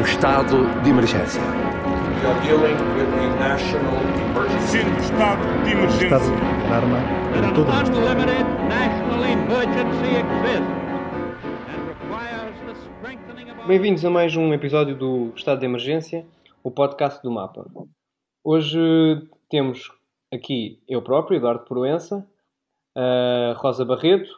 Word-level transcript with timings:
o 0.00 0.02
estado 0.02 0.56
de 0.82 0.88
emergência. 0.88 1.42
Sendo 4.60 4.98
estado 4.98 5.42
de 5.62 5.72
emergência. 5.72 6.06
Estado 6.06 6.24
de 6.24 6.66
alarma 6.66 6.98
em 7.36 7.42
todo 7.52 7.68
o 7.68 7.72
Bem-vindos 13.66 14.02
a 14.06 14.10
mais 14.10 14.34
um 14.34 14.54
episódio 14.54 14.96
do 14.96 15.34
Estado 15.36 15.60
de 15.60 15.66
Emergência, 15.66 16.26
o 16.64 16.70
podcast 16.70 17.22
do 17.22 17.30
Mapa. 17.30 17.66
Hoje 18.42 18.78
temos 19.50 19.92
aqui 20.32 20.82
eu 20.88 21.02
próprio, 21.02 21.36
Eduardo 21.36 21.66
Proença, 21.66 22.26
a 22.96 23.52
Rosa 23.58 23.84
Barreto 23.84 24.30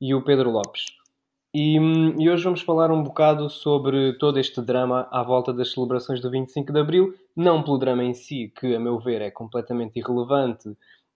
e 0.00 0.12
o 0.12 0.24
Pedro 0.24 0.50
Lopes. 0.50 0.97
E, 1.60 1.74
e 2.16 2.30
hoje 2.30 2.44
vamos 2.44 2.60
falar 2.60 2.88
um 2.92 3.02
bocado 3.02 3.50
sobre 3.50 4.12
todo 4.12 4.38
este 4.38 4.62
drama 4.62 5.08
à 5.10 5.24
volta 5.24 5.52
das 5.52 5.72
celebrações 5.72 6.20
do 6.20 6.30
25 6.30 6.72
de 6.72 6.78
Abril, 6.78 7.12
não 7.34 7.64
pelo 7.64 7.78
drama 7.78 8.04
em 8.04 8.14
si, 8.14 8.52
que 8.60 8.76
a 8.76 8.78
meu 8.78 9.00
ver 9.00 9.20
é 9.22 9.28
completamente 9.28 9.98
irrelevante 9.98 10.68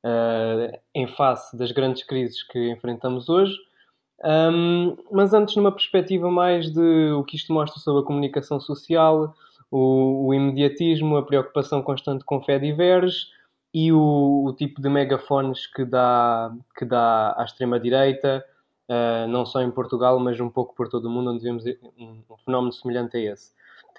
ah, 0.03 0.81
em 0.93 1.07
face 1.07 1.57
das 1.57 1.71
grandes 1.71 2.03
crises 2.03 2.43
que 2.43 2.73
enfrentamos 2.73 3.29
hoje, 3.29 3.57
um, 4.25 4.97
mas 5.13 5.33
antes 5.33 5.55
numa 5.55 5.71
perspectiva 5.71 6.29
mais 6.29 6.73
de 6.73 7.13
o 7.13 7.23
que 7.23 7.37
isto 7.37 7.53
mostra 7.53 7.81
sobre 7.81 8.03
a 8.03 8.05
comunicação 8.05 8.59
social, 8.59 9.33
o, 9.71 10.27
o 10.27 10.35
imediatismo, 10.35 11.19
a 11.19 11.23
preocupação 11.23 11.83
constante 11.83 12.25
com 12.25 12.43
fé 12.43 12.59
diverge 12.59 13.27
e 13.73 13.93
o, 13.93 14.45
o 14.45 14.53
tipo 14.55 14.83
de 14.83 14.89
megafones 14.89 15.69
que 15.69 15.85
dá, 15.85 16.53
que 16.77 16.85
dá 16.85 17.33
à 17.39 17.45
extrema-direita, 17.45 18.45
uh, 18.89 19.27
não 19.29 19.45
só 19.45 19.61
em 19.63 19.71
Portugal, 19.71 20.19
mas 20.19 20.39
um 20.41 20.49
pouco 20.49 20.75
por 20.75 20.89
todo 20.89 21.07
o 21.07 21.11
mundo, 21.11 21.31
onde 21.31 21.43
vemos 21.43 21.65
um, 21.99 22.23
um 22.31 22.37
fenómeno 22.45 22.73
semelhante 22.73 23.17
a 23.17 23.33
esse. 23.33 23.53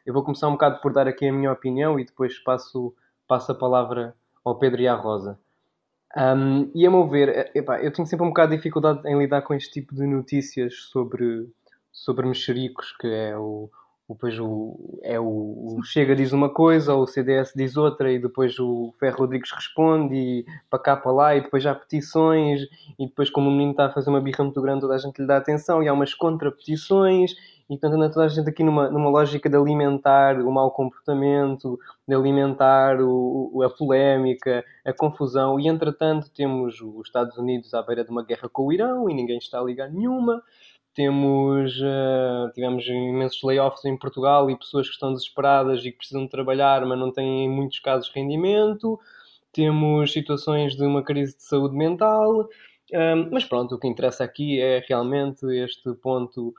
Eu 0.05 0.13
vou 0.13 0.23
começar 0.23 0.47
um 0.47 0.53
bocado 0.53 0.81
por 0.81 0.91
dar 0.91 1.07
aqui 1.07 1.27
a 1.27 1.33
minha 1.33 1.51
opinião 1.51 1.99
e 1.99 2.05
depois 2.05 2.37
passo, 2.39 2.93
passo 3.27 3.51
a 3.51 3.55
palavra 3.55 4.15
ao 4.43 4.55
Pedro 4.55 4.81
e 4.81 4.87
à 4.87 4.95
Rosa. 4.95 5.39
Um, 6.15 6.69
e 6.75 6.85
a 6.85 6.91
meu 6.91 7.07
ver, 7.07 7.29
eh, 7.29 7.51
epá, 7.55 7.81
eu 7.81 7.91
tenho 7.91 8.07
sempre 8.07 8.25
um 8.25 8.29
bocado 8.29 8.51
de 8.51 8.57
dificuldade 8.57 9.01
em 9.07 9.17
lidar 9.17 9.41
com 9.41 9.53
este 9.53 9.71
tipo 9.71 9.95
de 9.95 10.05
notícias 10.05 10.75
sobre, 10.91 11.49
sobre 11.91 12.27
mexericos, 12.27 12.91
que 12.97 13.07
é 13.07 13.35
o, 13.35 13.69
o, 13.71 13.71
depois 14.09 14.37
o, 14.39 14.99
é 15.01 15.19
o, 15.19 15.77
o 15.77 15.83
Chega 15.83 16.15
diz 16.15 16.31
uma 16.33 16.49
coisa, 16.53 16.93
ou 16.93 17.03
o 17.03 17.07
CDS 17.07 17.53
diz 17.55 17.77
outra, 17.77 18.11
e 18.11 18.19
depois 18.19 18.59
o 18.59 18.93
Ferro 18.99 19.19
Rodrigues 19.19 19.51
responde, 19.51 20.15
e 20.15 20.45
para 20.69 20.79
cá, 20.79 20.95
para 20.97 21.11
lá, 21.11 21.35
e 21.35 21.41
depois 21.41 21.65
há 21.65 21.73
petições, 21.73 22.61
e 22.99 23.07
depois 23.07 23.29
como 23.29 23.49
o 23.49 23.51
menino 23.51 23.71
está 23.71 23.85
a 23.87 23.91
fazer 23.91 24.09
uma 24.09 24.21
birra 24.21 24.43
muito 24.43 24.61
grande, 24.61 24.81
toda 24.81 24.95
a 24.95 24.97
gente 24.97 25.19
lhe 25.19 25.27
dá 25.27 25.37
atenção, 25.37 25.81
e 25.81 25.87
há 25.87 25.93
umas 25.93 26.13
contra-petições, 26.13 27.31
e 27.69 27.77
portanto 27.77 27.93
anda 27.95 28.09
toda 28.11 28.25
a 28.25 28.29
gente 28.29 28.49
aqui 28.49 28.61
numa, 28.63 28.89
numa 28.89 29.09
lógica 29.09 29.49
de 29.49 29.55
alimentar 29.55 30.39
o 30.41 30.51
mau 30.51 30.69
comportamento, 30.71 31.79
de 32.07 32.13
alimentar 32.13 32.99
o, 33.01 33.49
o- 33.53 33.63
a 33.63 33.69
polémica, 33.69 34.63
a 34.85 34.93
confusão, 34.93 35.59
e 35.59 35.67
entretanto 35.67 36.29
temos 36.35 36.81
os 36.81 37.07
Estados 37.07 37.37
Unidos 37.37 37.73
à 37.73 37.81
beira 37.81 38.03
de 38.03 38.11
uma 38.11 38.23
guerra 38.23 38.49
com 38.49 38.65
o 38.67 38.73
Irão 38.73 39.09
e 39.09 39.13
ninguém 39.13 39.37
está 39.37 39.59
a 39.59 39.63
ligar 39.63 39.89
nenhuma. 39.89 40.43
Temos, 40.95 41.73
eh, 41.81 42.51
tivemos 42.53 42.85
imensos 42.87 43.41
layoffs 43.43 43.83
em 43.85 43.97
Portugal 43.97 44.49
e 44.49 44.57
pessoas 44.57 44.87
que 44.87 44.93
estão 44.93 45.11
desesperadas 45.13 45.83
e 45.83 45.91
que 45.91 45.97
precisam 45.97 46.23
de 46.23 46.29
trabalhar, 46.29 46.85
mas 46.85 46.99
não 46.99 47.11
têm 47.11 47.45
em 47.45 47.49
muitos 47.49 47.79
casos 47.79 48.11
rendimento. 48.13 48.99
Temos 49.51 50.11
situações 50.13 50.75
de 50.75 50.83
uma 50.85 51.03
crise 51.03 51.35
de 51.35 51.43
saúde 51.43 51.75
mental. 51.75 52.47
Ahm, 52.93 53.29
mas 53.31 53.43
pronto, 53.45 53.75
o 53.75 53.79
que 53.79 53.87
interessa 53.87 54.23
aqui 54.23 54.59
é 54.61 54.83
realmente 54.87 55.45
este 55.63 55.93
ponto 55.95 56.53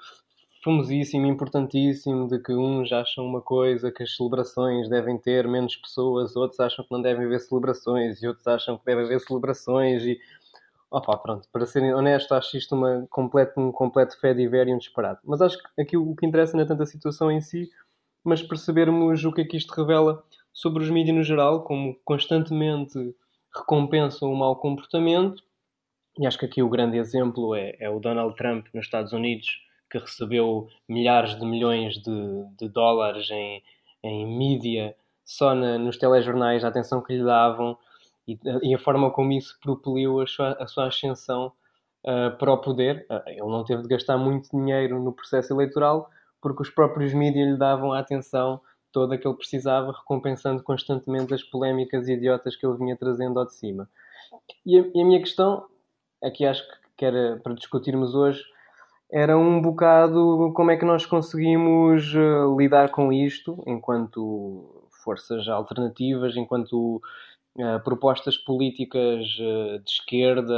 famosíssimo, 0.64 1.26
importantíssimo, 1.26 2.26
de 2.26 2.38
que 2.40 2.52
uns 2.54 2.90
acham 2.90 3.24
uma 3.26 3.42
coisa, 3.42 3.92
que 3.92 4.02
as 4.02 4.16
celebrações 4.16 4.88
devem 4.88 5.18
ter 5.18 5.46
menos 5.46 5.76
pessoas, 5.76 6.34
outros 6.34 6.58
acham 6.58 6.84
que 6.84 6.90
não 6.90 7.02
devem 7.02 7.26
haver 7.26 7.40
celebrações, 7.40 8.22
e 8.22 8.26
outros 8.26 8.46
acham 8.46 8.78
que 8.78 8.84
deve 8.86 9.02
haver 9.02 9.20
celebrações, 9.20 10.02
e... 10.04 10.18
Opa, 10.96 11.16
pronto, 11.18 11.48
para 11.52 11.66
ser 11.66 11.92
honesto, 11.92 12.32
acho 12.34 12.56
isto 12.56 12.74
uma 12.76 13.04
completo, 13.10 13.58
um 13.60 13.72
completo 13.72 14.18
fé 14.20 14.32
de 14.32 14.42
e 14.44 14.72
um 14.74 14.78
disparate. 14.78 15.20
Mas 15.24 15.40
acho 15.42 15.58
que 15.58 15.80
aqui 15.82 15.96
o 15.96 16.14
que 16.14 16.24
interessa 16.24 16.56
não 16.56 16.62
é 16.62 16.66
tanto 16.66 16.84
a 16.84 16.86
situação 16.86 17.30
em 17.32 17.40
si, 17.40 17.68
mas 18.24 18.42
percebermos 18.42 19.24
o 19.24 19.32
que 19.32 19.40
é 19.40 19.44
que 19.44 19.56
isto 19.56 19.74
revela 19.74 20.22
sobre 20.52 20.84
os 20.84 20.90
mídias 20.90 21.16
no 21.16 21.24
geral, 21.24 21.64
como 21.64 21.96
constantemente 22.04 22.96
recompensam 23.56 24.30
o 24.32 24.36
mau 24.36 24.54
comportamento, 24.56 25.42
e 26.18 26.26
acho 26.26 26.38
que 26.38 26.46
aqui 26.46 26.62
o 26.62 26.68
grande 26.68 26.98
exemplo 26.98 27.54
é, 27.54 27.76
é 27.80 27.90
o 27.90 28.00
Donald 28.00 28.36
Trump 28.36 28.66
nos 28.74 28.86
Estados 28.86 29.12
Unidos, 29.12 29.48
que 29.90 29.98
recebeu 29.98 30.68
milhares 30.88 31.38
de 31.38 31.46
milhões 31.46 31.94
de, 31.96 32.44
de 32.58 32.68
dólares 32.68 33.30
em, 33.30 33.62
em 34.02 34.26
mídia 34.26 34.96
só 35.24 35.54
na- 35.54 35.78
nos 35.78 35.98
telejornais, 35.98 36.64
a 36.64 36.68
atenção 36.68 37.02
que 37.02 37.16
lhe 37.16 37.24
davam 37.24 37.78
e, 38.26 38.38
e 38.62 38.74
a 38.74 38.78
forma 38.78 39.10
como 39.10 39.32
isso 39.32 39.58
propeliu 39.62 40.20
a 40.20 40.26
sua, 40.26 40.52
a 40.60 40.66
sua 40.66 40.88
ascensão 40.88 41.52
ah, 42.06 42.30
para 42.38 42.52
o 42.52 42.58
poder. 42.60 43.06
Ah, 43.10 43.22
ele 43.26 43.40
não 43.40 43.64
teve 43.64 43.82
de 43.82 43.88
gastar 43.88 44.16
muito 44.18 44.48
dinheiro 44.50 45.02
no 45.02 45.12
processo 45.12 45.52
eleitoral 45.52 46.08
porque 46.40 46.62
os 46.62 46.70
próprios 46.70 47.14
mídias 47.14 47.48
lhe 47.52 47.56
davam 47.58 47.92
a 47.92 48.00
atenção 48.00 48.60
toda 48.92 49.18
que 49.18 49.26
ele 49.26 49.36
precisava, 49.36 49.92
recompensando 49.92 50.62
constantemente 50.62 51.34
as 51.34 51.42
polémicas 51.42 52.08
idiotas 52.08 52.54
que 52.56 52.64
ele 52.66 52.76
vinha 52.78 52.96
trazendo 52.96 53.40
ao 53.40 53.46
de 53.46 53.54
cima. 53.54 53.88
E 54.66 54.78
a, 54.78 54.82
e 54.94 55.00
a 55.00 55.04
minha 55.04 55.20
questão, 55.20 55.66
aqui 56.22 56.46
acho 56.46 56.62
que- 56.96 57.04
era 57.06 57.38
para 57.42 57.54
discutirmos 57.54 58.14
hoje, 58.14 58.42
era 59.10 59.36
um 59.38 59.60
bocado 59.62 60.52
como 60.54 60.70
é 60.70 60.76
que 60.76 60.84
nós 60.84 61.06
conseguimos 61.06 62.14
eh, 62.14 62.56
lidar 62.58 62.90
com 62.90 63.12
isto 63.12 63.62
enquanto 63.66 64.84
forças 65.04 65.48
alternativas, 65.48 66.36
enquanto 66.36 67.02
propostas 67.84 68.36
políticas 68.36 69.26
eh, 69.40 69.78
de 69.78 69.90
esquerda 69.90 70.54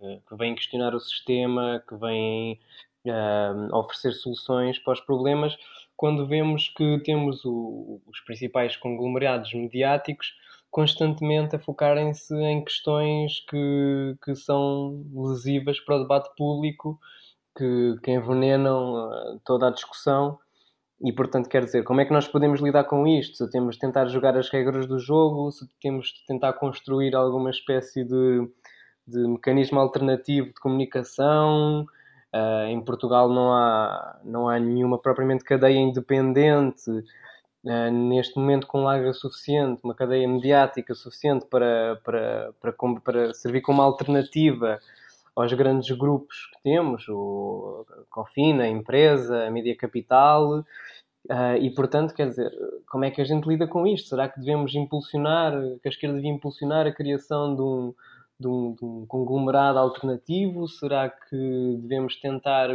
eh, 0.00 0.20
que 0.26 0.34
vêm 0.36 0.54
questionar 0.54 0.94
o 0.94 1.00
sistema, 1.00 1.82
que 1.86 1.94
vêm 1.96 2.58
eh, 3.04 3.68
oferecer 3.72 4.12
soluções 4.12 4.78
para 4.78 4.94
os 4.94 5.00
problemas, 5.00 5.56
quando 5.96 6.26
vemos 6.26 6.68
que 6.70 6.98
temos 7.04 7.44
os 7.44 8.20
principais 8.24 8.76
conglomerados 8.76 9.52
mediáticos 9.52 10.34
constantemente 10.72 11.54
a 11.54 11.58
focarem-se 11.58 12.34
em 12.34 12.64
questões 12.64 13.40
que, 13.40 14.16
que 14.24 14.34
são 14.34 15.04
lesivas 15.14 15.78
para 15.78 15.96
o 15.96 15.98
debate 16.00 16.34
público, 16.34 16.98
que, 17.56 17.96
que 18.02 18.10
envenenam 18.10 19.12
eh, 19.12 19.38
toda 19.44 19.68
a 19.68 19.70
discussão. 19.70 20.38
E, 21.04 21.12
portanto, 21.12 21.48
quer 21.48 21.64
dizer, 21.64 21.82
como 21.82 22.00
é 22.00 22.04
que 22.04 22.12
nós 22.12 22.28
podemos 22.28 22.60
lidar 22.60 22.84
com 22.84 23.06
isto? 23.06 23.36
Se 23.36 23.50
temos 23.50 23.74
de 23.74 23.80
tentar 23.80 24.06
jogar 24.06 24.36
as 24.36 24.48
regras 24.48 24.86
do 24.86 25.00
jogo, 25.00 25.50
se 25.50 25.66
temos 25.80 26.08
de 26.08 26.24
tentar 26.26 26.52
construir 26.54 27.16
alguma 27.16 27.50
espécie 27.50 28.04
de, 28.04 28.48
de 29.06 29.18
mecanismo 29.26 29.80
alternativo 29.80 30.48
de 30.48 30.54
comunicação. 30.54 31.86
Ah, 32.32 32.66
em 32.68 32.80
Portugal 32.80 33.28
não 33.28 33.52
há, 33.52 34.20
não 34.24 34.48
há 34.48 34.58
nenhuma 34.60 34.96
propriamente 34.98 35.44
cadeia 35.44 35.78
independente 35.78 36.90
ah, 37.66 37.90
neste 37.90 38.38
momento 38.38 38.66
com 38.68 38.84
larga 38.84 39.12
suficiente, 39.12 39.80
uma 39.84 39.94
cadeia 39.94 40.28
mediática 40.28 40.94
suficiente 40.94 41.46
para, 41.46 42.00
para, 42.04 42.52
para, 42.60 42.72
para 43.04 43.34
servir 43.34 43.60
como 43.60 43.82
alternativa 43.82 44.78
aos 45.34 45.52
grandes 45.52 45.90
grupos 45.96 46.46
que 46.54 46.62
temos, 46.62 47.06
o 47.08 47.86
Cofina, 48.10 48.64
a 48.64 48.68
empresa, 48.68 49.46
a 49.46 49.50
Mídia 49.50 49.76
Capital, 49.76 50.64
ah, 51.30 51.56
e 51.56 51.70
portanto, 51.70 52.14
quer 52.14 52.28
dizer, 52.28 52.50
como 52.90 53.04
é 53.04 53.10
que 53.10 53.20
a 53.20 53.24
gente 53.24 53.48
lida 53.48 53.66
com 53.66 53.86
isto? 53.86 54.08
Será 54.08 54.28
que 54.28 54.40
devemos 54.40 54.74
impulsionar, 54.74 55.52
que 55.82 55.88
a 55.88 55.90
esquerda 55.90 56.16
devia 56.16 56.32
impulsionar 56.32 56.86
a 56.86 56.92
criação 56.92 57.54
de 57.54 57.62
um, 57.62 57.94
de 58.40 58.48
um, 58.48 58.74
de 58.74 58.84
um 58.84 59.06
conglomerado 59.06 59.78
alternativo? 59.78 60.68
Será 60.68 61.08
que 61.08 61.76
devemos 61.80 62.16
tentar 62.20 62.68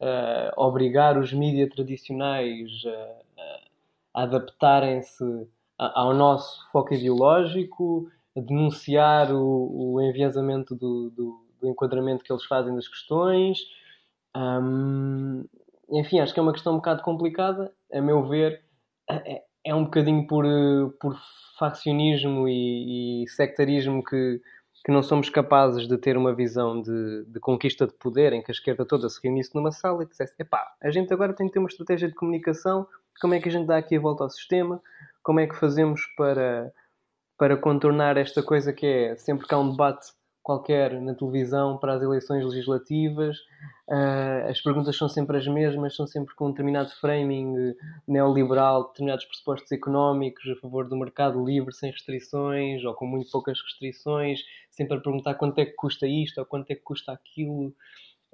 ah, 0.00 0.52
obrigar 0.56 1.18
os 1.18 1.32
mídias 1.32 1.68
tradicionais 1.70 2.70
a- 2.86 3.22
a 4.14 4.22
adaptarem-se 4.24 5.24
ao 5.78 6.14
nosso 6.14 6.70
foco 6.70 6.94
ideológico, 6.94 8.08
a 8.36 8.40
denunciar 8.40 9.32
o, 9.32 9.94
o 9.94 10.00
enviesamento 10.00 10.74
do, 10.74 11.10
do, 11.10 11.41
do 11.62 11.68
enquadramento 11.68 12.24
que 12.24 12.32
eles 12.32 12.44
fazem 12.44 12.74
das 12.74 12.88
questões? 12.88 13.58
Hum, 14.36 15.44
enfim, 15.90 16.20
acho 16.20 16.34
que 16.34 16.40
é 16.40 16.42
uma 16.42 16.52
questão 16.52 16.74
um 16.74 16.76
bocado 16.76 17.02
complicada, 17.02 17.72
a 17.92 18.00
meu 18.00 18.26
ver, 18.26 18.62
é, 19.08 19.42
é 19.64 19.74
um 19.74 19.84
bocadinho 19.84 20.26
por, 20.26 20.44
por 21.00 21.16
faccionismo 21.58 22.48
e, 22.48 23.22
e 23.22 23.28
sectarismo 23.28 24.02
que, 24.02 24.40
que 24.84 24.90
não 24.90 25.02
somos 25.02 25.28
capazes 25.28 25.86
de 25.86 25.96
ter 25.98 26.16
uma 26.16 26.34
visão 26.34 26.80
de, 26.80 27.24
de 27.26 27.38
conquista 27.38 27.86
de 27.86 27.92
poder 27.94 28.32
em 28.32 28.42
que 28.42 28.50
a 28.50 28.54
esquerda 28.54 28.84
toda 28.84 29.08
se 29.08 29.20
reunisse 29.22 29.54
numa 29.54 29.70
sala 29.70 30.02
e 30.02 30.06
dissesse: 30.06 30.34
epá, 30.38 30.74
a 30.82 30.90
gente 30.90 31.12
agora 31.12 31.32
tem 31.32 31.46
que 31.46 31.52
ter 31.52 31.58
uma 31.58 31.68
estratégia 31.68 32.08
de 32.08 32.14
comunicação, 32.14 32.86
como 33.20 33.34
é 33.34 33.40
que 33.40 33.48
a 33.48 33.52
gente 33.52 33.66
dá 33.66 33.76
aqui 33.76 33.96
a 33.96 34.00
volta 34.00 34.24
ao 34.24 34.30
sistema, 34.30 34.82
como 35.22 35.40
é 35.40 35.46
que 35.46 35.54
fazemos 35.54 36.06
para, 36.16 36.72
para 37.38 37.56
contornar 37.56 38.16
esta 38.16 38.42
coisa 38.42 38.72
que 38.72 38.86
é 38.86 39.16
sempre 39.16 39.46
que 39.46 39.54
há 39.54 39.58
um 39.58 39.70
debate 39.70 40.12
qualquer 40.42 41.00
na 41.00 41.14
televisão 41.14 41.78
para 41.78 41.94
as 41.94 42.02
eleições 42.02 42.44
legislativas. 42.44 43.36
Uh, 43.88 44.48
as 44.48 44.60
perguntas 44.60 44.96
são 44.96 45.08
sempre 45.08 45.36
as 45.36 45.46
mesmas, 45.46 45.94
são 45.94 46.06
sempre 46.06 46.34
com 46.34 46.46
um 46.46 46.50
determinado 46.50 46.90
framing 47.00 47.74
neoliberal, 48.06 48.88
determinados 48.88 49.24
pressupostos 49.24 49.70
económicos 49.70 50.48
a 50.50 50.60
favor 50.60 50.88
do 50.88 50.96
mercado 50.96 51.44
livre, 51.44 51.72
sem 51.74 51.90
restrições 51.90 52.84
ou 52.84 52.94
com 52.94 53.06
muito 53.06 53.30
poucas 53.30 53.60
restrições, 53.60 54.40
sempre 54.70 54.96
a 54.96 55.00
perguntar 55.00 55.34
quanto 55.34 55.58
é 55.58 55.66
que 55.66 55.74
custa 55.74 56.06
isto 56.06 56.38
ou 56.38 56.46
quanto 56.46 56.70
é 56.70 56.74
que 56.74 56.82
custa 56.82 57.12
aquilo. 57.12 57.74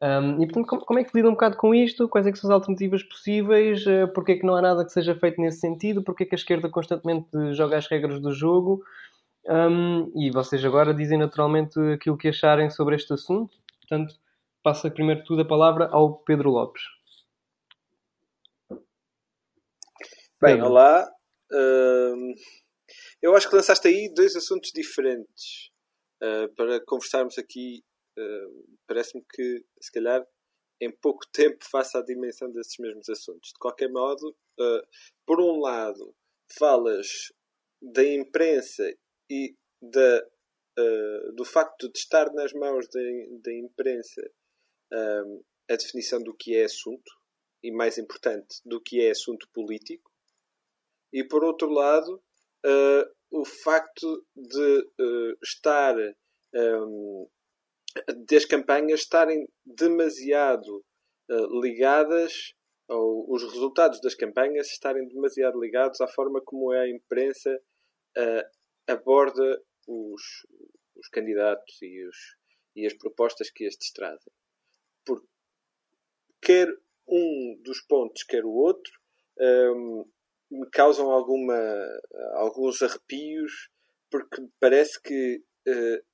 Um, 0.01 0.41
e 0.41 0.47
portanto, 0.47 0.67
como, 0.67 0.85
como, 0.85 0.99
é 1.01 1.05
que 1.05 1.11
lida 1.13 1.29
um 1.29 1.33
bocado 1.33 1.57
com 1.57 1.75
isto? 1.75 2.09
Quais 2.09 2.25
é 2.25 2.33
são 2.35 2.49
as 2.49 2.55
alternativas 2.55 3.03
possíveis? 3.03 3.85
Uh, 3.85 4.07
Porquê 4.15 4.33
é 4.33 4.37
que 4.37 4.47
não 4.47 4.55
há 4.55 4.63
nada 4.63 4.85
que 4.85 4.93
seja 4.93 5.15
feito 5.15 5.41
nesse 5.41 5.59
sentido? 5.59 6.05
Porquê 6.05 6.23
é 6.23 6.27
que 6.27 6.35
a 6.35 6.39
esquerda 6.39 6.69
constantemente 6.69 7.29
joga 7.53 7.77
as 7.77 7.89
regras 7.89 8.21
do 8.21 8.33
jogo? 8.33 8.81
Um, 9.49 10.13
e 10.15 10.31
vocês 10.31 10.63
agora 10.65 10.93
dizem 10.93 11.19
naturalmente 11.19 11.79
aquilo 11.95 12.19
que 12.19 12.29
acharem 12.29 12.71
sobre 12.71 12.97
este 12.97 13.13
assunto. 13.13 13.57
Portanto, 13.81 14.15
passa 14.63 14.91
primeiro 14.91 15.23
de 15.23 15.27
tudo 15.27 15.43
a 15.43 15.49
palavra 15.49 15.89
ao 15.91 16.19
Pedro 16.19 16.51
Lopes. 16.51 16.83
Bem, 20.41 20.61
olá. 20.63 21.11
Uh, 21.51 22.35
eu 23.23 23.35
acho 23.35 23.49
que 23.49 23.57
lançaste 23.57 23.89
aí 23.89 24.13
dois 24.15 24.37
assuntos 24.37 24.71
diferentes 24.73 25.71
uh, 26.23 26.55
para 26.55 26.81
conversarmos 26.85 27.39
aqui 27.39 27.83
eh, 28.19 28.47
parece-me 28.87 29.25
que, 29.33 29.65
se 29.81 29.93
calhar, 29.93 30.27
em 30.81 30.91
pouco 30.91 31.25
tempo 31.33 31.65
faça 31.71 31.99
a 31.99 32.05
dimensão 32.05 32.51
desses 32.51 32.77
mesmos 32.79 33.09
assuntos. 33.09 33.51
De 33.53 33.59
qualquer 33.59 33.91
modo, 33.91 34.31
uh, 34.61 34.83
por 35.25 35.41
um 35.41 35.61
lado, 35.61 36.15
falas 36.59 37.33
da 37.81 38.05
imprensa 38.05 38.85
e 39.31 39.55
da, 39.81 40.27
uh, 40.79 41.33
do 41.35 41.45
facto 41.45 41.91
de 41.91 41.99
estar 41.99 42.33
nas 42.33 42.53
mãos 42.53 42.87
da, 42.89 43.53
imprensa 43.53 44.23
a 45.71 45.77
definição 45.77 46.23
do 46.23 46.35
que 46.35 46.57
é 46.57 46.65
assunto 46.65 47.13
e, 47.63 47.71
mais 47.71 47.99
importante, 47.99 48.57
do 48.65 48.81
que 48.81 49.03
é 49.03 49.11
assunto 49.11 49.47
político. 49.53 50.11
E, 51.13 51.23
por 51.23 51.45
outro 51.45 51.69
lado, 51.69 52.23
o 53.31 53.45
facto 53.45 54.27
de 54.35 55.37
estar 55.43 55.95
um, 56.55 57.29
das 58.27 58.45
campanhas 58.45 59.01
estarem 59.01 59.47
demasiado 59.65 60.85
uh, 61.31 61.61
ligadas, 61.61 62.55
ou 62.89 63.27
os 63.33 63.43
resultados 63.43 64.01
das 64.01 64.15
campanhas 64.15 64.69
estarem 64.69 65.07
demasiado 65.09 65.61
ligados 65.61 66.01
à 66.01 66.09
forma 66.09 66.41
como 66.43 66.71
a 66.71 66.89
imprensa 66.89 67.55
uh, 68.17 68.58
aborda 68.89 69.63
os, 69.87 70.23
os 70.97 71.09
candidatos 71.09 71.81
e, 71.83 72.07
os, 72.07 72.17
e 72.75 72.87
as 72.87 72.95
propostas 72.95 73.51
que 73.51 73.65
estes 73.65 73.93
trazem. 73.93 74.33
Porque 75.05 75.27
quer 76.41 76.69
um 77.07 77.61
dos 77.63 77.81
pontos, 77.83 78.23
quer 78.25 78.45
o 78.45 78.51
outro, 78.51 78.93
um, 79.41 80.05
me 80.51 80.69
causam 80.71 81.11
alguma, 81.11 81.55
alguns 82.35 82.83
arrepios, 82.83 83.71
porque 84.11 84.43
parece 84.59 85.01
que 85.01 85.43
uh, 85.69 86.05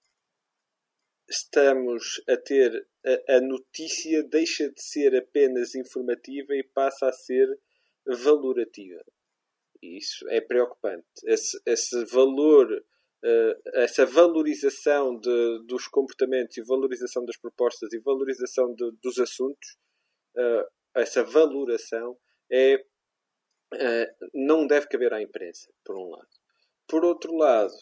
estamos 1.29 2.23
a 2.29 2.37
ter 2.37 2.87
a, 3.05 3.37
a, 3.37 3.41
notícia 3.41 4.23
deixa 4.25 4.69
de 4.69 4.83
ser 4.83 5.15
apenas 5.17 5.75
informativa 5.75 6.55
e 6.55 6.63
passa 6.75 7.09
a 7.09 7.13
ser 7.13 7.49
valorativa. 8.07 9.05
Isso 9.85 10.29
é 10.31 10.41
preocupante. 10.41 11.07
Esse, 11.25 11.61
esse 11.67 12.05
valor, 12.07 12.71
uh, 12.73 13.71
essa 13.75 14.07
valorização 14.07 15.19
de, 15.19 15.65
dos 15.67 15.87
comportamentos 15.89 16.57
e 16.57 16.63
valorização 16.63 17.25
das 17.25 17.37
propostas 17.37 17.93
e 17.93 18.01
valorização 18.01 18.75
de, 18.75 18.91
dos 19.03 19.19
assuntos, 19.19 19.77
uh, 20.37 20.65
essa 20.95 21.23
valoração 21.23 22.17
é, 22.51 22.77
uh, 22.77 24.29
não 24.33 24.67
deve 24.67 24.89
caber 24.89 25.13
à 25.13 25.21
imprensa, 25.21 25.71
por 25.85 25.99
um 25.99 26.11
lado. 26.11 26.29
Por 26.87 27.05
outro 27.05 27.35
lado, 27.35 27.73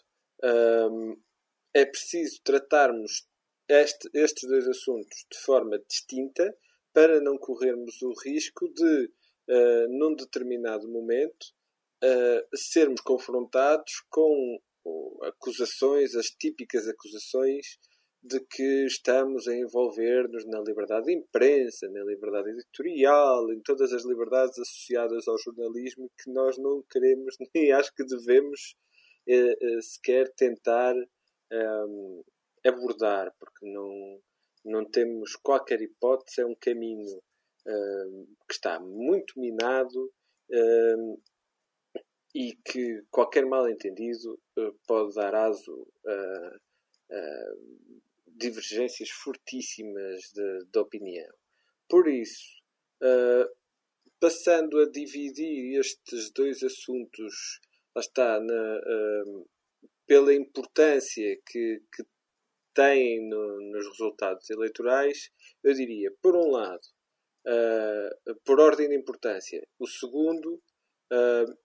é 1.74 1.84
preciso 1.86 2.40
tratarmos 2.42 3.26
este, 3.68 4.08
estes 4.12 4.48
dois 4.48 4.68
assuntos 4.68 5.24
de 5.30 5.38
forma 5.38 5.78
distinta 5.88 6.54
para 6.92 7.20
não 7.20 7.38
corrermos 7.38 8.00
o 8.02 8.12
risco 8.22 8.68
de, 8.74 9.04
uh, 9.48 9.88
num 9.88 10.14
determinado 10.14 10.88
momento, 10.88 11.46
sermos 12.54 13.00
confrontados 13.00 13.92
com 14.10 14.58
acusações, 15.22 16.14
as 16.14 16.26
típicas 16.26 16.88
acusações 16.88 17.78
de 18.22 18.38
que 18.40 18.86
estamos 18.86 19.48
a 19.48 19.54
envolver-nos 19.54 20.44
na 20.46 20.60
liberdade 20.60 21.06
de 21.06 21.14
imprensa, 21.14 21.88
na 21.88 22.04
liberdade 22.04 22.50
editorial, 22.50 23.52
em 23.52 23.60
todas 23.60 23.92
as 23.92 24.04
liberdades 24.04 24.58
associadas 24.58 25.26
ao 25.26 25.38
jornalismo 25.38 26.10
que 26.22 26.30
nós 26.30 26.56
não 26.56 26.82
queremos, 26.90 27.36
nem 27.54 27.72
acho 27.72 27.92
que 27.94 28.04
devemos 28.04 28.76
eh, 29.28 29.80
sequer 29.80 30.32
tentar 30.34 30.94
um, 31.52 32.24
abordar, 32.64 33.32
porque 33.38 33.66
não, 33.66 34.20
não 34.64 34.84
temos 34.84 35.36
qualquer 35.36 35.80
hipótese, 35.80 36.40
é 36.40 36.46
um 36.46 36.54
caminho 36.54 37.16
uh, 37.16 38.26
que 38.48 38.54
está 38.54 38.80
muito 38.80 39.38
minado 39.38 40.12
uh, 40.50 41.22
e 42.34 42.56
que 42.64 43.02
qualquer 43.10 43.44
mal-entendido 43.46 44.40
uh, 44.58 44.72
pode 44.86 45.14
dar 45.14 45.34
aso 45.34 45.86
a, 46.06 46.56
a 47.12 47.54
divergências 48.26 49.10
fortíssimas 49.10 50.20
de, 50.32 50.64
de, 50.72 50.78
opinião. 50.78 51.32
Por 51.88 52.08
isso, 52.08 52.62
passando 54.18 54.80
a 54.80 54.90
dividir 54.90 55.78
estes 55.78 56.32
dois 56.32 56.62
assuntos, 56.62 57.60
lá 57.94 58.00
está, 58.00 58.40
na, 58.40 58.80
pela 60.06 60.34
importância 60.34 61.36
que, 61.46 61.82
que 61.94 62.04
têm 62.74 63.28
no, 63.28 63.60
nos 63.70 63.86
resultados 63.88 64.48
eleitorais, 64.50 65.30
eu 65.62 65.74
diria, 65.74 66.12
por 66.20 66.34
um 66.36 66.50
lado, 66.50 66.82
uh, 67.46 68.34
por 68.44 68.60
ordem 68.60 68.88
de 68.88 68.96
importância, 68.96 69.66
o 69.78 69.86
segundo 69.86 70.54
uh, 71.12 71.58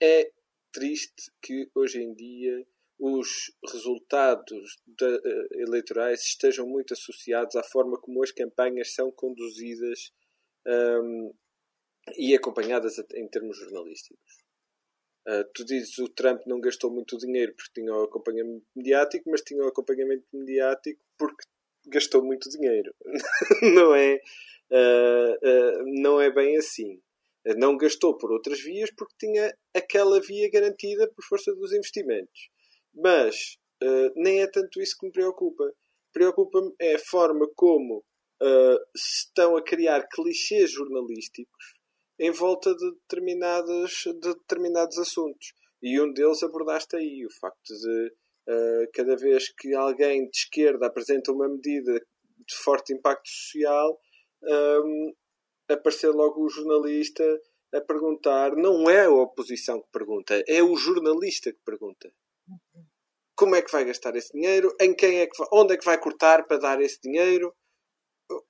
é 0.00 0.30
triste 0.72 1.30
que 1.42 1.70
hoje 1.74 2.02
em 2.02 2.14
dia 2.14 2.66
os 2.98 3.52
resultados 3.70 4.76
de, 4.86 5.04
uh, 5.04 5.48
eleitorais 5.52 6.22
estejam 6.22 6.66
muito 6.66 6.94
associados 6.94 7.54
à 7.56 7.62
forma 7.62 8.00
como 8.00 8.22
as 8.22 8.30
campanhas 8.30 8.94
são 8.94 9.10
conduzidas 9.12 10.12
um, 10.66 11.34
e 12.16 12.34
acompanhadas 12.34 12.98
em 13.14 13.28
termos 13.28 13.58
jornalísticos. 13.58 14.44
Uh, 15.28 15.44
tu 15.54 15.64
dizes 15.64 15.98
o 15.98 16.08
Trump 16.08 16.42
não 16.46 16.60
gastou 16.60 16.90
muito 16.90 17.18
dinheiro 17.18 17.52
porque 17.54 17.80
tinha 17.80 17.92
o 17.92 18.04
acompanhamento 18.04 18.64
mediático, 18.74 19.28
mas 19.28 19.42
tinha 19.42 19.62
o 19.62 19.68
acompanhamento 19.68 20.24
mediático 20.32 21.00
porque 21.18 21.44
gastou 21.88 22.24
muito 22.24 22.48
dinheiro. 22.48 22.94
não 23.74 23.94
é 23.94 24.20
uh, 24.70 25.32
uh, 25.32 26.00
não 26.00 26.20
é 26.20 26.30
bem 26.30 26.56
assim. 26.56 27.02
Não 27.56 27.76
gastou 27.76 28.16
por 28.16 28.32
outras 28.32 28.60
vias 28.60 28.90
porque 28.96 29.14
tinha 29.18 29.54
aquela 29.74 30.20
via 30.20 30.50
garantida 30.50 31.08
por 31.14 31.24
força 31.24 31.54
dos 31.54 31.72
investimentos. 31.72 32.50
Mas 32.94 33.56
nem 34.16 34.40
é 34.40 34.46
tanto 34.48 34.80
isso 34.80 34.96
que 34.98 35.06
me 35.06 35.12
preocupa. 35.12 35.64
Preocupa-me 36.12 36.72
é 36.80 36.96
a 36.96 36.98
forma 36.98 37.46
como 37.54 38.02
se 38.96 39.26
estão 39.26 39.56
a 39.56 39.62
criar 39.62 40.08
clichês 40.08 40.72
jornalísticos 40.72 41.76
em 42.18 42.30
volta 42.30 42.74
de, 42.74 42.90
determinados, 42.92 43.92
de 44.04 44.34
determinados 44.34 44.98
assuntos. 44.98 45.52
E 45.82 46.00
um 46.00 46.12
deles 46.12 46.42
abordaste 46.42 46.96
aí, 46.96 47.24
o 47.26 47.40
facto 47.40 47.74
de 47.74 48.08
uh, 48.48 48.90
cada 48.94 49.16
vez 49.16 49.52
que 49.54 49.74
alguém 49.74 50.28
de 50.28 50.36
esquerda 50.36 50.86
apresenta 50.86 51.32
uma 51.32 51.48
medida 51.48 51.92
de 51.94 52.56
forte 52.62 52.92
impacto 52.94 53.28
social, 53.28 53.98
um, 54.42 54.48
ehm, 54.48 55.12
aparecer 55.68 56.10
logo 56.10 56.44
o 56.44 56.48
jornalista 56.48 57.24
a 57.74 57.80
perguntar. 57.80 58.54
Não 58.56 58.88
é 58.88 59.04
a 59.04 59.10
oposição 59.10 59.80
que 59.80 59.88
pergunta, 59.92 60.42
é 60.46 60.62
o 60.62 60.76
jornalista 60.76 61.52
que 61.52 61.60
pergunta. 61.64 62.12
Como 63.34 63.54
é 63.54 63.62
que 63.62 63.72
vai 63.72 63.84
gastar 63.84 64.16
esse 64.16 64.32
dinheiro? 64.32 64.74
Em 64.80 64.94
quem 64.94 65.18
é 65.18 65.26
que 65.26 65.36
vai, 65.36 65.48
onde 65.52 65.74
é 65.74 65.76
que 65.76 65.84
vai 65.84 65.98
cortar 65.98 66.46
para 66.46 66.58
dar 66.58 66.80
esse 66.80 67.00
dinheiro? 67.00 67.54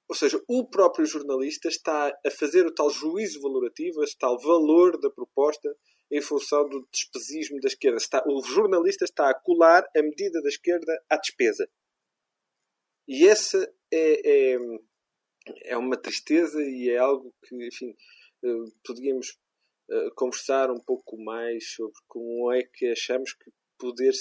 ou 0.08 0.14
seja, 0.14 0.40
o 0.49 0.68
próprio 0.68 1.06
jornalista 1.06 1.68
está 1.68 2.08
a 2.25 2.30
fazer 2.30 2.66
o 2.66 2.75
tal 2.75 2.90
juízo 2.90 3.40
valorativo, 3.40 4.02
esse 4.02 4.16
tal 4.16 4.38
valor 4.38 4.99
da 4.99 5.11
proposta 5.11 5.76
em 6.11 6.20
função 6.20 6.68
do 6.68 6.87
despesismo 6.90 7.61
da 7.61 7.68
esquerda. 7.68 7.99
Está, 7.99 8.25
o 8.26 8.42
jornalista 8.42 9.04
está 9.04 9.28
a 9.28 9.35
colar 9.35 9.85
a 9.96 10.02
medida 10.02 10.40
da 10.40 10.49
esquerda 10.49 10.92
à 11.11 11.16
despesa. 11.16 11.68
E 13.08 13.26
essa 13.26 13.70
é, 13.92 14.54
é, 14.54 14.58
é 15.65 15.76
uma 15.76 15.97
tristeza 15.97 16.61
e 16.62 16.91
é 16.91 16.99
algo 16.99 17.35
que, 17.43 17.55
enfim, 17.67 17.95
eh, 18.45 18.65
podíamos 18.85 19.38
eh, 19.91 20.11
conversar 20.17 20.71
um 20.71 20.81
pouco 20.81 21.17
mais 21.19 21.73
sobre 21.75 21.99
como 22.09 22.53
é 22.53 22.62
que 22.62 22.87
achamos 22.87 23.33
que, 23.33 23.50
poder, 23.79 24.12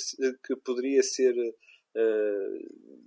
que 0.46 0.56
poderia 0.58 1.02
ser 1.02 1.34
uh, 1.34 3.06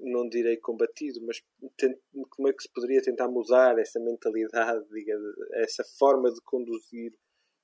não 0.00 0.28
direi 0.28 0.56
combatido, 0.56 1.20
mas 1.26 1.42
como 2.30 2.48
é 2.48 2.52
que 2.52 2.62
se 2.62 2.72
poderia 2.72 3.02
tentar 3.02 3.28
mudar 3.28 3.78
essa 3.78 4.00
mentalidade, 4.00 4.88
diga, 4.90 5.14
essa 5.54 5.84
forma 5.98 6.32
de 6.32 6.40
conduzir 6.42 7.12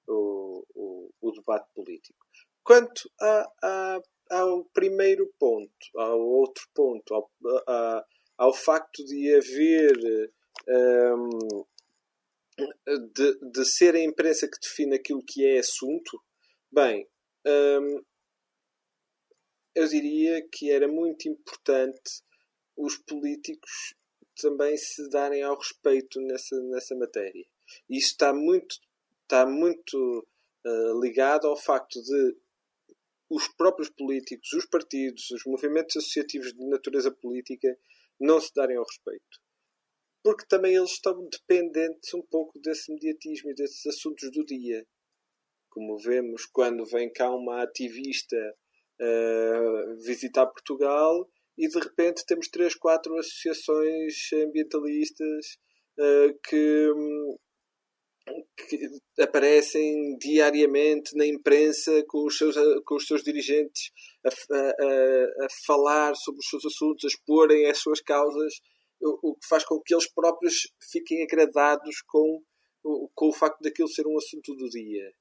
o, 0.06 0.64
o, 0.74 1.10
o 1.20 1.32
debate 1.32 1.68
político. 1.74 2.18
Quanto 2.62 3.10
a, 3.20 3.52
a, 3.62 4.00
ao 4.30 4.64
primeiro 4.66 5.32
ponto, 5.38 5.72
ao 5.96 6.20
outro 6.20 6.64
ponto, 6.74 7.14
ao, 7.14 7.30
a, 7.66 8.04
ao 8.36 8.52
facto 8.52 9.04
de 9.04 9.34
haver 9.34 10.32
um, 10.68 11.64
de, 13.14 13.50
de 13.50 13.64
ser 13.64 13.94
a 13.94 14.02
imprensa 14.02 14.48
que 14.48 14.58
define 14.60 14.96
aquilo 14.96 15.24
que 15.24 15.44
é 15.44 15.58
assunto, 15.58 16.22
bem, 16.72 17.08
um, 17.46 18.04
eu 19.74 19.86
diria 19.88 20.46
que 20.50 20.70
era 20.70 20.88
muito 20.88 21.28
importante 21.28 22.22
os 22.76 22.96
políticos 22.96 23.94
também 24.40 24.76
se 24.76 25.08
darem 25.10 25.42
ao 25.42 25.56
respeito 25.56 26.20
nessa, 26.20 26.58
nessa 26.70 26.94
matéria. 26.94 27.44
E 27.88 27.98
isso 27.98 28.12
está 28.12 28.32
muito, 28.32 28.76
está 29.22 29.46
muito 29.46 30.26
uh, 30.66 31.00
ligado 31.00 31.46
ao 31.46 31.56
facto 31.56 32.02
de 32.02 32.36
os 33.28 33.48
próprios 33.48 33.90
políticos, 33.90 34.52
os 34.52 34.66
partidos, 34.66 35.30
os 35.30 35.42
movimentos 35.46 35.96
associativos 35.96 36.52
de 36.52 36.64
natureza 36.68 37.10
política 37.10 37.76
não 38.20 38.40
se 38.40 38.50
darem 38.54 38.76
ao 38.76 38.84
respeito. 38.84 39.40
Porque 40.22 40.46
também 40.48 40.74
eles 40.74 40.92
estão 40.92 41.28
dependentes 41.28 42.12
um 42.14 42.22
pouco 42.22 42.58
desse 42.60 42.92
mediatismo 42.92 43.50
e 43.50 43.54
desses 43.54 43.86
assuntos 43.86 44.30
do 44.32 44.44
dia. 44.44 44.84
Como 45.70 45.98
vemos 45.98 46.46
quando 46.46 46.84
vem 46.86 47.12
cá 47.12 47.30
uma 47.30 47.62
ativista 47.62 48.36
uh, 49.00 49.96
visitar 50.04 50.46
Portugal 50.46 51.28
e 51.56 51.68
de 51.68 51.78
repente 51.78 52.24
temos 52.26 52.48
três, 52.48 52.74
quatro 52.74 53.16
associações 53.18 54.32
ambientalistas 54.32 55.46
uh, 55.98 56.38
que, 56.48 56.90
que, 58.68 59.22
aparecem 59.22 60.16
diariamente 60.18 61.16
na 61.16 61.26
imprensa 61.26 62.04
com 62.08 62.26
os 62.26 62.36
seus, 62.36 62.56
com 62.84 62.96
os 62.96 63.06
seus 63.06 63.22
dirigentes 63.22 63.90
a, 64.24 64.56
a, 64.56 65.44
a 65.44 65.48
falar 65.66 66.14
sobre 66.16 66.40
os 66.40 66.48
seus 66.48 66.64
assuntos, 66.66 67.04
a 67.04 67.08
exporem 67.08 67.66
as 67.66 67.78
suas 67.78 68.00
causas, 68.00 68.54
o, 69.00 69.30
o 69.30 69.34
que 69.36 69.46
faz 69.48 69.64
com 69.64 69.80
que 69.80 69.94
eles 69.94 70.12
próprios 70.12 70.68
fiquem 70.90 71.22
agradados 71.22 72.02
com, 72.06 72.42
com 73.14 73.28
o 73.28 73.32
facto 73.32 73.60
daquilo 73.60 73.88
ser 73.88 74.06
um 74.06 74.18
assunto 74.18 74.54
do 74.54 74.68
dia. 74.68 75.12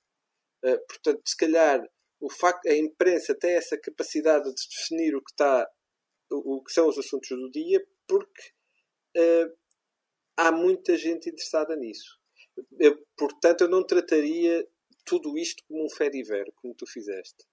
Uh, 0.63 0.79
portanto, 0.87 1.21
se 1.25 1.37
calhar 1.37 1.81
o 2.19 2.31
facto, 2.31 2.67
a 2.67 2.75
imprensa 2.75 3.37
tem 3.37 3.51
essa 3.51 3.77
capacidade 3.77 4.45
de 4.45 4.67
definir 4.69 5.15
o 5.15 5.21
que 5.21 5.31
está 5.31 5.67
o, 6.31 6.63
que 6.63 6.71
são 6.73 6.87
os 6.87 6.97
assuntos 6.97 7.29
do 7.29 7.51
dia, 7.51 7.85
porque 8.07 8.41
uh, 9.17 9.57
há 10.37 10.51
muita 10.51 10.97
gente 10.97 11.29
interessada 11.29 11.75
nisso. 11.75 12.19
Eu, 12.79 12.97
portanto, 13.17 13.61
eu 13.61 13.69
não 13.69 13.85
trataria 13.85 14.67
tudo 15.05 15.37
isto 15.37 15.63
como 15.67 15.85
um 15.85 15.89
feriver, 15.89 16.51
como 16.55 16.73
tu 16.73 16.85
fizeste. 16.87 17.45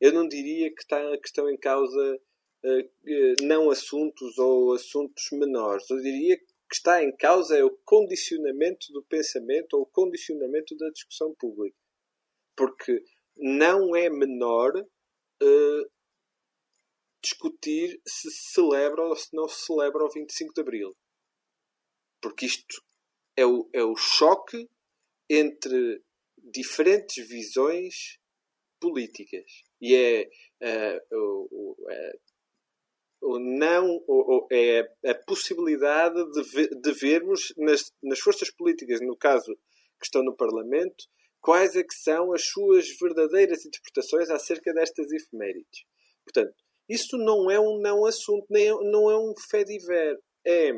Eu 0.00 0.12
não 0.12 0.26
diria 0.28 0.72
que, 0.74 0.82
está, 0.82 1.00
que 1.18 1.26
estão 1.26 1.48
em 1.48 1.56
causa 1.56 2.20
uh, 2.64 3.44
não 3.44 3.70
assuntos 3.70 4.36
ou 4.38 4.74
assuntos 4.74 5.28
menores. 5.32 5.88
Eu 5.88 6.00
diria 6.00 6.36
que 6.38 6.74
está 6.74 7.02
em 7.02 7.14
causa 7.16 7.56
é 7.56 7.64
o 7.64 7.78
condicionamento 7.84 8.92
do 8.92 9.02
pensamento 9.04 9.74
ou 9.74 9.82
o 9.82 9.86
condicionamento 9.86 10.76
da 10.76 10.90
discussão 10.90 11.34
pública. 11.34 11.76
Porque 12.56 13.02
não 13.36 13.94
é 13.94 14.10
menor 14.10 14.72
uh, 14.76 15.90
discutir 17.22 18.00
se 18.06 18.30
celebra 18.30 19.02
ou 19.02 19.16
se 19.16 19.34
não 19.34 19.48
se 19.48 19.64
celebra 19.64 20.04
o 20.04 20.10
25 20.10 20.54
de 20.54 20.60
Abril. 20.60 20.96
Porque 22.20 22.46
isto 22.46 22.82
é 23.36 23.44
o, 23.44 23.68
é 23.72 23.82
o 23.84 23.96
choque 23.96 24.68
entre 25.28 26.02
diferentes 26.38 27.26
visões 27.28 28.18
políticas. 28.80 29.44
E 29.80 29.94
é, 29.94 30.28
é 30.60 31.00
o, 31.12 31.76
é, 31.90 32.18
o 33.20 33.38
não 33.38 34.02
o, 34.06 34.46
é 34.50 34.80
a 35.04 35.14
possibilidade 35.26 36.24
de, 36.32 36.42
ver, 36.42 36.68
de 36.80 36.92
vermos 36.92 37.52
nas, 37.56 37.92
nas 38.02 38.20
forças 38.20 38.50
políticas, 38.50 39.00
no 39.00 39.16
caso 39.16 39.54
que 39.98 40.06
estão 40.06 40.22
no 40.22 40.36
Parlamento, 40.36 41.04
quais 41.40 41.76
é 41.76 41.82
que 41.82 41.94
são 41.94 42.32
as 42.32 42.46
suas 42.46 42.88
verdadeiras 43.00 43.64
interpretações 43.64 44.30
acerca 44.30 44.72
destas 44.72 45.10
efemérides. 45.12 45.84
Portanto, 46.24 46.54
isso 46.88 47.16
não 47.16 47.50
é 47.50 47.58
um 47.58 47.78
não 47.80 48.04
assunto, 48.04 48.46
nem 48.50 48.68
é, 48.68 48.72
não 48.90 49.10
é 49.10 49.18
um 49.18 49.34
fediver. 49.48 50.18
É 50.44 50.72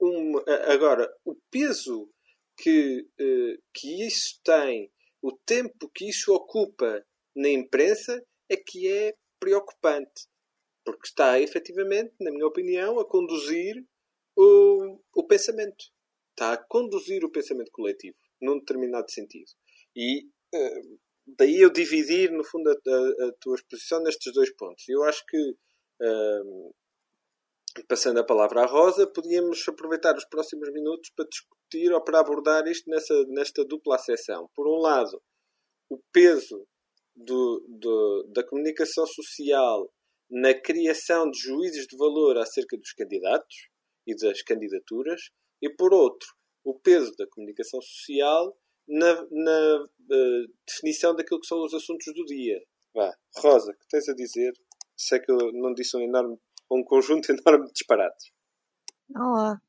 um, 0.00 0.38
agora, 0.72 1.12
o 1.24 1.34
peso 1.50 2.08
que, 2.56 3.00
uh, 3.20 3.62
que 3.74 4.06
isso 4.06 4.40
tem, 4.44 4.90
o 5.22 5.32
tempo 5.32 5.90
que 5.94 6.08
isso 6.08 6.32
ocupa 6.32 7.04
na 7.34 7.48
imprensa, 7.48 8.24
é 8.48 8.56
que 8.56 8.88
é 8.88 9.14
preocupante. 9.38 10.26
Porque 10.84 11.06
está, 11.06 11.40
efetivamente, 11.40 12.14
na 12.20 12.30
minha 12.30 12.46
opinião, 12.46 12.98
a 12.98 13.08
conduzir 13.08 13.84
o, 14.36 15.00
o 15.14 15.26
pensamento. 15.26 15.84
Está 16.30 16.52
a 16.52 16.56
conduzir 16.56 17.24
o 17.24 17.30
pensamento 17.30 17.70
coletivo, 17.72 18.16
num 18.40 18.58
determinado 18.58 19.10
sentido. 19.10 19.50
E 19.94 20.24
uh, 20.54 20.98
daí 21.26 21.60
eu 21.60 21.70
dividir, 21.70 22.30
no 22.30 22.44
fundo, 22.44 22.70
a, 22.70 22.72
a, 22.72 23.28
a, 23.28 23.32
tua 23.40 23.56
exposição 23.56 24.02
nestes 24.02 24.32
dois 24.32 24.54
pontos. 24.56 24.84
Eu 24.88 25.02
acho 25.04 25.24
que, 25.26 25.56
um, 26.00 26.72
passando 27.86 28.18
a 28.18 28.24
palavra 28.24 28.62
à 28.62 28.66
Rosa, 28.66 29.06
podíamos 29.06 29.66
aproveitar 29.68 30.16
os 30.16 30.24
próximos 30.24 30.70
minutos 30.72 31.10
para 31.14 31.26
discutir 31.26 31.92
ou 31.92 32.02
para 32.02 32.20
abordar 32.20 32.66
isto 32.66 32.88
nessa, 32.88 33.14
nesta 33.28 33.64
dupla 33.64 33.96
acessão. 33.96 34.48
Por 34.54 34.66
um 34.68 34.80
lado, 34.80 35.22
o 35.90 35.98
peso 36.12 36.66
do, 37.14 37.64
do, 37.68 38.30
da 38.32 38.44
comunicação 38.44 39.06
social 39.06 39.90
na 40.30 40.54
criação 40.54 41.30
de 41.30 41.38
juízes 41.38 41.86
de 41.86 41.96
valor 41.96 42.36
acerca 42.38 42.76
dos 42.76 42.92
candidatos 42.92 43.68
e 44.06 44.14
das 44.14 44.42
candidaturas, 44.42 45.30
e 45.62 45.70
por 45.70 45.92
outro, 45.92 46.28
o 46.64 46.78
peso 46.78 47.14
da 47.16 47.26
comunicação 47.26 47.80
social 47.80 48.56
na, 48.86 49.14
na 49.30 49.84
uh, 49.84 50.52
definição 50.66 51.14
daquilo 51.14 51.40
que 51.40 51.46
são 51.46 51.62
os 51.62 51.74
assuntos 51.74 52.12
do 52.14 52.24
dia. 52.24 52.62
Vá, 52.94 53.14
Rosa, 53.36 53.72
que 53.74 53.86
tens 53.88 54.08
a 54.08 54.14
dizer? 54.14 54.52
Sei 54.96 55.20
que 55.20 55.30
eu 55.30 55.52
não 55.52 55.72
disse 55.72 55.96
um 55.96 56.00
enorme, 56.00 56.38
um 56.70 56.84
conjunto 56.84 57.28
enorme 57.32 57.66
de 57.66 57.72
disparates. 57.72 58.32
Olá. 59.14 59.60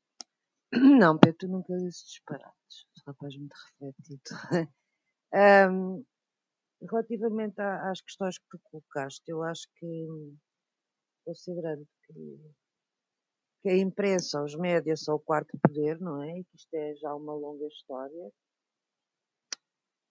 Não, 0.72 1.18
Pedro, 1.18 1.38
tu 1.38 1.48
nunca 1.48 1.76
disse 1.76 2.04
disparates. 2.06 2.86
Rapaz 3.06 3.36
muito 3.36 3.54
refletido. 3.80 4.70
um, 5.72 6.04
relativamente 6.88 7.60
às 7.60 8.00
questões 8.00 8.38
que 8.38 8.44
tu 8.50 8.58
colocaste, 8.64 9.22
eu 9.26 9.42
acho 9.42 9.66
que, 9.76 10.36
considerando 11.24 11.86
que, 12.04 12.54
que 13.62 13.68
a 13.70 13.76
imprensa, 13.76 14.42
os 14.42 14.54
médias 14.54 15.02
são 15.02 15.16
o 15.16 15.20
quarto 15.20 15.58
poder, 15.62 15.98
não 16.00 16.22
é? 16.22 16.38
E 16.38 16.44
que 16.44 16.56
isto 16.56 16.74
é 16.74 16.94
já 16.96 17.14
uma 17.14 17.34
longa 17.34 17.66
história, 17.66 18.30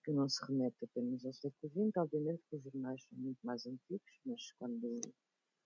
que 0.04 0.12
não 0.12 0.28
se 0.28 0.44
remete 0.46 0.84
apenas 0.84 1.24
ao 1.26 1.34
século 1.34 1.72
XX, 1.72 1.98
obviamente 1.98 2.44
que 2.50 2.56
os 2.56 2.64
jornais 2.64 3.02
são 3.04 3.18
muito 3.18 3.40
mais 3.44 3.66
antigos, 3.66 4.20
mas 4.26 4.52
quando 4.54 5.00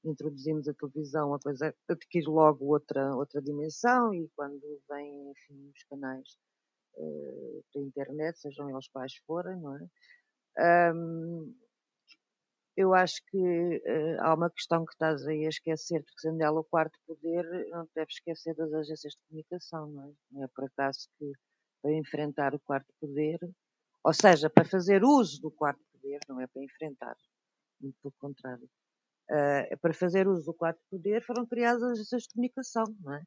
introduzimos 0.04 0.68
a 0.68 0.74
televisão 0.74 1.34
a 1.34 1.40
coisa 1.40 1.76
adquire 1.88 2.26
logo 2.26 2.66
outra, 2.66 3.16
outra 3.16 3.42
dimensão 3.42 4.14
e 4.14 4.30
quando 4.36 4.62
vêm, 4.90 5.32
enfim, 5.32 5.72
os 5.76 5.84
canais 5.84 6.38
uh, 6.96 7.64
da 7.74 7.82
internet, 7.82 8.40
sejam 8.40 8.70
eles 8.70 8.88
quais 8.90 9.16
forem, 9.26 9.60
não 9.60 9.78
é? 9.78 10.94
Um, 10.94 11.56
eu 12.76 12.94
acho 12.94 13.22
que 13.30 13.38
uh, 13.38 14.22
há 14.22 14.34
uma 14.34 14.50
questão 14.50 14.86
que 14.86 14.94
estás 14.94 15.26
aí 15.28 15.46
a 15.46 15.50
esquecer, 15.50 16.04
porque 16.04 16.22
sendo 16.22 16.42
ela 16.42 16.60
o 16.60 16.64
quarto 16.64 16.98
poder, 17.08 17.46
não 17.70 17.86
te 17.86 17.92
deves 17.96 18.16
esquecer 18.16 18.56
das 18.56 18.74
agências 18.74 19.14
de 19.14 19.20
comunicação, 19.28 19.88
não 19.88 20.04
é? 20.06 20.14
Não 20.32 20.44
é 20.44 20.48
por 20.48 20.66
acaso 20.66 21.08
que 21.18 21.32
para 21.82 21.94
enfrentar 21.94 22.56
o 22.56 22.60
quarto 22.60 22.92
poder 23.00 23.40
ou 24.04 24.14
seja, 24.14 24.50
para 24.50 24.66
fazer 24.66 25.04
uso 25.04 25.42
do 25.42 25.50
quarto 25.50 25.82
poder, 25.94 26.20
não 26.28 26.42
é 26.42 26.48
para 26.48 26.62
enfrentar, 26.62 27.16
muito 27.80 27.96
pelo 28.02 28.14
contrário. 28.20 28.70
Uh, 29.30 29.78
para 29.80 29.94
fazer 29.94 30.28
uso 30.28 30.46
do 30.46 30.54
quarto 30.54 30.80
poder 30.92 31.24
foram 31.24 31.46
criadas 31.46 31.82
as 31.82 31.92
agências 31.92 32.24
de 32.24 32.30
comunicação, 32.34 32.84
não 33.02 33.14
é? 33.14 33.24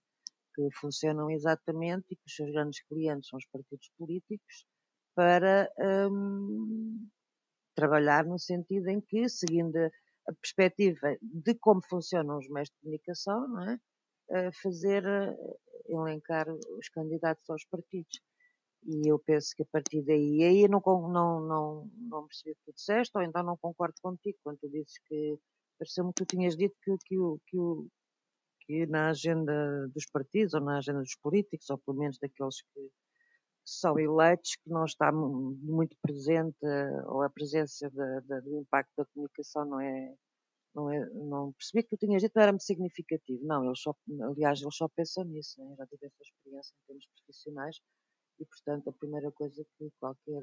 que 0.57 0.69
funcionam 0.73 1.31
exatamente 1.31 2.07
e 2.11 2.17
que 2.17 2.23
os 2.27 2.35
seus 2.35 2.51
grandes 2.51 2.83
clientes 2.85 3.29
são 3.29 3.37
os 3.37 3.47
partidos 3.47 3.91
políticos, 3.99 4.67
para 5.15 5.71
um, 6.11 7.09
trabalhar 7.75 8.25
no 8.25 8.39
sentido 8.39 8.89
em 8.89 9.01
que, 9.01 9.29
seguindo 9.29 9.77
a 9.77 10.33
perspectiva 10.41 11.17
de 11.23 11.55
como 11.55 11.81
funcionam 11.89 12.39
os 12.39 12.49
meios 12.49 12.69
de 12.69 12.77
comunicação, 12.81 13.47
não 13.49 13.71
é? 13.71 13.81
Uh, 14.29 14.53
fazer 14.61 15.05
uh, 15.07 15.59
elencar 15.89 16.49
os 16.51 16.89
candidatos 16.89 17.49
aos 17.49 17.65
partidos. 17.67 18.21
E 18.85 19.09
eu 19.09 19.19
penso 19.19 19.55
que 19.55 19.63
a 19.63 19.67
partir 19.71 20.03
daí, 20.03 20.43
aí 20.43 20.69
não, 20.69 20.83
não, 20.85 21.41
não, 21.41 21.91
não 21.97 22.27
percebi 22.27 22.53
o 22.53 22.57
que 22.57 22.73
tu 22.73 22.75
disseste, 22.75 23.17
ou 23.17 23.23
então 23.23 23.43
não 23.43 23.57
concordo 23.57 23.95
contigo 24.03 24.39
quando 24.43 24.59
tu 24.59 24.69
dizes 24.69 24.99
que 25.07 25.39
pareceu-me 25.79 26.13
que 26.13 26.25
tu 26.25 26.27
tinhas 26.27 26.57
dito 26.57 26.75
que, 26.83 26.97
que, 27.07 27.17
que, 27.47 27.57
que 28.61 28.87
na 28.87 29.11
agenda 29.11 29.89
dos 29.89 30.07
partidos, 30.07 30.55
ou 30.55 30.61
na 30.61 30.79
agenda 30.79 31.01
dos 31.01 31.17
políticos, 31.17 31.69
ou 31.71 31.79
pelo 31.79 31.99
menos 31.99 32.19
daqueles 32.19 32.63
que 32.63 32.91
são 33.65 33.99
eleitos, 33.99 34.57
que 34.57 34.71
não 34.71 34.85
está 34.85 35.11
muito 35.13 35.97
presente, 36.01 36.57
ou 37.07 37.23
a 37.23 37.31
presença 37.31 37.91
da, 37.91 38.21
da, 38.21 38.41
do 38.41 38.61
impacto 38.61 38.93
da 38.97 39.05
comunicação 39.07 39.65
não 39.65 39.81
é, 39.81 40.15
não, 40.75 40.91
é, 40.91 41.11
não 41.11 41.53
percebi 41.53 41.83
que 41.83 41.97
tu 41.97 42.07
tinhas 42.07 42.23
dito 42.23 42.33
não 42.37 42.43
era 42.43 42.53
muito 42.53 42.65
significativo. 42.65 43.45
Não, 43.45 43.65
eles 43.65 43.81
só, 43.81 43.95
aliás, 44.23 44.61
eles 44.61 44.77
só 44.77 44.89
pensam 44.89 45.25
nisso, 45.25 45.63
né? 45.65 45.75
já 45.79 45.87
tive 45.87 46.07
essa 46.07 46.23
experiência 46.23 46.75
em 46.75 46.87
termos 46.87 47.07
profissionais 47.17 47.77
e, 48.39 48.45
portanto, 48.45 48.89
a 48.89 48.93
primeira 48.93 49.33
coisa 49.33 49.65
que 49.79 49.91
qualquer 49.99 50.43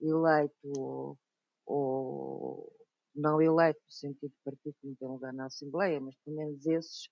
eleito 0.00 0.72
ou, 0.76 1.18
ou 1.66 2.81
não 3.14 3.40
eleito, 3.40 3.80
no 3.84 3.92
sentido 3.92 4.30
de 4.30 4.42
partido 4.44 4.74
que 4.80 4.86
não 4.86 4.94
tem 4.94 5.08
lugar 5.08 5.32
na 5.32 5.46
Assembleia, 5.46 6.00
mas 6.00 6.14
pelo 6.24 6.36
menos 6.36 6.66
esses 6.66 7.06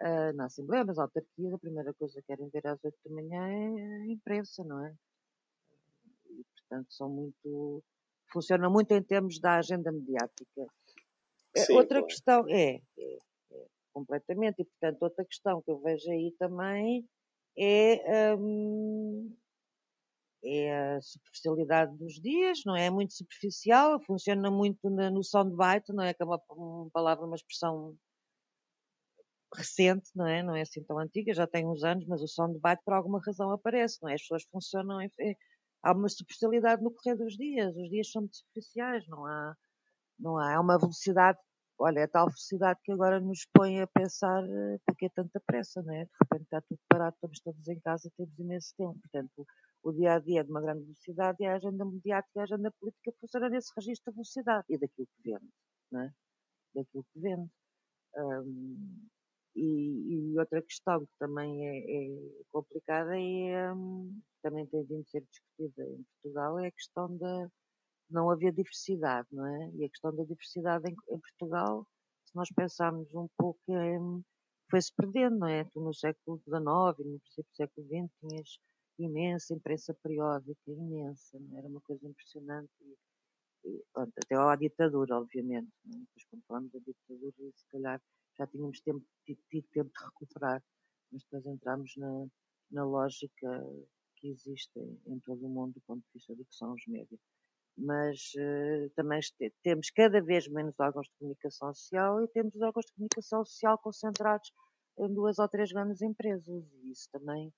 uh, 0.00 0.32
na 0.34 0.46
Assembleia, 0.46 0.84
nas 0.84 0.98
autarquias, 0.98 1.52
a 1.52 1.58
primeira 1.58 1.92
coisa 1.94 2.20
que 2.20 2.26
querem 2.26 2.48
ver 2.48 2.66
às 2.66 2.82
oito 2.84 2.98
da 3.04 3.14
manhã 3.14 3.46
é 3.46 4.02
a 4.02 4.06
imprensa, 4.06 4.64
não 4.64 4.84
é? 4.86 4.94
E, 6.30 6.44
portanto, 6.44 6.92
são 6.92 7.08
muito. 7.08 7.82
funciona 8.32 8.68
muito 8.70 8.92
em 8.92 9.02
termos 9.02 9.38
da 9.38 9.58
agenda 9.58 9.92
mediática. 9.92 10.66
Sim, 11.56 11.74
outra 11.74 11.98
claro. 11.98 12.06
questão 12.06 12.48
é, 12.48 12.80
é, 12.98 13.18
é, 13.52 13.66
completamente, 13.92 14.62
e 14.62 14.64
portanto, 14.64 15.02
outra 15.02 15.24
questão 15.24 15.60
que 15.62 15.70
eu 15.70 15.78
vejo 15.80 16.10
aí 16.10 16.34
também 16.38 17.06
é, 17.58 18.34
hum, 18.34 19.36
é 20.44 20.96
a 20.96 21.02
superficialidade 21.02 21.96
dos 21.96 22.14
dias, 22.14 22.62
não 22.66 22.76
é? 22.76 22.86
é 22.86 22.90
muito 22.90 23.14
superficial, 23.14 24.00
funciona 24.00 24.50
muito 24.50 24.90
no 24.90 25.22
soundbite, 25.22 25.92
não 25.92 26.02
é? 26.02 26.12
Que 26.12 26.22
é 26.22 26.26
uma, 26.26 26.40
uma 26.50 26.90
palavra, 26.90 27.24
uma 27.24 27.36
expressão 27.36 27.96
recente, 29.54 30.10
não 30.14 30.26
é? 30.26 30.42
Não 30.42 30.56
é 30.56 30.62
assim 30.62 30.82
tão 30.82 30.98
antiga, 30.98 31.34
já 31.34 31.46
tem 31.46 31.66
uns 31.66 31.84
anos, 31.84 32.06
mas 32.06 32.22
o 32.22 32.28
soundbite 32.28 32.82
por 32.84 32.94
alguma 32.94 33.20
razão 33.24 33.50
aparece, 33.50 33.98
não 34.02 34.08
é? 34.08 34.14
As 34.14 34.22
pessoas 34.22 34.44
funcionam, 34.50 35.00
em, 35.00 35.10
há 35.82 35.92
uma 35.92 36.08
superficialidade 36.08 36.82
no 36.82 36.90
correr 36.90 37.16
dos 37.16 37.36
dias, 37.36 37.76
os 37.76 37.88
dias 37.90 38.10
são 38.10 38.22
muito 38.22 38.36
superficiais, 38.36 39.06
não 39.08 39.26
há, 39.26 39.56
não 40.18 40.38
há, 40.38 40.52
é 40.52 40.58
uma 40.58 40.78
velocidade, 40.78 41.38
olha, 41.78 42.00
é 42.00 42.06
tal 42.06 42.26
velocidade 42.26 42.80
que 42.82 42.92
agora 42.92 43.20
nos 43.20 43.46
põe 43.52 43.80
a 43.80 43.86
pensar 43.86 44.42
eh, 44.44 44.78
porque 44.86 45.06
é 45.06 45.08
tanta 45.10 45.40
pressa, 45.46 45.82
não 45.82 45.94
é? 45.94 46.04
De 46.04 46.10
repente 46.22 46.44
está 46.44 46.60
tudo 46.62 46.80
parado, 46.88 47.14
estamos 47.14 47.40
todos 47.40 47.68
em 47.68 47.80
casa, 47.80 48.10
temos 48.16 48.38
imenso 48.38 48.74
tempo, 48.76 48.98
portanto, 49.00 49.46
o 49.82 49.92
dia 49.92 50.14
a 50.14 50.18
dia 50.18 50.44
de 50.44 50.50
uma 50.50 50.60
grande 50.60 50.84
velocidade 50.84 51.38
e 51.40 51.46
a 51.46 51.56
agenda 51.56 51.84
mediática 51.84 52.32
e 52.36 52.40
a 52.40 52.44
agenda 52.44 52.70
política 52.78 53.12
funciona 53.20 53.48
nesse 53.48 53.72
registro 53.76 54.12
de 54.12 54.16
velocidade 54.16 54.66
e 54.68 54.78
daquilo 54.78 55.06
que 55.06 55.30
vende, 55.30 55.50
não 55.90 56.00
é? 56.02 56.14
Daquilo 56.74 57.04
que 57.12 57.20
vende. 57.20 57.50
Um, 58.16 59.08
e, 59.54 60.32
e, 60.32 60.38
outra 60.38 60.62
questão 60.62 61.04
que 61.04 61.12
também 61.18 61.66
é, 61.66 62.06
é 62.06 62.44
complicada 62.50 63.18
é, 63.18 63.72
um, 63.72 64.20
também 64.42 64.66
tem 64.66 64.82
vindo 64.84 65.02
a 65.02 65.10
ser 65.10 65.22
discutida 65.22 65.84
em 65.84 66.02
Portugal, 66.02 66.58
é 66.58 66.68
a 66.68 66.72
questão 66.72 67.16
da 67.18 67.50
não 68.10 68.30
haver 68.30 68.52
diversidade, 68.52 69.28
não 69.32 69.46
é? 69.46 69.70
E 69.74 69.84
a 69.84 69.88
questão 69.88 70.14
da 70.14 70.22
diversidade 70.24 70.90
em, 70.90 70.96
em 71.14 71.18
Portugal, 71.18 71.86
se 72.24 72.36
nós 72.36 72.48
pensarmos 72.54 73.12
um 73.14 73.28
pouco, 73.36 73.60
é, 73.70 73.98
foi-se 74.70 74.92
perdendo, 74.94 75.38
não 75.38 75.48
é? 75.48 75.64
Tu 75.64 75.80
no 75.80 75.94
século 75.94 76.38
XIX 76.44 76.98
e 77.00 77.12
no 77.12 77.20
princípio 77.20 77.50
do 77.50 77.56
século 77.56 77.86
XX 77.86 78.10
tinhas 78.20 78.58
imensa 78.98 79.54
imprensa 79.54 79.94
periódica, 80.02 80.70
imensa, 80.70 81.36
é? 81.36 81.58
era 81.58 81.68
uma 81.68 81.80
coisa 81.80 82.06
impressionante. 82.06 82.70
E, 82.82 82.96
e, 83.68 83.82
até 83.94 84.36
à 84.36 84.56
ditadura, 84.56 85.16
obviamente. 85.18 85.70
É? 85.86 85.90
Depois, 85.90 86.24
quando 86.30 86.42
falamos 86.46 86.72
da 86.72 86.78
ditadura, 86.78 87.52
se 87.54 87.66
calhar 87.68 88.02
já 88.38 88.46
tínhamos 88.46 88.80
tempo, 88.80 89.04
tido, 89.24 89.40
tido 89.50 89.66
tempo 89.72 89.90
de 89.90 90.04
recuperar, 90.04 90.62
mas 91.10 91.22
depois 91.22 91.46
entramos 91.46 91.92
na, 91.96 92.26
na 92.70 92.84
lógica 92.84 93.64
que 94.16 94.28
existe 94.28 94.78
em, 94.78 95.00
em 95.06 95.20
todo 95.20 95.44
o 95.44 95.48
mundo 95.48 95.74
do 95.74 95.80
ponto 95.82 96.00
de 96.00 96.12
vista 96.14 96.34
do 96.34 96.44
que 96.44 96.54
são 96.54 96.72
os 96.72 96.86
médias. 96.86 97.20
Mas 97.76 98.32
uh, 98.36 98.90
também 98.94 99.20
temos 99.62 99.90
cada 99.90 100.20
vez 100.20 100.46
menos 100.48 100.78
órgãos 100.78 101.06
de 101.06 101.14
comunicação 101.18 101.74
social 101.74 102.22
e 102.22 102.28
temos 102.28 102.54
órgãos 102.60 102.84
de 102.86 102.92
comunicação 102.92 103.44
social 103.44 103.78
concentrados 103.78 104.52
em 104.98 105.12
duas 105.12 105.38
ou 105.38 105.48
três 105.48 105.72
grandes 105.72 106.02
empresas. 106.02 106.46
E 106.48 106.90
isso 106.90 107.08
também 107.10 107.52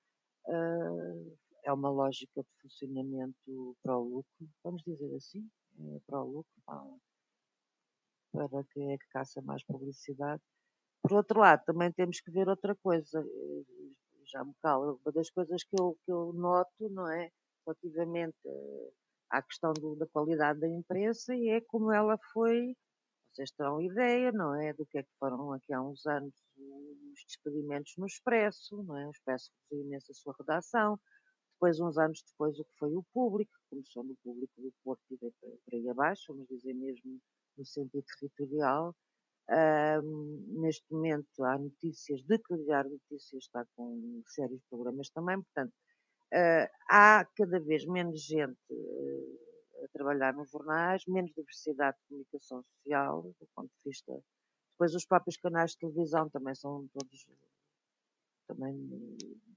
é 1.65 1.73
uma 1.73 1.91
lógica 1.91 2.43
de 2.43 2.49
funcionamento 2.61 3.77
para 3.83 3.99
o 3.99 4.05
lucro, 4.05 4.49
vamos 4.63 4.83
dizer 4.83 5.15
assim, 5.17 5.49
é 5.79 6.01
para 6.07 6.21
o 6.23 6.27
lucro, 6.27 6.63
para, 8.33 8.65
quem 8.73 8.93
é 8.93 8.99
que 8.99 9.09
caça 9.09 9.41
mais 9.43 9.65
publicidade. 9.65 10.43
Por 11.03 11.13
outro 11.15 11.41
lado, 11.41 11.65
também 11.65 11.93
temos 11.93 12.21
que 12.21 12.31
ver 12.31 12.49
outra 12.49 12.75
coisa, 12.77 13.21
eh, 13.21 13.65
já 14.27 14.45
me 14.45 14.55
calo, 14.63 15.01
uma 15.05 15.13
das 15.13 15.31
coisas 15.31 15.63
que 15.65 15.79
eu, 15.79 15.97
que 16.05 16.13
eu 16.13 16.33
noto, 16.33 16.89
não 16.91 17.09
é, 17.11 17.31
relativamente 17.67 18.37
eh, 18.47 18.91
à 19.31 19.43
questão 19.43 19.73
do, 19.73 19.97
da 19.97 20.07
qualidade 20.07 20.61
da 20.61 20.69
imprensa, 20.69 21.35
e 21.35 21.49
é 21.49 21.61
como 21.61 21.93
ela 21.93 22.19
foi, 22.33 22.75
vocês 23.33 23.51
terão 23.53 23.81
ideia, 23.81 24.33
não 24.33 24.55
é, 24.55 24.73
do 24.73 24.87
que 24.87 24.99
é 24.99 25.03
que 25.03 25.11
foram 25.19 25.53
aqui 25.53 25.73
há 25.73 25.83
uns 25.83 26.07
anos 26.07 26.35
os 27.15 27.25
despedimentos 27.27 27.95
no 27.97 28.07
Expresso, 28.07 28.83
não 28.83 28.99
é, 28.99 29.07
o 29.07 29.11
Expresso 29.11 29.51
reduziu 29.71 29.87
imenso 29.87 30.13
a 30.13 30.15
sua 30.15 30.35
redação, 30.39 31.01
depois, 31.55 31.81
uns 31.81 31.97
anos 31.97 32.23
depois, 32.27 32.59
o 32.59 32.65
que 32.65 32.77
foi 32.79 32.95
o 32.95 33.05
público, 33.15 33.53
começou 33.71 34.05
no 34.05 34.17
público 34.17 34.61
do 34.61 34.73
Porto 34.83 35.03
e 35.11 35.17
veio 35.17 35.33
para, 35.41 35.51
aí 35.73 35.89
abaixo, 35.89 36.33
vamos 36.33 36.49
dizer 36.49 36.75
mesmo 36.75 37.21
no 37.57 37.65
sentido 37.65 38.05
territorial, 38.19 38.95
neste 40.61 40.85
momento 40.93 41.45
há 41.45 41.59
notícias, 41.59 42.23
de 42.23 42.39
que 42.39 42.57
Diário 42.57 42.91
Notícias 42.91 43.45
está 43.45 43.65
com 43.77 44.23
sérios 44.27 44.63
problemas 44.69 45.11
também, 45.11 45.41
portanto, 45.43 45.73
uh, 46.33 46.69
há 46.89 47.25
cada 47.37 47.61
vez 47.61 47.85
menos 47.87 48.23
gente 48.23 48.59
uh, 48.71 49.85
a 49.85 49.89
trabalhar 49.93 50.35
nos 50.35 50.51
jornais, 50.51 51.05
menos 51.07 51.33
diversidade 51.33 51.97
de 51.99 52.09
comunicação 52.09 52.63
social, 52.63 53.23
do 53.23 53.49
ponto 53.55 53.69
de 53.69 53.91
vista. 53.91 54.13
Depois, 54.75 54.95
os 54.95 55.07
próprios 55.07 55.37
canais 55.37 55.73
de 55.73 55.79
televisão 55.79 56.29
também 56.29 56.55
são 56.55 56.87
todos 56.93 57.27
também 58.47 58.77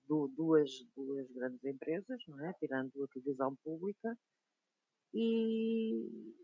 duas, 0.07 0.71
duas 0.95 1.29
grandes 1.31 1.63
empresas, 1.65 2.21
não 2.27 2.45
é? 2.45 2.53
tirando 2.53 3.03
a 3.03 3.07
televisão 3.07 3.55
pública, 3.63 4.17
e, 5.13 5.95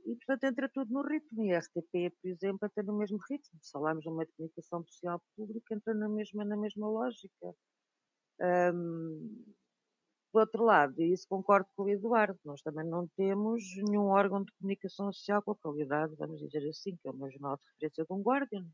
e, 0.06 0.16
portanto 0.16 0.46
entra 0.46 0.70
tudo 0.70 0.92
no 0.92 1.02
ritmo. 1.04 1.44
E 1.44 1.54
a 1.54 1.60
RTP, 1.60 2.12
por 2.22 2.30
exemplo, 2.30 2.66
entra 2.66 2.84
no 2.84 2.98
mesmo 2.98 3.20
ritmo. 3.30 3.60
Se 3.62 3.72
falarmos 3.72 4.06
numa 4.06 4.26
comunicação 4.26 4.84
social 4.86 5.22
pública, 5.36 5.76
entra 5.76 5.94
na 5.94 6.10
mesma, 6.10 6.44
na 6.46 6.58
mesma 6.58 6.88
lógica. 6.88 7.56
Um, 8.74 9.46
por 10.34 10.42
outro 10.42 10.64
lado, 10.64 11.00
e 11.00 11.14
isso 11.14 11.28
concordo 11.28 11.70
com 11.76 11.84
o 11.84 11.90
Eduardo, 11.90 12.40
nós 12.44 12.60
também 12.64 12.84
não 12.84 13.08
temos 13.10 13.64
nenhum 13.88 14.08
órgão 14.08 14.44
de 14.44 14.52
comunicação 14.54 15.14
social 15.14 15.44
com 15.44 15.52
a 15.52 15.56
qualidade, 15.56 16.16
vamos 16.16 16.40
dizer 16.40 16.68
assim, 16.68 16.98
que 16.98 17.08
é 17.08 17.14
meu 17.14 17.30
jornal 17.30 17.56
de 17.56 17.64
referência 17.66 18.04
de 18.04 18.12
um 18.12 18.24
Guardian. 18.24 18.68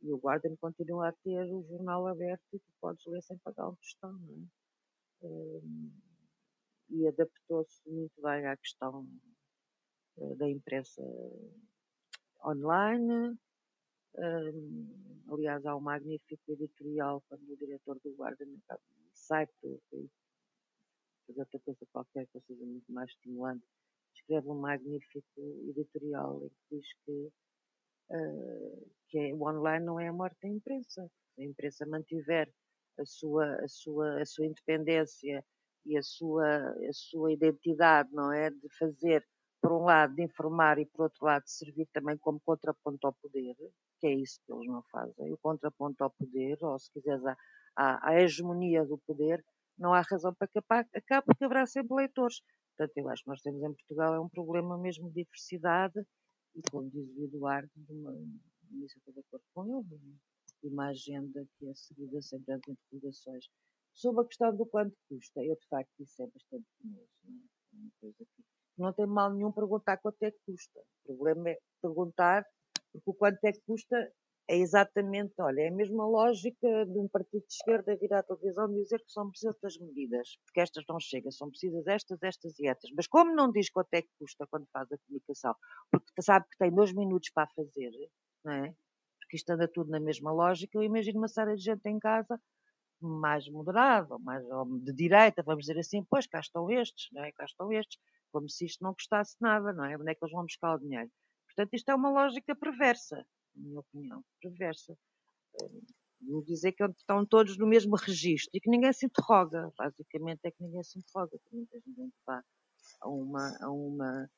E 0.00 0.12
o 0.12 0.18
Guardian 0.18 0.54
continua 0.60 1.08
a 1.08 1.12
ter 1.12 1.52
o 1.52 1.64
jornal 1.64 2.06
aberto 2.06 2.44
e 2.52 2.60
tu 2.60 2.72
podes 2.80 3.04
ler 3.06 3.20
sem 3.20 3.36
pagar 3.38 3.68
um 3.68 3.74
tostão, 3.74 4.12
não 4.12 4.48
é? 5.22 5.26
Um, 5.26 5.90
e 6.90 7.08
adaptou-se 7.08 7.90
muito 7.90 8.22
bem 8.22 8.46
à 8.46 8.56
questão 8.56 9.08
eh, 10.18 10.34
da 10.36 10.48
imprensa 10.48 11.02
online. 12.44 13.36
aliás, 15.32 15.66
há 15.66 15.74
um 15.74 15.80
magnífico 15.80 16.52
editorial 16.52 17.22
quando 17.28 17.42
o 17.50 17.56
diretor 17.56 17.98
do 18.04 18.14
Guarda 18.14 18.46
sai 19.12 19.46
para 19.46 19.70
fazer 21.30 21.40
outra 21.40 21.60
coisa 21.60 21.86
qualquer 21.92 22.26
que 22.26 22.40
seja 22.40 22.64
muito 22.64 22.92
mais 22.92 23.10
estimulante. 23.10 23.64
Escreve 24.14 24.48
um 24.48 24.60
magnífico 24.60 25.22
editorial 25.68 26.42
em 26.44 26.48
que 26.48 26.76
diz 26.76 26.86
que, 27.04 27.32
uh, 28.10 28.90
que 29.08 29.18
é, 29.18 29.34
o 29.34 29.42
online 29.42 29.84
não 29.84 29.98
é 30.00 30.08
a 30.08 30.12
morte 30.12 30.36
da 30.42 30.48
imprensa. 30.48 31.10
Se 31.34 31.42
a 31.42 31.44
imprensa 31.44 31.86
mantiver 31.86 32.52
a 32.98 33.04
sua, 33.04 33.54
a 33.56 33.68
sua, 33.68 34.20
a 34.20 34.26
sua 34.26 34.46
independência 34.46 35.44
e 35.86 35.96
a 35.96 36.02
sua, 36.02 36.46
a 36.46 36.92
sua 36.92 37.32
identidade, 37.32 38.12
não 38.12 38.32
é? 38.32 38.50
De 38.50 38.68
fazer, 38.78 39.26
por 39.62 39.72
um 39.72 39.84
lado, 39.84 40.14
de 40.14 40.22
informar 40.22 40.78
e, 40.78 40.86
por 40.86 41.04
outro 41.04 41.24
lado, 41.24 41.44
de 41.44 41.52
servir 41.52 41.88
também 41.92 42.18
como 42.18 42.40
contraponto 42.40 43.06
ao 43.06 43.12
poder, 43.14 43.56
que 43.98 44.06
é 44.06 44.14
isso 44.14 44.40
que 44.44 44.52
eles 44.52 44.66
não 44.66 44.82
fazem. 44.90 45.32
O 45.32 45.38
contraponto 45.38 46.02
ao 46.04 46.10
poder, 46.10 46.58
ou 46.62 46.78
se 46.78 46.90
quiseres, 46.92 47.24
a, 47.24 47.36
a, 47.76 48.10
a 48.10 48.20
hegemonia 48.20 48.84
do 48.84 48.98
poder, 48.98 49.42
não 49.80 49.94
há 49.94 50.02
razão 50.02 50.34
para 50.34 50.46
que 50.46 50.58
acabe, 50.58 51.26
porque 51.26 51.44
haverá 51.44 51.66
sempre 51.66 51.96
leitores. 51.96 52.42
Portanto, 52.76 52.96
eu 52.96 53.08
acho 53.08 53.24
que 53.24 53.30
nós 53.30 53.40
temos 53.40 53.62
em 53.62 53.74
Portugal 53.74 54.14
é 54.14 54.20
um 54.20 54.28
problema 54.28 54.78
mesmo 54.78 55.08
de 55.08 55.24
diversidade 55.24 56.00
e, 56.54 56.62
como 56.70 56.90
diz 56.90 57.08
o 57.16 57.24
Eduardo, 57.24 57.70
de 57.74 57.92
uma, 57.92 58.12
isso 58.84 58.96
eu 58.96 58.98
estou 58.98 59.14
de 59.14 59.20
acordo 59.20 59.44
com 59.54 59.78
ele, 59.78 60.00
de 60.62 60.68
uma 60.68 60.88
agenda 60.88 61.44
que 61.58 61.68
é 61.68 61.74
seguida 61.74 62.20
sempre 62.22 62.54
entre 62.54 62.72
interrogações 62.72 63.46
Sobre 63.94 64.22
a 64.22 64.26
questão 64.26 64.56
do 64.56 64.66
quanto 64.66 64.96
custa, 65.08 65.42
eu 65.44 65.56
de 65.56 65.66
facto 65.68 65.92
isso 66.00 66.22
é 66.22 66.26
bastante. 66.26 66.66
Não, 66.84 66.98
é? 66.98 68.12
Que 68.12 68.26
não 68.78 68.92
tem 68.92 69.06
mal 69.06 69.32
nenhum 69.32 69.52
perguntar 69.52 69.98
quanto 69.98 70.22
é 70.22 70.30
que 70.30 70.38
custa. 70.46 70.80
O 71.04 71.16
problema 71.16 71.50
é 71.50 71.58
perguntar, 71.82 72.46
porque 72.92 73.10
o 73.10 73.14
quanto 73.14 73.44
é 73.44 73.52
que 73.52 73.60
custa 73.66 74.12
é 74.50 74.56
exatamente, 74.56 75.32
olha, 75.38 75.60
é 75.60 75.68
a 75.68 75.72
mesma 75.72 76.04
lógica 76.04 76.84
de 76.84 76.98
um 76.98 77.06
partido 77.06 77.46
de 77.46 77.54
esquerda 77.54 77.96
vir 77.96 78.12
à 78.12 78.20
televisão 78.20 78.68
dizer 78.74 78.98
que 78.98 79.12
são 79.12 79.30
precisas 79.30 79.56
das 79.62 79.78
medidas, 79.78 80.36
porque 80.44 80.60
estas 80.60 80.84
não 80.88 80.98
chegam, 80.98 81.30
são 81.30 81.48
precisas 81.48 81.86
estas, 81.86 82.20
estas 82.20 82.58
e 82.58 82.66
estas. 82.66 82.90
Mas 82.96 83.06
como 83.06 83.32
não 83.32 83.52
diz 83.52 83.70
quanto 83.70 83.94
é 83.94 84.02
que 84.02 84.10
custa 84.18 84.48
quando 84.48 84.66
faz 84.72 84.90
a 84.90 84.98
comunicação, 85.06 85.54
porque 85.88 86.20
sabe 86.20 86.46
que 86.50 86.58
tem 86.58 86.74
dois 86.74 86.92
minutos 86.92 87.30
para 87.30 87.46
fazer, 87.54 87.92
não 88.44 88.52
é? 88.52 88.74
Porque 89.20 89.36
isto 89.36 89.50
anda 89.50 89.68
tudo 89.68 89.88
na 89.88 90.00
mesma 90.00 90.32
lógica, 90.32 90.76
eu 90.76 90.82
imagino 90.82 91.18
uma 91.20 91.28
série 91.28 91.54
de 91.54 91.62
gente 91.62 91.86
em 91.88 92.00
casa 92.00 92.36
mais 93.00 93.48
moderada, 93.48 94.18
mais 94.18 94.44
de 94.82 94.92
direita, 94.92 95.44
vamos 95.44 95.64
dizer 95.64 95.78
assim, 95.78 96.04
pois 96.10 96.26
cá 96.26 96.40
estão 96.40 96.68
estes, 96.68 97.08
não 97.12 97.22
é? 97.22 97.30
Cá 97.30 97.44
estão 97.44 97.72
estes, 97.72 98.00
como 98.32 98.48
se 98.48 98.64
isto 98.66 98.82
não 98.82 98.94
custasse 98.94 99.36
nada, 99.40 99.72
não 99.72 99.84
é? 99.84 99.96
Onde 99.96 100.10
é 100.10 100.14
que 100.16 100.24
eles 100.24 100.32
vão 100.32 100.42
buscar 100.42 100.74
o 100.74 100.80
dinheiro? 100.80 101.08
Portanto, 101.46 101.72
isto 101.72 101.88
é 101.88 101.94
uma 101.94 102.10
lógica 102.10 102.56
perversa 102.56 103.24
na 103.54 103.62
minha 103.62 103.80
opinião, 103.80 104.24
perversa. 104.40 104.96
Vou 106.20 106.44
dizer 106.44 106.72
que 106.72 106.84
estão 106.84 107.24
todos 107.24 107.56
no 107.56 107.66
mesmo 107.66 107.96
registro 107.96 108.50
e 108.54 108.60
que 108.60 108.70
ninguém 108.70 108.92
se 108.92 109.06
interroga. 109.06 109.72
Basicamente 109.76 110.40
é 110.44 110.50
que 110.50 110.62
ninguém 110.62 110.82
se 110.82 110.98
interroga, 110.98 111.38
que 111.38 111.56
muita 111.56 111.78
gente 111.80 112.14
vá 112.26 112.42
a 113.00 113.08
uma, 113.08 113.56
a 113.60 113.70
uma 113.70 114.30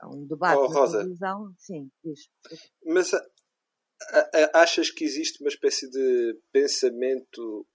a 0.00 0.08
um 0.08 0.26
debate 0.26 0.58
oh, 0.58 0.66
Rosa, 0.66 0.98
televisão. 0.98 1.54
Sim, 1.58 1.90
diz. 2.02 2.28
Mas 2.84 3.14
a, 3.14 3.20
a, 4.10 4.62
achas 4.62 4.90
que 4.90 5.04
existe 5.04 5.40
uma 5.40 5.48
espécie 5.48 5.88
de 5.88 6.38
pensamento 6.52 7.66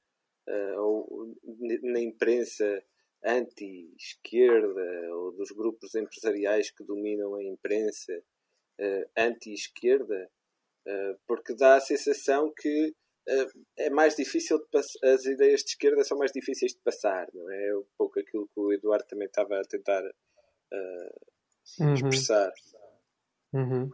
uh, 0.47 0.79
ou, 0.81 1.35
na 1.83 2.01
imprensa 2.01 2.83
anti-esquerda 3.23 5.15
ou 5.15 5.31
dos 5.33 5.51
grupos 5.51 5.95
empresariais 5.95 6.71
que 6.71 6.83
dominam 6.83 7.35
a 7.35 7.43
imprensa 7.43 8.13
uh, 8.79 9.09
anti-esquerda 9.17 10.29
porque 11.27 11.55
dá 11.55 11.75
a 11.75 11.81
sensação 11.81 12.51
que 12.55 12.93
eh, 13.27 13.47
é 13.77 13.89
mais 13.89 14.15
difícil 14.15 14.59
as 15.03 15.25
ideias 15.25 15.61
de 15.61 15.69
esquerda 15.71 16.03
são 16.03 16.17
mais 16.17 16.31
difíceis 16.31 16.73
de 16.73 16.79
passar, 16.79 17.27
não 17.33 17.49
é? 17.51 17.67
é 17.67 17.77
um 17.77 17.85
pouco 17.97 18.19
aquilo 18.19 18.47
que 18.47 18.59
o 18.59 18.73
Eduardo 18.73 19.05
também 19.07 19.27
estava 19.27 19.59
a 19.59 19.63
tentar 19.63 20.03
uh, 20.03 21.83
uhum. 21.83 21.93
expressar. 21.93 22.51
Uhum. 23.53 23.89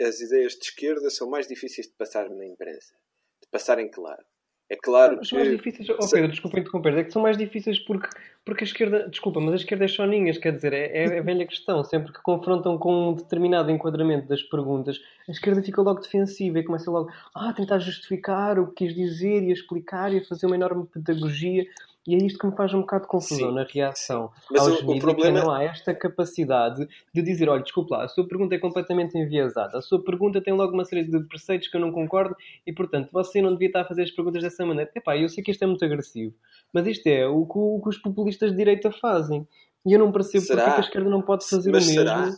As 0.00 0.20
ideias 0.20 0.54
de 0.54 0.64
esquerda 0.64 1.10
são 1.10 1.28
mais 1.28 1.46
difíceis 1.46 1.86
de 1.86 1.94
passar 1.94 2.30
na 2.30 2.46
imprensa, 2.46 2.94
de 3.42 3.48
passarem 3.48 3.90
claro. 3.90 4.24
É 4.68 4.76
claro 4.76 5.20
que. 5.20 5.26
São 5.26 5.38
mais 5.38 5.50
difíceis. 5.50 5.88
Oh, 5.88 6.08
Pedro, 6.10 6.30
desculpa 6.30 6.58
interromper. 6.58 6.98
É 6.98 7.04
que 7.04 7.12
são 7.12 7.22
mais 7.22 7.36
difíceis 7.36 7.78
porque, 7.78 8.08
porque 8.44 8.64
a 8.64 8.66
esquerda. 8.66 9.08
Desculpa, 9.08 9.40
mas 9.40 9.52
a 9.52 9.56
esquerda 9.56 9.84
é 9.84 9.88
choninhas, 9.88 10.38
quer 10.38 10.52
dizer, 10.52 10.72
é, 10.72 11.04
é 11.04 11.18
a 11.18 11.22
velha 11.22 11.46
questão. 11.46 11.84
Sempre 11.84 12.12
que 12.12 12.20
confrontam 12.20 12.76
com 12.76 13.10
um 13.10 13.14
determinado 13.14 13.70
enquadramento 13.70 14.26
das 14.26 14.42
perguntas, 14.42 15.00
a 15.28 15.30
esquerda 15.30 15.62
fica 15.62 15.80
logo 15.80 16.00
defensiva 16.00 16.58
e 16.58 16.64
começa 16.64 16.90
logo 16.90 17.10
ah, 17.34 17.50
a 17.50 17.52
tentar 17.52 17.78
justificar 17.78 18.58
o 18.58 18.68
que 18.68 18.86
quis 18.86 18.94
dizer 18.94 19.42
e 19.44 19.50
a 19.50 19.54
explicar 19.54 20.12
e 20.12 20.18
a 20.18 20.24
fazer 20.24 20.46
uma 20.46 20.56
enorme 20.56 20.84
pedagogia. 20.86 21.64
E 22.06 22.14
é 22.14 22.18
isto 22.18 22.38
que 22.38 22.46
me 22.46 22.54
faz 22.54 22.72
um 22.72 22.80
bocado 22.80 23.02
de 23.02 23.08
confusão 23.08 23.48
sim, 23.48 23.54
na 23.54 23.64
reação 23.64 24.30
Mas 24.50 24.62
aos 24.62 24.80
o, 24.80 24.90
o 24.90 24.98
problema... 24.98 25.40
não 25.40 25.50
há 25.50 25.64
esta 25.64 25.92
capacidade 25.92 26.86
de 27.12 27.22
dizer, 27.22 27.48
olha, 27.48 27.62
desculpe 27.62 27.92
lá, 27.92 28.04
a 28.04 28.08
sua 28.08 28.26
pergunta 28.28 28.54
é 28.54 28.58
completamente 28.58 29.18
enviesada, 29.18 29.78
a 29.78 29.82
sua 29.82 30.02
pergunta 30.02 30.40
tem 30.40 30.54
logo 30.54 30.72
uma 30.72 30.84
série 30.84 31.04
de 31.04 31.20
preceitos 31.24 31.68
que 31.68 31.76
eu 31.76 31.80
não 31.80 31.90
concordo 31.90 32.36
e, 32.64 32.72
portanto, 32.72 33.10
você 33.12 33.42
não 33.42 33.52
devia 33.52 33.68
estar 33.68 33.80
a 33.80 33.84
fazer 33.84 34.02
as 34.02 34.10
perguntas 34.10 34.42
dessa 34.42 34.64
maneira. 34.64 34.90
Epá, 34.94 35.16
eu 35.16 35.28
sei 35.28 35.42
que 35.42 35.50
isto 35.50 35.62
é 35.62 35.66
muito 35.66 35.84
agressivo, 35.84 36.34
mas 36.72 36.86
isto 36.86 37.06
é 37.08 37.26
o 37.26 37.44
que, 37.44 37.58
o 37.58 37.80
que 37.82 37.88
os 37.88 37.98
populistas 37.98 38.52
de 38.52 38.56
direita 38.56 38.92
fazem. 38.92 39.46
E 39.84 39.92
eu 39.92 39.98
não 39.98 40.12
percebo 40.12 40.44
será? 40.44 40.64
porque 40.64 40.80
a 40.80 40.84
esquerda 40.84 41.10
não 41.10 41.22
pode 41.22 41.48
fazer 41.48 41.70
mas 41.70 41.84
o 41.84 41.88
mesmo 41.88 42.02
será? 42.02 42.30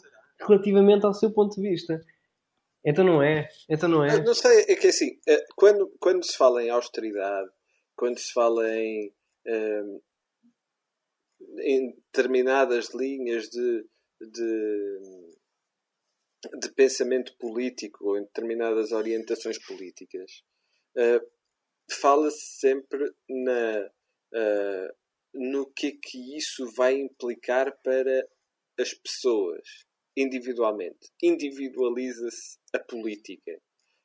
relativamente 0.47 1.05
ao 1.05 1.15
seu 1.15 1.31
ponto 1.31 1.55
de 1.55 1.69
vista. 1.69 2.01
Então 2.85 3.05
não 3.05 3.23
é. 3.23 3.49
Então 3.69 3.89
não 3.89 4.05
é. 4.05 4.23
Não 4.23 4.35
sei, 4.35 4.65
é 4.69 4.77
que 4.77 4.87
assim, 4.87 5.19
eh, 5.27 5.45
quando, 5.57 5.91
quando 5.99 6.25
se 6.25 6.37
fala 6.37 6.63
em 6.63 6.71
austeridade, 6.71 7.51
quando 7.97 8.19
se 8.19 8.33
fala 8.33 8.67
em 8.71 9.13
Ehm, 9.49 10.01
em 11.61 11.95
determinadas 12.13 12.95
linhas 12.95 13.49
de, 13.49 13.87
de, 14.21 15.31
de, 16.61 16.73
pensamento 16.75 17.35
político 17.39 18.09
ou 18.09 18.19
em 18.19 18.25
determinadas 18.25 18.93
orientações 18.93 19.59
políticas, 19.65 20.43
uh, 20.97 21.31
fala-se 21.91 22.59
sempre 22.59 23.11
na, 23.29 23.91
uh, 24.35 24.97
no 25.33 25.73
que 25.73 25.93
que 25.93 26.37
isso 26.37 26.71
vai 26.75 26.95
implicar 26.95 27.75
para 27.83 28.29
as 28.79 28.93
pessoas, 28.93 29.87
individualmente. 30.17 31.11
Individualiza-se 31.23 32.59
a 32.75 32.81
política. 32.81 33.59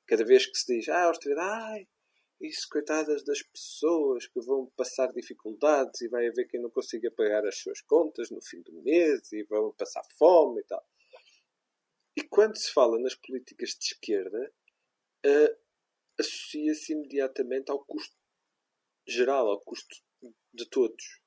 Cada 0.08 0.24
vez 0.24 0.46
que 0.46 0.58
se 0.58 0.76
diz, 0.76 0.90
ah, 0.90 1.06
austeridade, 1.06 1.88
isso, 2.42 2.68
coitadas 2.70 3.24
das 3.24 3.42
pessoas 3.42 4.28
que 4.28 4.42
vão 4.42 4.72
passar 4.76 5.12
dificuldades 5.14 6.02
e 6.02 6.10
vai 6.10 6.28
haver 6.28 6.48
quem 6.48 6.62
não 6.62 6.70
consiga 6.70 7.10
pagar 7.12 7.46
as 7.46 7.58
suas 7.58 7.82
contas 7.82 8.30
no 8.30 8.42
fim 8.42 8.62
do 8.62 8.74
mês 8.82 9.32
e 9.32 9.44
vão 9.44 9.72
passar 9.74 10.04
fome 10.18 10.62
e 10.62 10.64
tal. 10.66 10.86
E 12.16 12.22
quando 12.22 12.58
se 12.58 12.72
fala 12.72 13.00
nas 13.00 13.16
políticas 13.16 13.70
de 13.72 13.86
esquerda, 13.86 14.54
uh, 15.26 15.58
associa-se 16.20 16.94
imediatamente 16.94 17.72
ao 17.72 17.84
custo 17.84 18.16
geral, 19.08 19.48
ao 19.48 19.62
custo 19.62 19.96
de 20.54 20.70
todos, 20.70 21.22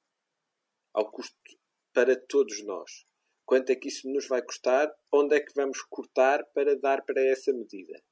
ao 0.92 1.10
custo 1.10 1.36
para 1.92 2.14
todos 2.14 2.62
nós. 2.64 3.06
Quanto 3.44 3.70
é 3.70 3.76
que 3.76 3.88
isso 3.88 4.08
nos 4.10 4.26
vai 4.28 4.42
custar? 4.42 4.92
Onde 5.12 5.36
é 5.36 5.40
que 5.40 5.54
vamos 5.54 5.80
cortar 5.82 6.44
para 6.52 6.78
dar 6.78 7.04
para 7.04 7.22
essa 7.22 7.52
medida? 7.52 8.02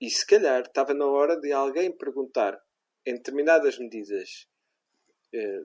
E 0.00 0.10
se 0.10 0.26
calhar 0.26 0.62
estava 0.62 0.92
na 0.92 1.06
hora 1.06 1.40
de 1.40 1.52
alguém 1.52 1.90
perguntar 1.90 2.62
em 3.06 3.14
determinadas 3.14 3.78
medidas 3.78 4.46
eh, 5.32 5.64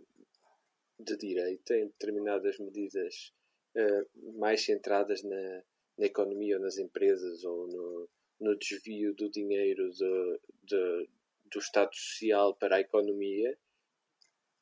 de 1.00 1.18
direita, 1.18 1.76
em 1.76 1.88
determinadas 1.88 2.58
medidas 2.60 3.34
eh, 3.76 4.06
mais 4.38 4.64
centradas 4.64 5.22
na, 5.24 5.64
na, 5.98 6.06
economia 6.06 6.56
ou 6.58 6.62
nas 6.62 6.78
empresas 6.78 7.44
ou 7.44 7.68
no, 7.68 8.10
no 8.40 8.58
desvio 8.58 9.14
do 9.16 9.30
dinheiro 9.30 9.90
de, 9.92 10.40
de, 10.64 11.10
do 11.52 11.60
Estado 11.60 11.94
Social 11.94 12.56
para 12.56 12.78
a 12.78 12.82
economia, 12.82 13.58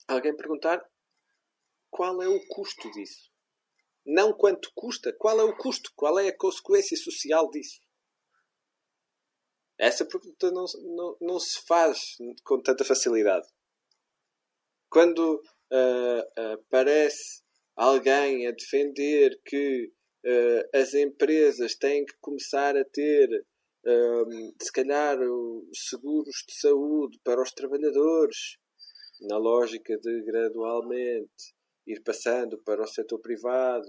alguém 0.08 0.36
perguntar 0.36 0.84
qual 1.92 2.22
é 2.24 2.28
o 2.28 2.48
custo 2.48 2.90
disso. 2.92 3.32
Não 4.06 4.34
quanto 4.34 4.72
custa, 4.74 5.14
qual 5.14 5.40
é 5.40 5.44
o 5.44 5.56
custo, 5.56 5.92
qual 5.96 6.18
é 6.18 6.30
a 6.30 6.38
consequência 6.38 6.98
social 6.98 7.50
disso. 7.52 7.82
Essa 9.80 10.06
pergunta 10.06 10.52
não, 10.52 10.66
não, 10.84 11.18
não 11.22 11.40
se 11.40 11.66
faz 11.66 12.18
com 12.44 12.62
tanta 12.62 12.84
facilidade. 12.84 13.48
Quando 14.90 15.36
uh, 15.36 16.54
aparece 16.54 17.42
alguém 17.78 18.46
a 18.46 18.52
defender 18.52 19.40
que 19.46 19.90
uh, 20.26 20.78
as 20.78 20.94
empresas 20.94 21.76
têm 21.76 22.04
que 22.04 22.14
começar 22.20 22.76
a 22.76 22.84
ter, 22.84 23.30
se 24.62 24.72
calhar, 24.74 25.18
seguros 25.74 26.44
de 26.46 26.60
saúde 26.60 27.18
para 27.24 27.42
os 27.42 27.52
trabalhadores, 27.54 28.58
na 29.22 29.38
lógica 29.38 29.98
de 29.98 30.22
gradualmente 30.24 31.56
ir 31.88 32.02
passando 32.04 32.62
para 32.64 32.84
o 32.84 32.88
setor 32.88 33.20
privado, 33.20 33.88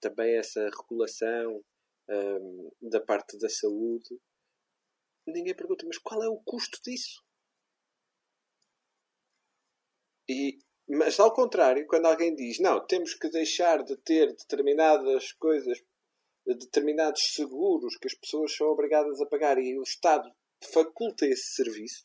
também 0.00 0.36
essa 0.36 0.64
regulação 0.64 1.62
um, 2.08 2.70
da 2.90 3.00
parte 3.00 3.38
da 3.38 3.48
saúde, 3.48 4.18
ninguém 5.32 5.54
pergunta, 5.54 5.86
mas 5.86 5.98
qual 5.98 6.22
é 6.22 6.28
o 6.28 6.40
custo 6.40 6.80
disso? 6.84 7.22
E, 10.28 10.58
mas 10.88 11.18
ao 11.18 11.32
contrário, 11.32 11.86
quando 11.86 12.06
alguém 12.06 12.34
diz, 12.34 12.58
não, 12.60 12.84
temos 12.86 13.14
que 13.14 13.28
deixar 13.28 13.82
de 13.82 13.96
ter 13.96 14.28
determinadas 14.28 15.32
coisas, 15.32 15.82
determinados 16.46 17.32
seguros 17.34 17.96
que 17.96 18.06
as 18.06 18.14
pessoas 18.14 18.54
são 18.54 18.68
obrigadas 18.68 19.20
a 19.20 19.26
pagar 19.26 19.58
e 19.58 19.78
o 19.78 19.82
Estado 19.82 20.30
faculta 20.72 21.26
esse 21.26 21.54
serviço, 21.54 22.04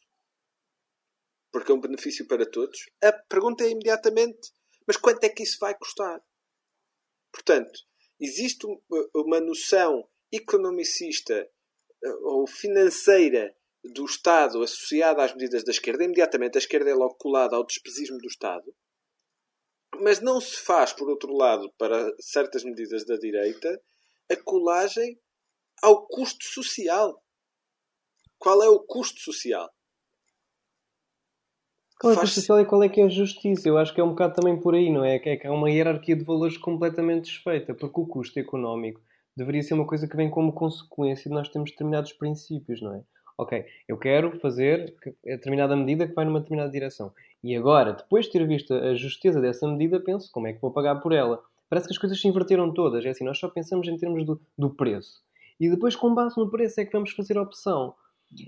porque 1.51 1.71
é 1.71 1.75
um 1.75 1.81
benefício 1.81 2.27
para 2.27 2.49
todos, 2.49 2.79
a 3.03 3.11
pergunta 3.11 3.63
é 3.63 3.69
imediatamente, 3.69 4.51
mas 4.87 4.97
quanto 4.97 5.23
é 5.23 5.29
que 5.29 5.43
isso 5.43 5.57
vai 5.59 5.77
custar? 5.77 6.23
Portanto, 7.31 7.79
existe 8.19 8.65
uma 9.13 9.39
noção 9.39 10.09
economicista 10.31 11.49
ou 12.23 12.47
financeira 12.47 13.55
do 13.83 14.05
Estado 14.05 14.61
associada 14.63 15.23
às 15.23 15.33
medidas 15.33 15.63
da 15.63 15.71
esquerda, 15.71 16.03
imediatamente 16.03 16.57
a 16.57 16.59
esquerda 16.59 16.89
é 16.89 16.93
logo 16.93 17.15
colada 17.15 17.55
ao 17.55 17.65
despesismo 17.65 18.17
do 18.17 18.27
Estado, 18.27 18.73
mas 20.01 20.19
não 20.19 20.41
se 20.41 20.57
faz, 20.57 20.91
por 20.91 21.09
outro 21.09 21.33
lado, 21.33 21.71
para 21.77 22.13
certas 22.19 22.63
medidas 22.63 23.05
da 23.05 23.15
direita, 23.15 23.81
a 24.31 24.35
colagem 24.35 25.19
ao 25.81 26.07
custo 26.07 26.43
social. 26.45 27.23
Qual 28.37 28.61
é 28.61 28.67
o 28.69 28.79
custo 28.79 29.19
social? 29.21 29.69
Qual 31.99 32.11
é 32.11 32.15
o 32.15 32.19
Faz- 32.19 32.31
social 32.31 32.59
e 32.59 32.65
qual 32.65 32.83
é 32.83 32.89
que 32.89 32.99
é 32.99 33.05
a 33.05 33.09
justiça? 33.09 33.69
Eu 33.69 33.77
acho 33.77 33.93
que 33.93 34.01
é 34.01 34.03
um 34.03 34.09
bocado 34.09 34.33
também 34.35 34.59
por 34.59 34.75
aí, 34.75 34.91
não 34.91 35.03
é? 35.03 35.17
Que 35.19 35.29
é 35.29 35.37
que 35.37 35.47
há 35.47 35.51
uma 35.51 35.69
hierarquia 35.69 36.15
de 36.15 36.25
valores 36.25 36.57
completamente 36.57 37.25
desfeita, 37.25 37.73
porque 37.73 37.99
o 38.01 38.07
custo 38.07 38.37
económico 38.39 39.01
deveria 39.35 39.61
ser 39.63 39.73
uma 39.73 39.85
coisa 39.85 40.07
que 40.07 40.15
vem 40.15 40.29
como 40.29 40.53
consequência 40.53 41.29
de 41.29 41.35
nós 41.35 41.49
termos 41.49 41.71
determinados 41.71 42.13
princípios, 42.13 42.81
não 42.81 42.95
é? 42.95 43.01
Ok, 43.37 43.65
eu 43.87 43.97
quero 43.97 44.39
fazer 44.39 44.95
determinada 45.23 45.75
medida 45.75 46.07
que 46.07 46.13
vai 46.13 46.23
numa 46.23 46.39
determinada 46.39 46.71
direção. 46.71 47.11
E 47.43 47.55
agora, 47.55 47.91
depois 47.93 48.25
de 48.25 48.31
ter 48.31 48.47
visto 48.47 48.73
a 48.73 48.95
justeza 48.95 49.41
dessa 49.41 49.67
medida, 49.67 49.99
penso 49.99 50.31
como 50.31 50.47
é 50.47 50.53
que 50.53 50.61
vou 50.61 50.71
pagar 50.71 50.95
por 51.01 51.11
ela. 51.11 51.41
Parece 51.69 51.87
que 51.87 51.93
as 51.93 51.97
coisas 51.97 52.19
se 52.19 52.27
inverteram 52.27 52.73
todas. 52.73 53.03
É 53.05 53.09
assim, 53.09 53.25
nós 53.25 53.37
só 53.37 53.49
pensamos 53.49 53.87
em 53.89 53.97
termos 53.97 54.25
do, 54.25 54.39
do 54.57 54.69
preço. 54.69 55.21
E 55.59 55.69
depois, 55.69 55.95
com 55.97 56.13
base 56.15 56.37
no 56.37 56.49
preço, 56.49 56.79
é 56.79 56.85
que 56.85 56.93
vamos 56.93 57.11
fazer 57.11 57.37
a 57.37 57.41
opção. 57.41 57.93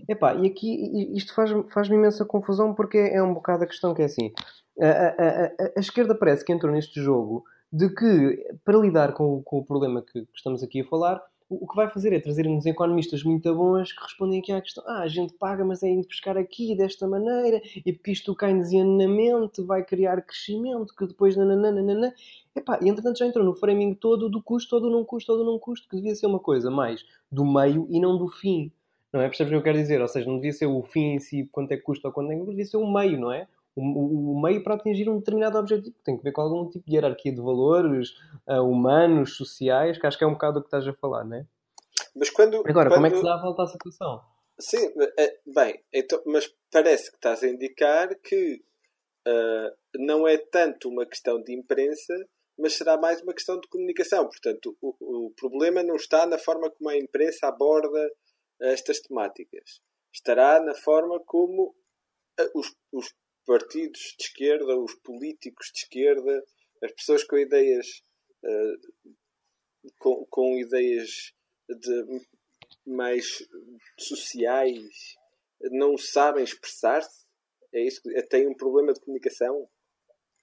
Epá, 0.08 0.36
e 0.36 0.47
aqui 0.47 1.13
isto 1.15 1.34
faz- 1.36 1.52
faz-me 1.73 1.95
imensa 1.97 2.23
confusão 2.26 2.73
porque 2.73 2.97
é 2.97 3.21
um 3.21 3.34
bocado 3.34 3.63
a 3.63 3.67
questão 3.67 3.93
que 3.93 4.02
é 4.02 4.06
assim. 4.06 4.32
A- 4.80 4.86
a- 4.86 5.45
a- 5.65 5.71
a 5.76 5.80
esquerda 5.80 6.15
parece 6.15 6.45
que 6.45 6.54
entrou 6.54 6.71
neste 6.71 7.02
jogo 7.02 7.43
de 7.72 7.90
que, 7.90 8.58
para 8.64 8.78
lidar 8.78 9.14
com, 9.14 9.42
com 9.44 9.60
o 9.60 9.66
problema 9.66 10.02
que, 10.02 10.22
que 10.22 10.36
estamos 10.36 10.64
aqui 10.64 10.82
a 10.82 10.86
falar, 10.86 11.22
o, 11.50 11.66
o 11.66 11.68
que 11.68 11.76
vai 11.76 11.90
fazer 11.90 12.14
é 12.14 12.20
trazer 12.20 12.48
uns 12.48 12.66
economistas 12.66 13.24
muito 13.24 13.54
bons 13.56 13.92
que 13.92 14.02
respondem 14.02 14.40
aqui 14.40 14.52
à 14.52 14.62
questão: 14.62 14.84
ah, 14.88 15.02
a 15.02 15.08
gente 15.08 15.34
paga, 15.34 15.64
mas 15.66 15.84
é 15.84 15.90
indo 15.90 16.08
buscar 16.08 16.38
aqui 16.38 16.76
desta 16.76 17.08
maneira, 17.08 17.62
e 17.86 17.94
porque 17.94 18.12
isto 18.12 18.36
keynesianamente 18.36 19.62
vai 19.62 19.84
criar 19.84 20.22
crescimento, 20.22 20.94
que 20.96 21.08
depois 21.08 21.36
nananana. 21.36 22.14
Epá, 22.56 22.80
e 22.82 22.90
entretanto 22.90 23.20
já 23.20 23.28
entrou 23.28 23.46
no 23.46 23.54
framing 23.54 23.94
todo 23.94 24.30
do 24.30 24.42
custo, 24.42 24.70
todo 24.72 24.90
não 24.90 25.06
custo, 25.06 25.32
todo 25.32 25.46
não 25.46 25.60
custo, 25.60 25.88
que 25.88 25.96
devia 25.96 26.16
ser 26.16 26.26
uma 26.26 26.40
coisa 26.40 26.72
mais 26.72 27.06
do 27.32 27.46
meio 27.46 27.88
e 27.90 28.00
não 28.00 28.18
do 28.18 28.28
fim. 28.28 28.72
Não 29.14 29.22
é? 29.22 29.28
Percebes 29.28 29.52
o 29.52 29.54
que 29.54 29.58
eu 29.60 29.64
quero 29.64 29.78
dizer? 29.78 30.02
Ou 30.02 30.08
seja, 30.08 30.28
não 30.28 30.36
devia 30.36 30.52
ser 30.52 30.66
o 30.66 30.84
fim 30.84 31.14
em 31.14 31.20
si, 31.20 31.48
quanto 31.52 31.72
é 31.72 31.78
que 31.78 31.84
custa 31.84 32.08
ou 32.08 32.14
quanto 32.14 32.32
é 32.32 32.34
que 32.34 32.40
custa, 32.40 32.52
devia 32.52 32.66
ser 32.66 32.78
o 32.78 32.92
meio, 32.92 33.20
não 33.20 33.32
é? 33.32 33.48
O, 33.80 34.38
o- 34.38 34.42
meio 34.42 34.63
para 34.63 34.76
atingir 34.76 35.10
um 35.10 35.20
determinado 35.20 35.58
objetivo. 35.58 35.96
Tem 36.04 36.18
que 36.18 36.24
ver 36.24 36.32
com 36.32 36.42
algum 36.42 36.70
tipo 36.70 36.86
de 36.86 36.96
hierarquia 36.96 37.32
de 37.32 37.42
valores 37.42 38.10
ah, 38.48 38.62
humanos, 38.62 39.36
sociais, 39.38 39.98
que 39.98 40.08
acho 40.08 40.18
que 40.18 40.24
é 40.24 40.28
um 40.28 40.34
bocado 40.34 40.60
o 40.60 40.62
que 40.62 40.68
estás 40.68 40.88
a 40.88 40.94
falar, 40.94 41.24
não 41.24 41.38
é? 41.38 41.46
Mas 42.16 42.30
quando. 42.30 42.58
Agora, 42.68 42.90
quando... 42.90 42.96
como 42.96 43.06
é 43.08 43.10
que 43.12 43.18
se 43.18 43.24
dá 43.24 43.36
a 43.36 43.42
volta 43.42 43.63
à 43.63 43.68
situação? 43.68 44.22
Sim, 44.60 44.92
é, 45.20 45.40
bem, 45.46 45.84
então, 45.94 46.20
mas 46.26 46.52
parece 46.72 47.12
que 47.12 47.18
estás 47.18 47.44
a 47.44 47.48
indicar 47.48 48.16
que 48.22 48.63
ah, 49.28 49.72
não 49.96 50.28
é 50.28 50.38
tanto 50.38 50.90
uma 50.90 51.06
questão 51.06 51.42
de 51.42 51.54
imprensa, 51.54 52.16
mas 52.58 52.74
será 52.74 52.98
mais 52.98 53.22
uma 53.22 53.34
questão 53.34 53.60
de 53.60 53.68
comunicação. 53.68 54.26
Portanto, 54.26 54.76
o, 54.82 55.28
o 55.28 55.32
problema 55.36 55.84
não 55.84 55.96
está 55.96 56.26
na 56.26 56.40
forma 56.40 56.72
como 56.72 56.90
a 56.90 56.98
imprensa 56.98 57.48
aborda 57.48 58.10
estas 58.60 59.00
temáticas. 59.02 59.82
Estará 60.12 60.60
na 60.60 60.74
forma 60.74 61.20
como 61.26 61.76
os, 62.56 62.74
os 62.92 63.13
partidos 63.48 64.16
de 64.20 64.26
esquerda, 64.26 64.78
os 64.78 64.94
políticos 64.96 65.72
de 65.74 65.80
esquerda, 65.80 66.46
as 66.84 66.92
pessoas 66.92 67.24
com 67.24 67.38
ideias 67.38 68.04
ah, 68.46 68.74
com, 70.00 70.26
com 70.26 70.58
ideias 70.58 71.34
de 71.70 72.26
mais 72.86 73.46
sociais 73.98 75.16
não 75.72 75.98
sabem 75.98 76.44
expressar-se? 76.44 77.26
É 77.74 77.82
isso 77.82 78.02
tem 78.30 78.48
um 78.48 78.56
problema 78.56 78.94
de 78.94 79.02
comunicação? 79.02 79.70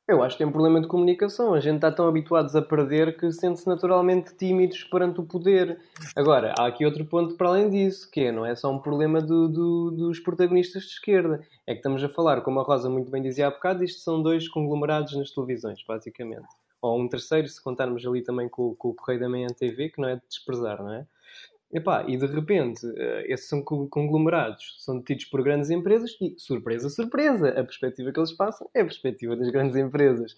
Eu 0.07 0.23
acho 0.23 0.35
que 0.37 0.39
tem 0.39 0.47
um 0.47 0.53
problema 0.53 0.83
de 0.83 0.87
comunicação. 0.87 1.55
A 1.55 1.61
gente 1.61 1.77
está 1.77 1.91
tão 1.91 2.07
habituados 2.07 2.55
a 2.55 2.61
perder 2.61 3.17
que 3.17 3.33
sente-se 3.33 3.67
naturalmente 3.67 4.35
tímidos 4.37 4.85
perante 4.85 5.21
o 5.21 5.25
poder. 5.25 5.81
Agora, 6.15 6.53
há 6.59 6.67
aqui 6.67 6.85
outro 6.85 7.07
ponto 7.07 7.37
para 7.37 7.49
além 7.49 7.71
disso, 7.71 8.11
que 8.11 8.21
é, 8.21 8.31
não 8.33 8.45
é 8.45 8.55
só 8.55 8.71
um 8.71 8.79
problema 8.79 9.23
do- 9.23 9.49
do- 9.49 9.91
dos 9.93 10.21
protagonistas 10.21 10.83
de 10.83 10.89
esquerda. 10.91 11.41
É 11.67 11.73
que 11.73 11.79
estamos 11.79 12.05
a 12.05 12.09
falar, 12.11 12.43
como 12.43 12.61
a 12.61 12.63
Rosa 12.63 12.91
muito 12.91 13.11
bem 13.11 13.23
dizia 13.23 13.47
há 13.47 13.51
bocado, 13.51 13.83
isto 13.83 14.03
são 14.03 14.23
dois 14.23 14.47
conglomerados 14.47 15.17
nas 15.17 15.31
televisões, 15.31 15.83
basicamente. 15.89 16.49
Ou 16.83 17.01
um 17.01 17.09
terceiro, 17.09 17.49
se 17.49 17.63
contarmos 17.63 18.07
ali 18.07 18.23
também 18.23 18.47
com, 18.47 18.75
com 18.75 18.91
o 18.91 18.95
Correio 18.95 19.21
da 19.21 19.29
Manhã 19.29 19.47
TV, 19.57 19.89
que 19.89 20.03
não 20.03 20.09
é 20.09 20.17
de 20.17 20.23
desprezar, 20.29 20.83
não 20.83 20.93
é? 20.93 21.07
Epá, 21.75 22.05
e 22.07 22.17
de 22.17 22.27
repente, 22.27 22.87
eh, 22.97 23.25
esses 23.33 23.49
são 23.49 23.61
co- 23.61 23.89
conglomerados, 23.89 24.77
são 24.79 24.99
detidos 24.99 25.25
por 25.25 25.43
grandes 25.43 25.71
empresas 25.71 26.13
e, 26.21 26.37
surpresa, 26.39 26.89
surpresa, 26.89 27.49
a 27.49 27.65
perspectiva 27.65 28.13
que 28.13 28.21
eles 28.21 28.31
passam 28.33 28.71
é 28.73 28.81
a 28.81 28.85
perspectiva 28.85 29.35
das 29.37 29.51
grandes 29.51 29.75
empresas. 29.77 30.37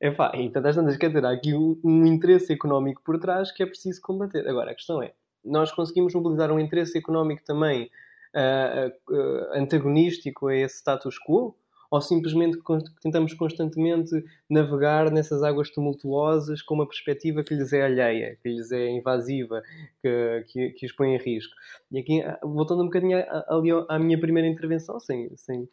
Epá, 0.00 0.32
e 0.34 0.48
tantas 0.50 0.76
tantas, 0.76 0.96
quer 0.96 1.08
dizer, 1.08 1.26
há 1.26 1.32
aqui 1.32 1.52
um, 1.54 1.78
um 1.84 2.06
interesse 2.06 2.52
económico 2.54 3.02
por 3.04 3.18
trás 3.18 3.52
que 3.52 3.62
é 3.62 3.66
preciso 3.66 4.00
combater. 4.00 4.48
Agora, 4.48 4.70
a 4.70 4.74
questão 4.74 5.02
é, 5.02 5.12
nós 5.44 5.70
conseguimos 5.72 6.14
mobilizar 6.14 6.50
um 6.50 6.58
interesse 6.58 6.96
económico 6.96 7.44
também 7.44 7.90
ah, 8.34 8.90
ah, 9.10 9.58
antagonístico 9.58 10.48
a 10.48 10.56
esse 10.56 10.76
status 10.78 11.18
quo? 11.18 11.54
Ou 11.90 12.00
simplesmente 12.02 12.58
tentamos 13.02 13.32
constantemente 13.32 14.10
navegar 14.48 15.10
nessas 15.10 15.42
águas 15.42 15.70
tumultuosas 15.70 16.60
com 16.60 16.74
uma 16.74 16.86
perspectiva 16.86 17.42
que 17.42 17.54
lhes 17.54 17.72
é 17.72 17.82
alheia, 17.82 18.36
que 18.42 18.48
lhes 18.50 18.70
é 18.70 18.90
invasiva, 18.90 19.62
que, 20.02 20.44
que, 20.48 20.70
que 20.72 20.86
os 20.86 20.92
põe 20.92 21.14
em 21.14 21.18
risco? 21.18 21.54
E 21.90 21.98
aqui, 21.98 22.20
ah, 22.22 22.38
voltando 22.42 22.82
um 22.82 22.86
bocadinho 22.86 23.18
ao- 23.46 23.86
à 23.90 23.98
minha 23.98 24.20
primeira 24.20 24.46
intervenção, 24.48 25.00
sem, 25.00 25.34
sem, 25.36 25.66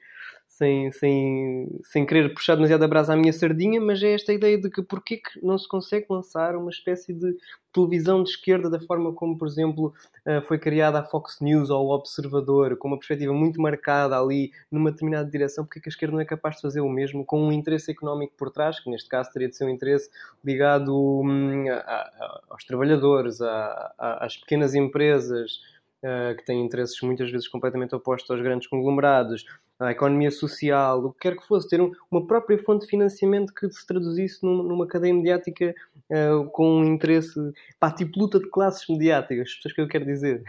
sem, 0.57 0.89
sem, 0.93 1.67
sem 1.83 2.05
querer 2.05 2.33
puxar 2.33 2.55
demasiado 2.55 2.83
a 2.83 2.87
brasa 2.87 3.11
à 3.11 3.15
minha 3.17 3.33
sardinha, 3.33 3.81
mas 3.81 4.01
é 4.01 4.13
esta 4.13 4.31
ideia 4.31 4.57
de 4.57 4.69
que 4.69 4.81
porquê 4.81 5.17
que 5.17 5.45
não 5.45 5.57
se 5.57 5.67
consegue 5.67 6.05
lançar 6.09 6.55
uma 6.55 6.69
espécie 6.69 7.13
de 7.13 7.35
televisão 7.73 8.23
de 8.23 8.29
esquerda 8.29 8.69
da 8.69 8.79
forma 8.79 9.11
como, 9.13 9.37
por 9.37 9.49
exemplo, 9.49 9.93
ah, 10.25 10.41
foi 10.47 10.57
criada 10.57 10.99
a 10.99 11.03
Fox 11.03 11.41
News 11.41 11.69
ou 11.69 11.87
o 11.87 11.93
Observador, 11.93 12.77
com 12.77 12.87
uma 12.87 12.97
perspectiva 12.97 13.33
muito 13.33 13.61
marcada 13.61 14.17
ali 14.17 14.51
numa 14.71 14.91
determinada 14.91 15.29
direção, 15.29 15.65
porque 15.65 15.79
é 15.79 15.81
que 15.81 15.89
a 15.89 15.91
esquerda 15.91 16.13
não 16.13 16.21
é 16.21 16.25
capaz 16.25 16.55
de 16.55 16.61
fazer 16.61 16.79
o 16.79 16.87
mesmo 16.89 17.25
com 17.25 17.41
um 17.45 17.51
interesse 17.51 17.91
económico 17.91 18.33
por 18.37 18.49
trás, 18.49 18.79
que 18.79 18.89
neste 18.89 19.09
caso 19.09 19.29
teria 19.33 19.49
de 19.49 19.57
ser 19.57 19.65
um 19.65 19.69
interesse 19.69 20.09
ligado 20.43 20.95
hum, 21.21 21.65
a- 21.69 21.73
a- 21.75 22.41
aos 22.51 22.63
trabalhadores, 22.63 23.41
a- 23.41 23.93
às 24.21 24.37
pequenas 24.37 24.73
empresas, 24.73 25.59
ah, 26.01 26.33
que 26.37 26.45
têm 26.45 26.63
interesses 26.63 27.01
muitas 27.01 27.29
vezes 27.29 27.47
completamente 27.49 27.93
opostos 27.93 28.31
aos 28.31 28.41
grandes 28.41 28.67
conglomerados, 28.69 29.43
à 29.79 29.91
economia 29.91 30.31
social, 30.31 31.03
o 31.05 31.11
que 31.13 31.19
quer 31.19 31.35
que 31.38 31.45
fosse, 31.45 31.67
ter 31.67 31.81
um- 31.81 31.91
uma 32.09 32.25
própria 32.25 32.57
fonte 32.57 32.83
de 32.83 32.89
financiamento 32.89 33.53
que 33.53 33.69
se 33.69 33.85
traduzisse 33.85 34.43
num- 34.43 34.63
numa 34.63 34.88
cadeia 34.88 35.13
mediática 35.13 35.75
ah, 36.11 36.47
com 36.51 36.79
um 36.81 36.85
interesse, 36.85 37.33
pá, 37.79 37.91
tipo 37.91 38.19
luta 38.19 38.39
de 38.39 38.49
classes 38.49 38.88
mediáticas, 38.88 39.53
percebes 39.55 39.71
o 39.71 39.75
que 39.75 39.81
eu 39.81 39.88
quero 39.88 40.05
dizer? 40.05 40.43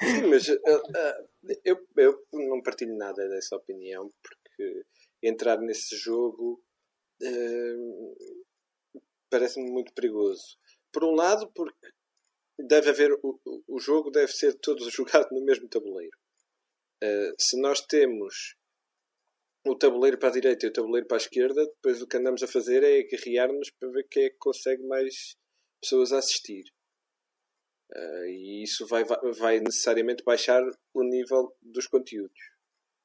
Sim, 0.00 0.26
mas 0.30 0.48
ah, 0.48 1.24
eu, 1.64 1.78
eu 1.96 2.24
não 2.32 2.62
partilho 2.62 2.96
nada 2.96 3.28
dessa 3.28 3.54
opinião, 3.56 4.10
porque 4.22 4.82
entrar 5.22 5.58
nesse 5.58 5.96
jogo 5.96 6.60
ah, 7.22 8.14
parece-me 9.30 9.70
muito 9.70 9.92
perigoso. 9.92 10.56
Por 10.92 11.04
um 11.04 11.14
lado, 11.14 11.50
porque 11.54 11.76
deve 12.58 12.90
haver 12.90 13.12
o- 13.22 13.38
o 13.68 13.78
jogo 13.78 14.10
deve 14.10 14.32
ser 14.32 14.54
todo 14.54 14.78
jogado 14.90 15.28
no 15.30 15.44
mesmo 15.44 15.68
tabuleiro. 15.68 16.16
Ah, 17.02 17.32
se 17.38 17.60
nós 17.60 17.80
temos 17.80 18.56
o 19.66 19.76
tabuleiro 19.76 20.18
para 20.18 20.28
a 20.28 20.32
direita 20.32 20.66
e 20.66 20.68
o 20.68 20.72
tabuleiro 20.72 21.06
para 21.06 21.16
a 21.16 21.20
esquerda, 21.20 21.64
depois 21.66 22.00
o 22.00 22.06
que 22.06 22.16
andamos 22.16 22.42
a 22.42 22.48
fazer 22.48 22.82
é 22.82 23.00
aguerrear-nos 23.00 23.70
para 23.70 23.90
ver 23.90 24.06
quem 24.08 24.24
é 24.24 24.30
que 24.30 24.38
consegue 24.38 24.82
mais 24.86 25.36
pessoas 25.82 26.12
a 26.12 26.18
assistir. 26.18 26.64
Ah, 27.92 28.26
e 28.26 28.62
isso 28.62 28.86
vai, 28.86 29.04
vai 29.38 29.60
necessariamente 29.60 30.24
baixar 30.24 30.62
o 30.94 31.02
nível 31.02 31.56
dos 31.62 31.86
conteúdos. 31.86 32.38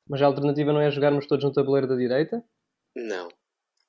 Mas 0.10 0.22
a 0.22 0.26
alternativa 0.26 0.74
não 0.74 0.82
é 0.82 0.92
jogarmos 0.92 1.26
todos 1.28 1.46
no 1.46 1.54
tabuleiro 1.54 1.88
da 1.88 1.96
direita? 1.96 2.44
Não. 2.96 3.30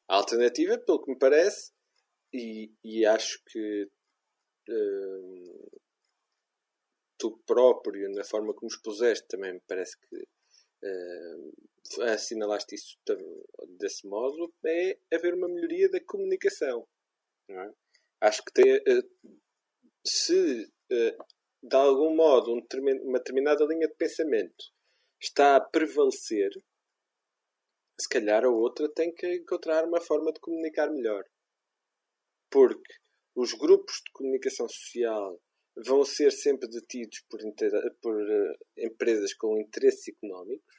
A 0.08 0.16
alternativa, 0.16 0.78
pelo 0.78 1.02
que 1.02 1.10
me 1.10 1.18
parece, 1.18 1.72
e, 2.32 2.72
e 2.84 3.06
acho 3.06 3.40
que 3.46 3.88
hum, 4.68 5.68
tu 7.24 7.40
próprio, 7.46 8.10
na 8.10 8.22
forma 8.22 8.52
como 8.52 8.68
expuseste, 8.68 9.26
também 9.28 9.54
me 9.54 9.60
parece 9.66 9.96
que 9.98 10.28
hum, 10.84 11.52
assinalaste 12.02 12.74
isso 12.74 12.98
desse 13.78 14.06
modo, 14.06 14.52
é 14.66 14.98
haver 15.10 15.32
uma 15.32 15.48
melhoria 15.48 15.88
da 15.88 16.04
comunicação. 16.04 16.86
é? 17.48 17.70
Acho 18.20 18.44
que 18.44 18.52
tem, 18.52 18.74
eh, 18.74 19.02
se 20.06 20.70
eh, 20.92 21.16
de 21.62 21.76
algum 21.76 22.14
modo 22.14 22.52
um 22.52 22.60
uma 23.04 23.18
determinada 23.18 23.64
linha 23.64 23.88
de 23.88 23.94
pensamento 23.94 24.64
está 25.18 25.56
a 25.56 25.60
prevalecer, 25.60 26.50
se 27.98 28.08
calhar 28.08 28.44
a 28.44 28.50
outra 28.50 28.86
tem 28.92 29.14
que 29.14 29.26
encontrar 29.36 29.86
uma 29.86 30.00
forma 30.00 30.30
de 30.30 30.40
comunicar 30.40 30.90
melhor. 30.90 31.24
Porque 32.50 32.94
os 33.34 33.54
grupos 33.54 33.94
de 34.04 34.12
comunicação 34.12 34.68
social 34.68 35.40
vão 35.76 36.04
ser 36.04 36.30
sempre 36.30 36.68
detidos 36.68 37.20
por, 37.28 37.40
por, 38.00 38.30
eh, 38.30 38.56
empresas 38.78 39.34
com 39.34 39.58
interesses 39.58 40.08
económicos, 40.08 40.74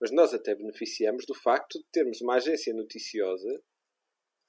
mas 0.00 0.10
nós 0.12 0.32
até 0.34 0.54
beneficiamos 0.54 1.24
do 1.26 1.34
facto 1.34 1.78
de 1.78 1.84
termos 1.90 2.20
uma 2.20 2.36
agência 2.36 2.72
noticiosa 2.74 3.62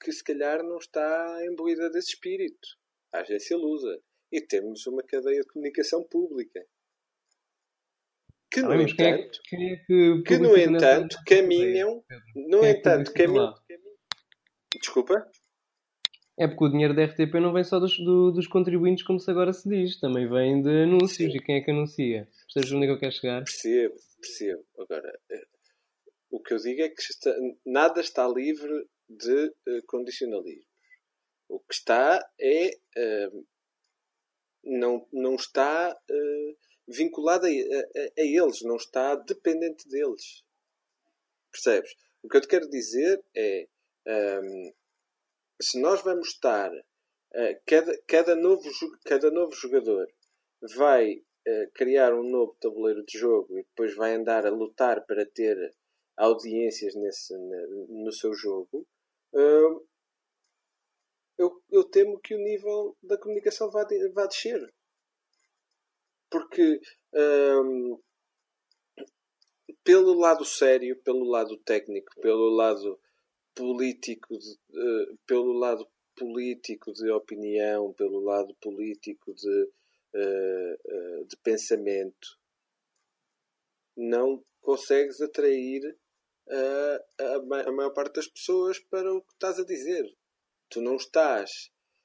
que 0.02 0.12
se 0.12 0.24
calhar 0.24 0.64
não 0.64 0.78
está 0.78 1.46
imbuída 1.46 1.90
desse 1.90 2.10
espírito. 2.10 2.68
A 3.14 3.20
agência 3.20 3.58
Lusa. 3.58 4.00
E 4.32 4.40
temos 4.42 4.86
uma 4.86 5.02
cadeia 5.04 5.42
de 5.42 5.48
comunicação 5.48 6.04
pública. 6.04 6.64
que, 8.52 8.62
no 8.62 8.74
é, 8.74 8.84
entanto, 8.84 9.40
que- 9.44 9.56
é 9.56 9.76
que, 9.86 10.24
que, 10.24 10.38
no 10.38 10.58
entanto, 10.58 11.18
caminham, 11.26 12.04
no 12.36 12.64
é 12.64 12.74
que 12.74 12.80
entanto, 12.80 13.14
caminham, 13.14 13.54
desculpa, 14.80 15.30
É 16.40 16.48
porque 16.48 16.64
o 16.64 16.70
dinheiro 16.70 16.96
da 16.96 17.04
RTP 17.04 17.34
não 17.42 17.52
vem 17.52 17.64
só 17.66 17.80
dos, 17.80 17.98
do- 17.98 18.32
dos 18.32 18.48
contribuintes, 18.48 19.04
como 19.04 19.20
se 19.20 19.30
agora 19.30 19.52
se 19.52 19.68
diz, 19.68 20.00
também 20.00 20.28
vem 20.30 20.62
de 20.62 20.84
anúncios. 20.84 21.32
Sim. 21.32 21.38
E 21.38 21.42
quem 21.44 21.58
é 21.58 21.62
que 21.62 21.72
anuncia? 21.72 22.28
Percebes 22.46 22.72
onde 22.72 22.86
é 22.86 22.88
que 22.88 22.94
eu 22.94 23.00
quero 23.00 23.12
chegar? 23.12 23.44
percebo, 23.44 23.96
percebo. 24.22 24.66
Agora, 24.80 25.20
eh, 25.32 25.48
o 26.32 26.40
que 26.42 26.54
eu 26.54 26.58
digo 26.58 26.82
é 26.82 26.90
que 26.90 27.02
está- 27.02 27.36
nada 27.66 28.00
está 28.00 28.26
livre 28.28 28.88
de 29.10 29.54
eh, 29.68 29.82
condicionalismo. 29.86 30.64
O 31.50 31.60
que 31.60 31.74
está 31.74 32.26
é. 32.40 32.70
eh, 32.96 33.32
não, 34.64 35.06
não 35.12 35.36
está 35.36 35.98
eh, 36.10 36.56
vinculado 36.88 37.46
a, 37.48 37.50
a- 37.50 38.12
a 38.18 38.22
eles, 38.24 38.62
não 38.62 38.76
está 38.78 39.16
dependente 39.16 39.88
deles. 39.90 40.44
Percebes? 41.52 41.92
O 42.24 42.30
que 42.30 42.38
eu 42.38 42.42
te 42.42 42.48
quero 42.48 42.70
dizer 42.70 43.22
é. 43.36 43.68
ehm, 44.08 44.72
se 45.62 45.80
nós 45.82 46.02
vamos 46.04 46.30
estar. 46.30 46.72
eh, 47.34 47.62
cada, 47.66 47.92
cada, 48.08 48.36
novo, 48.36 48.64
cada 49.06 49.30
novo 49.32 49.54
jogador 49.54 50.08
vai 50.76 51.22
eh, 51.46 51.68
criar 51.74 52.14
um 52.14 52.24
novo 52.24 52.56
tabuleiro 52.60 53.04
de 53.06 53.18
jogo 53.18 53.58
e 53.58 53.64
depois 53.64 53.96
vai 53.96 54.16
andar 54.16 54.46
a 54.46 54.50
lutar 54.52 55.06
para 55.06 55.26
ter 55.26 55.58
audiências 56.18 56.96
nesse, 56.96 57.34
na- 57.38 57.68
no 58.04 58.12
seu 58.12 58.34
jogo, 58.34 58.86
hum, 59.34 59.86
eu, 61.38 61.64
eu 61.72 61.84
temo 61.86 62.20
que 62.20 62.36
o 62.36 62.44
nível 62.44 62.98
da 63.02 63.18
comunicação 63.18 63.72
vá, 63.72 63.84
de- 63.86 64.10
vá 64.10 64.26
descer. 64.26 64.62
Porque 66.30 66.82
hum, 67.14 68.00
pelo 69.84 70.14
lado 70.14 70.44
sério, 70.46 71.02
pelo 71.04 71.24
lado 71.24 71.58
técnico, 71.58 72.12
pelo 72.22 72.50
lado 72.50 73.00
político, 73.60 74.38
de- 74.38 74.58
eh, 74.74 75.16
pelo 75.28 75.52
lado 75.54 75.86
político 76.16 76.94
de 76.94 77.10
opinião, 77.12 77.94
pelo 77.94 78.20
lado 78.22 78.56
político 78.62 79.34
de, 79.34 79.70
eh, 80.16 80.78
eh, 80.96 81.24
de 81.30 81.36
pensamento, 81.44 82.28
não 83.98 84.42
consegues 84.62 85.20
atrair 85.22 85.82
a, 86.50 87.00
a 87.68 87.72
maior 87.72 87.94
parte 87.94 88.16
das 88.16 88.28
pessoas 88.28 88.80
para 88.80 89.14
o 89.14 89.22
que 89.22 89.34
estás 89.34 89.60
a 89.60 89.66
dizer. 89.66 90.06
Tu 90.70 90.82
não 90.82 90.96
estás 90.96 91.50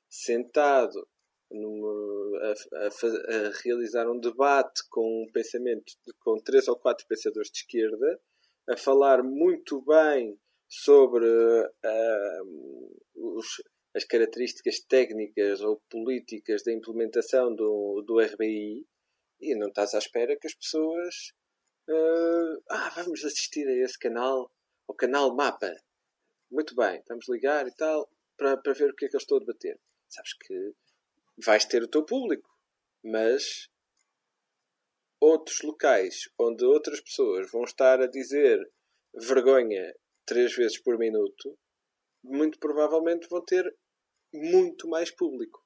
sentado 0.09 1.07
numa- 1.51 2.39
a, 2.49 2.53
a 2.85 2.89
a 2.89 3.51
realizar 3.63 4.11
um 4.11 4.19
debate 4.19 4.83
com 4.91 5.23
um 5.23 5.31
pensamento 5.33 5.93
de- 6.05 6.13
com 6.19 6.37
três 6.43 6.67
ou 6.69 6.77
quatro 6.77 7.07
pensadores 7.07 7.51
de 7.51 7.59
esquerda 7.59 8.21
a 8.69 8.77
falar 8.77 9.23
muito 9.23 9.81
bem 9.83 10.37
sobre 10.83 11.27
ah, 11.85 12.41
os- 13.15 13.63
as 13.95 14.05
características 14.05 14.81
técnicas 14.81 15.61
ou 15.61 15.81
políticas 15.89 16.65
da 16.65 16.73
implementação 16.73 17.55
do, 17.55 18.03
do 18.03 18.21
RBI 18.21 18.85
e 19.41 19.55
não 19.55 19.69
estás 19.69 19.95
à 19.95 19.99
espera 19.99 20.37
que 20.37 20.49
as 20.49 20.55
pessoas 20.55 21.33
ah, 21.89 22.57
ah, 22.71 22.91
vamos 22.97 23.25
assistir 23.25 23.69
a 23.69 23.85
esse 23.85 23.99
canal, 23.99 24.51
ao 24.89 24.95
canal 24.97 25.35
Mapa. 25.35 25.73
Muito 26.51 26.75
bem, 26.75 27.03
vamos 27.09 27.29
ligar 27.29 27.67
e 27.69 27.75
tal, 27.75 28.09
para, 28.37 28.57
para 28.57 28.73
ver 28.73 28.91
o 28.91 28.97
que 28.97 29.07
é 29.07 29.09
que 29.09 29.17
eu 29.17 29.19
estou 29.19 29.37
a 29.37 29.41
debater. 29.41 29.79
Sabes 30.09 30.35
que 30.35 30.73
vais 31.39 31.65
ter 31.65 31.83
o 31.83 31.89
teu 31.89 32.05
público, 32.05 32.49
mas 33.03 33.69
outros 35.21 35.63
locais 35.63 36.29
onde 36.39 36.65
outras 36.65 37.01
pessoas 37.01 37.51
vão 37.51 37.63
estar 37.63 38.01
a 38.01 38.07
dizer 38.07 38.59
vergonha 39.15 39.95
três 40.27 40.55
vezes 40.55 40.79
por 40.81 40.99
minuto, 40.99 41.57
muito 42.23 42.59
provavelmente 42.59 43.29
vão 43.29 43.45
ter 43.45 43.65
muito 44.33 44.89
mais 44.89 45.11
público. 45.11 45.63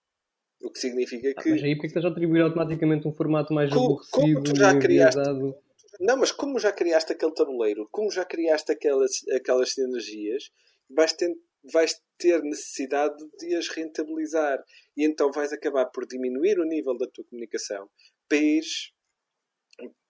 O 0.62 0.70
que 0.72 0.80
significa 0.80 1.32
Ah, 1.36 1.42
que. 1.42 1.50
mas 1.50 1.62
aí 1.62 1.74
porque 1.74 1.82
que 1.82 1.86
estás 1.88 2.04
a 2.04 2.08
atribuir 2.08 2.40
automaticamente 2.42 3.06
um 3.06 3.12
formato 3.12 3.52
mais 3.54 3.70
Co- 3.72 3.76
como 4.10 4.26
aborrecido 4.26 4.42
tu 4.42 4.56
já 4.58 4.72
e 4.74 4.78
criaste- 4.80 5.18
enviesado? 5.20 5.56
Não, 6.00 6.16
mas 6.16 6.30
como 6.32 6.58
já 6.58 6.72
criaste 6.72 7.12
aquele 7.12 7.32
tabuleiro, 7.34 7.88
como 7.90 8.10
já 8.10 8.24
criaste 8.24 8.70
aquelas, 8.72 9.10
aquelas 9.34 9.72
sinergias, 9.72 10.50
vais 10.90 11.12
ter, 11.12 11.34
vais 11.72 12.00
ter 12.18 12.42
necessidade 12.42 13.16
de 13.38 13.54
as 13.56 13.68
rentabilizar. 13.68 14.62
E 14.96 15.04
então 15.04 15.30
vais 15.32 15.52
acabar 15.52 15.86
por 15.86 16.06
diminuir 16.06 16.58
o 16.58 16.64
nível 16.64 16.96
da 16.98 17.06
tua 17.06 17.24
comunicação 17.24 17.88
para 18.28 18.38
ires 18.38 18.92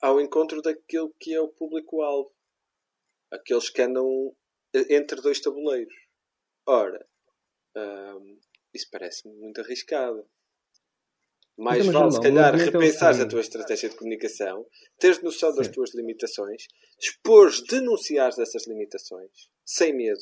ao 0.00 0.20
encontro 0.20 0.62
daquele 0.62 1.10
que 1.20 1.34
é 1.34 1.40
o 1.40 1.48
público-alvo. 1.48 2.30
Aqueles 3.30 3.68
que 3.70 3.82
andam 3.82 4.34
entre 4.90 5.20
dois 5.20 5.40
tabuleiros. 5.40 5.94
Ora, 6.66 7.06
hum, 7.76 8.38
isso 8.74 8.88
parece-me 8.90 9.34
muito 9.34 9.60
arriscado. 9.60 10.28
Mais 11.56 11.84
Então, 11.86 11.92
mas, 11.92 12.00
vale, 12.00 12.12
se 12.12 12.20
João, 12.20 12.22
calhar, 12.22 12.54
repensares 12.54 13.20
a 13.20 13.28
tua 13.28 13.40
estratégia 13.40 13.88
de 13.88 13.96
comunicação, 13.96 14.64
teres 14.98 15.20
noção 15.22 15.52
das 15.54 15.66
Sim. 15.66 15.72
tuas 15.72 15.92
limitações, 15.94 16.66
expores, 17.00 17.62
denunciares 17.64 18.38
essas 18.38 18.66
limitações, 18.68 19.50
sem 19.64 19.92
medo. 19.92 20.20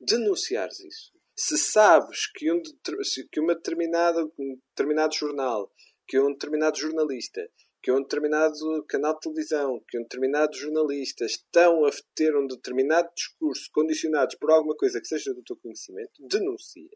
Denunciares 0.00 0.80
isso. 0.80 1.12
Se 1.36 1.58
sabes 1.58 2.30
que 2.32 2.50
um, 2.50 2.62
se- 3.02 3.28
que 3.28 3.40
uma 3.40 3.54
determinada, 3.54 4.24
um 4.38 4.58
determinado 4.70 5.14
jornal, 5.14 5.70
que 6.08 6.18
um 6.18 6.32
determinado 6.32 6.78
jornalista, 6.78 7.46
que 7.82 7.90
um 7.90 8.02
determinado 8.02 8.84
canal 8.86 9.14
de 9.14 9.20
televisão, 9.20 9.82
que 9.88 9.98
um 9.98 10.02
determinado 10.02 10.56
jornalista 10.56 11.24
estão 11.24 11.84
a 11.86 11.90
ter 12.14 12.36
um 12.36 12.46
determinado 12.46 13.10
discurso 13.14 13.70
condicionados 13.72 14.36
por 14.36 14.50
alguma 14.50 14.76
coisa 14.76 15.00
que 15.00 15.06
seja 15.06 15.32
do 15.32 15.42
teu 15.42 15.56
conhecimento, 15.56 16.12
denuncia. 16.28 16.90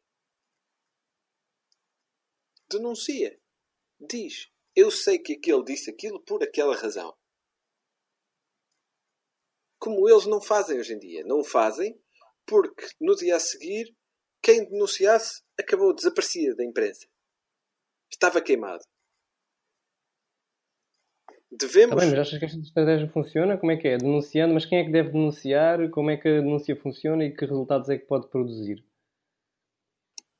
Denuncia. 2.70 3.40
Diz. 4.00 4.48
Eu 4.76 4.90
sei 4.90 5.18
que 5.18 5.34
aquele 5.34 5.64
disse 5.64 5.90
aquilo 5.90 6.20
por 6.22 6.42
aquela 6.42 6.74
razão. 6.74 7.16
Como 9.78 10.08
eles 10.08 10.26
não 10.26 10.40
fazem 10.40 10.78
hoje 10.78 10.94
em 10.94 10.98
dia. 10.98 11.24
Não 11.24 11.44
fazem 11.44 11.98
porque 12.46 12.86
no 13.00 13.14
dia 13.14 13.36
a 13.36 13.40
seguir 13.40 13.94
quem 14.42 14.64
denunciasse 14.68 15.42
acabou 15.58 15.94
desaparecia 15.94 16.54
da 16.54 16.64
imprensa. 16.64 17.06
Estava 18.10 18.42
queimado. 18.42 18.84
Devemos. 21.58 21.96
bem, 21.96 22.10
mas 22.10 22.18
achas 22.18 22.38
que 22.38 22.44
esta 22.44 22.58
estratégia 22.58 23.08
funciona? 23.08 23.56
Como 23.56 23.70
é 23.72 23.76
que 23.76 23.88
é? 23.88 23.98
Denunciando, 23.98 24.54
mas 24.54 24.64
quem 24.64 24.78
é 24.78 24.84
que 24.84 24.90
deve 24.90 25.10
denunciar? 25.10 25.88
Como 25.90 26.10
é 26.10 26.16
que 26.16 26.28
a 26.28 26.40
denúncia 26.40 26.74
funciona 26.76 27.24
e 27.24 27.30
que 27.30 27.44
resultados 27.44 27.88
é 27.88 27.98
que 27.98 28.06
pode 28.06 28.28
produzir? 28.28 28.82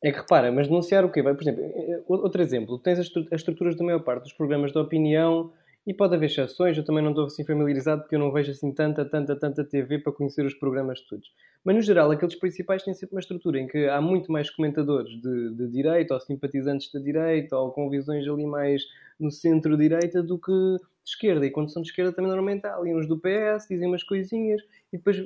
É 0.03 0.13
que 0.13 0.19
repara, 0.19 0.53
mas 0.53 0.69
denunciar 0.69 1.05
o 1.05 1.11
quê? 1.11 1.23
Por 1.23 1.41
exemplo, 1.41 1.63
eh, 1.65 2.03
outro 2.09 2.43
exemplo, 2.43 2.79
tens 2.79 2.99
as, 2.99 3.07
estru- 3.07 3.27
as 3.31 3.41
estruturas 3.41 3.75
da 3.77 3.85
maior 3.85 4.01
parte 4.01 4.25
dos 4.25 4.33
programas 4.35 4.71
de 4.71 4.79
opinião 4.79 5.51
e 5.87 5.95
pode 5.95 6.15
haver 6.15 6.27
exceções, 6.27 6.77
eu 6.77 6.85
também 6.85 7.03
não 7.03 7.11
estou 7.11 7.27
assim 7.27 7.45
familiarizado 7.45 8.03
porque 8.03 8.15
eu 8.15 8.19
não 8.19 8.33
vejo 8.33 8.51
assim 8.51 8.73
tanta, 8.73 9.05
tanta, 9.05 9.37
tanta 9.37 9.65
TV 9.65 9.99
para 9.99 10.13
conhecer 10.13 10.45
os 10.45 10.55
programas 10.55 11.01
todos. 11.03 11.31
Mas 11.63 11.77
no 11.77 11.83
geral, 11.83 12.11
aqueles 12.11 12.35
principais 12.35 12.83
têm 12.83 12.93
sempre 12.95 13.15
uma 13.17 13.21
estrutura 13.21 13.59
em 13.59 13.67
que 13.67 13.87
há 13.89 14.01
muito 14.01 14.31
mais 14.33 14.51
comentadores 14.51 15.11
de, 15.21 15.55
de 15.55 15.69
direita 15.69 16.15
ou 16.15 16.21
simpatizantes 16.21 16.91
da 16.93 17.01
direita 17.01 17.57
ou 17.57 17.71
com 17.71 17.89
visões 17.89 18.27
ali 18.29 18.47
mais 18.47 18.83
no 19.19 19.31
centro-direita 19.31 20.23
do 20.23 20.39
que 20.39 20.53
de 20.53 21.11
esquerda. 21.11 21.47
E 21.47 21.51
quando 21.51 21.71
são 21.71 21.83
de 21.83 21.89
esquerda 21.89 22.13
também 22.13 22.31
normalmente 22.31 22.67
há 22.67 22.77
ali 22.77 22.95
uns 22.95 23.07
do 23.07 23.19
PS, 23.19 23.67
dizem 23.69 23.89
umas 23.89 24.03
coisinhas 24.03 24.63
e 24.93 24.97
depois 24.97 25.19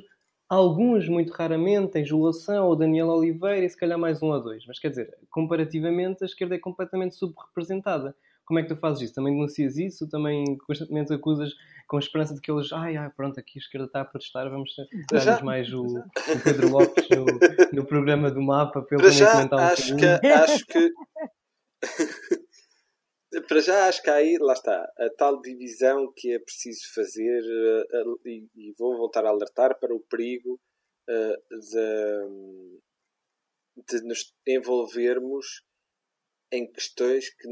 alguns, 0.49 1.07
muito 1.07 1.31
raramente, 1.31 1.91
tens 1.91 2.11
o 2.11 2.19
Lação 2.19 2.67
ou 2.67 2.75
Daniel 2.75 3.07
Oliveira 3.07 3.65
e 3.65 3.69
se 3.69 3.77
calhar 3.77 3.99
mais 3.99 4.21
um 4.21 4.27
ou 4.27 4.41
dois. 4.41 4.65
Mas 4.67 4.79
quer 4.79 4.89
dizer, 4.89 5.15
comparativamente 5.29 6.23
a 6.23 6.25
esquerda 6.25 6.55
é 6.55 6.59
completamente 6.59 7.15
subrepresentada. 7.15 8.15
Como 8.43 8.59
é 8.59 8.63
que 8.63 8.69
tu 8.69 8.75
fazes 8.75 9.03
isso? 9.03 9.13
Também 9.13 9.33
denuncias 9.33 9.77
isso? 9.77 10.09
Também 10.09 10.57
constantemente 10.65 11.13
acusas 11.13 11.53
com 11.87 11.97
a 11.97 11.99
esperança 11.99 12.33
de 12.33 12.41
que 12.41 12.51
eles, 12.51 12.73
ai, 12.73 12.97
ai, 12.97 13.09
pronto, 13.15 13.39
aqui 13.39 13.59
a 13.59 13.61
esquerda 13.61 13.85
está 13.85 14.01
a 14.01 14.05
protestar, 14.05 14.49
vamos 14.49 14.71
dar 15.11 15.43
mais 15.43 15.71
o, 15.71 15.83
o 15.83 16.03
Pedro 16.43 16.69
Lopes 16.69 17.07
no, 17.09 17.25
no 17.71 17.85
programa 17.85 18.31
do 18.31 18.41
mapa 18.41 18.81
para 18.81 18.97
ele 18.97 19.11
já, 19.11 19.31
comentar 19.31 19.59
um 19.59 19.63
acho 19.63 19.95
que, 19.95 20.27
acho 20.27 20.65
que. 20.65 20.91
Para 23.47 23.59
já, 23.59 23.87
acho 23.87 24.01
que 24.01 24.09
aí, 24.09 24.39
lá 24.39 24.53
está, 24.53 24.91
a 24.97 25.09
tal 25.15 25.39
divisão 25.39 26.11
que 26.15 26.33
é 26.33 26.39
preciso 26.39 26.91
fazer, 26.95 27.43
eh, 27.43 28.29
e, 28.55 28.73
vou 28.75 28.97
voltar 28.97 29.23
a 29.23 29.29
alertar 29.29 29.79
para 29.79 29.93
o 29.93 29.99
perigo 29.99 30.59
eh, 31.07 31.37
de, 31.51 32.79
de 33.87 34.01
nos 34.07 34.33
envolvermos 34.47 35.63
em 36.51 36.71
questões 36.71 37.29
que, 37.29 37.47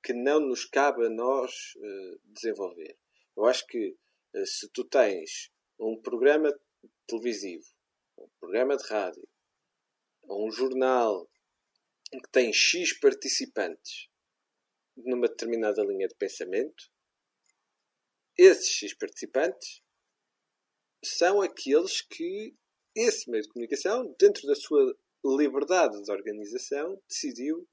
que 0.00 0.12
não 0.12 0.38
nos 0.38 0.64
cabe 0.64 1.04
a 1.06 1.10
nós 1.10 1.72
eh, 1.76 2.18
desenvolver. 2.26 2.96
Eu 3.36 3.46
acho 3.46 3.66
que 3.66 3.96
se 4.44 4.70
tu 4.70 4.84
tens 4.84 5.50
um 5.76 6.00
programa 6.00 6.56
televisivo, 7.04 7.66
um 8.16 8.28
programa 8.38 8.76
de 8.76 8.84
rádio, 8.84 9.28
um 10.30 10.52
jornal 10.52 11.28
que 12.12 12.30
tem 12.30 12.52
X 12.52 12.96
participantes 13.00 14.08
numa 14.96 15.28
determinada 15.28 15.82
linha 15.82 16.08
de 16.08 16.14
pensamento, 16.14 16.90
esses 18.38 18.68
X 18.68 18.94
participantes 18.94 19.82
são 21.04 21.40
aqueles 21.40 22.00
que 22.00 22.56
esse 22.94 23.30
meio 23.30 23.42
de 23.42 23.48
comunicação, 23.48 24.14
dentro 24.18 24.46
da 24.46 24.54
sua 24.54 24.96
liberdade 25.24 26.02
de 26.02 26.10
organização, 26.10 27.00
decidiu 27.08 27.68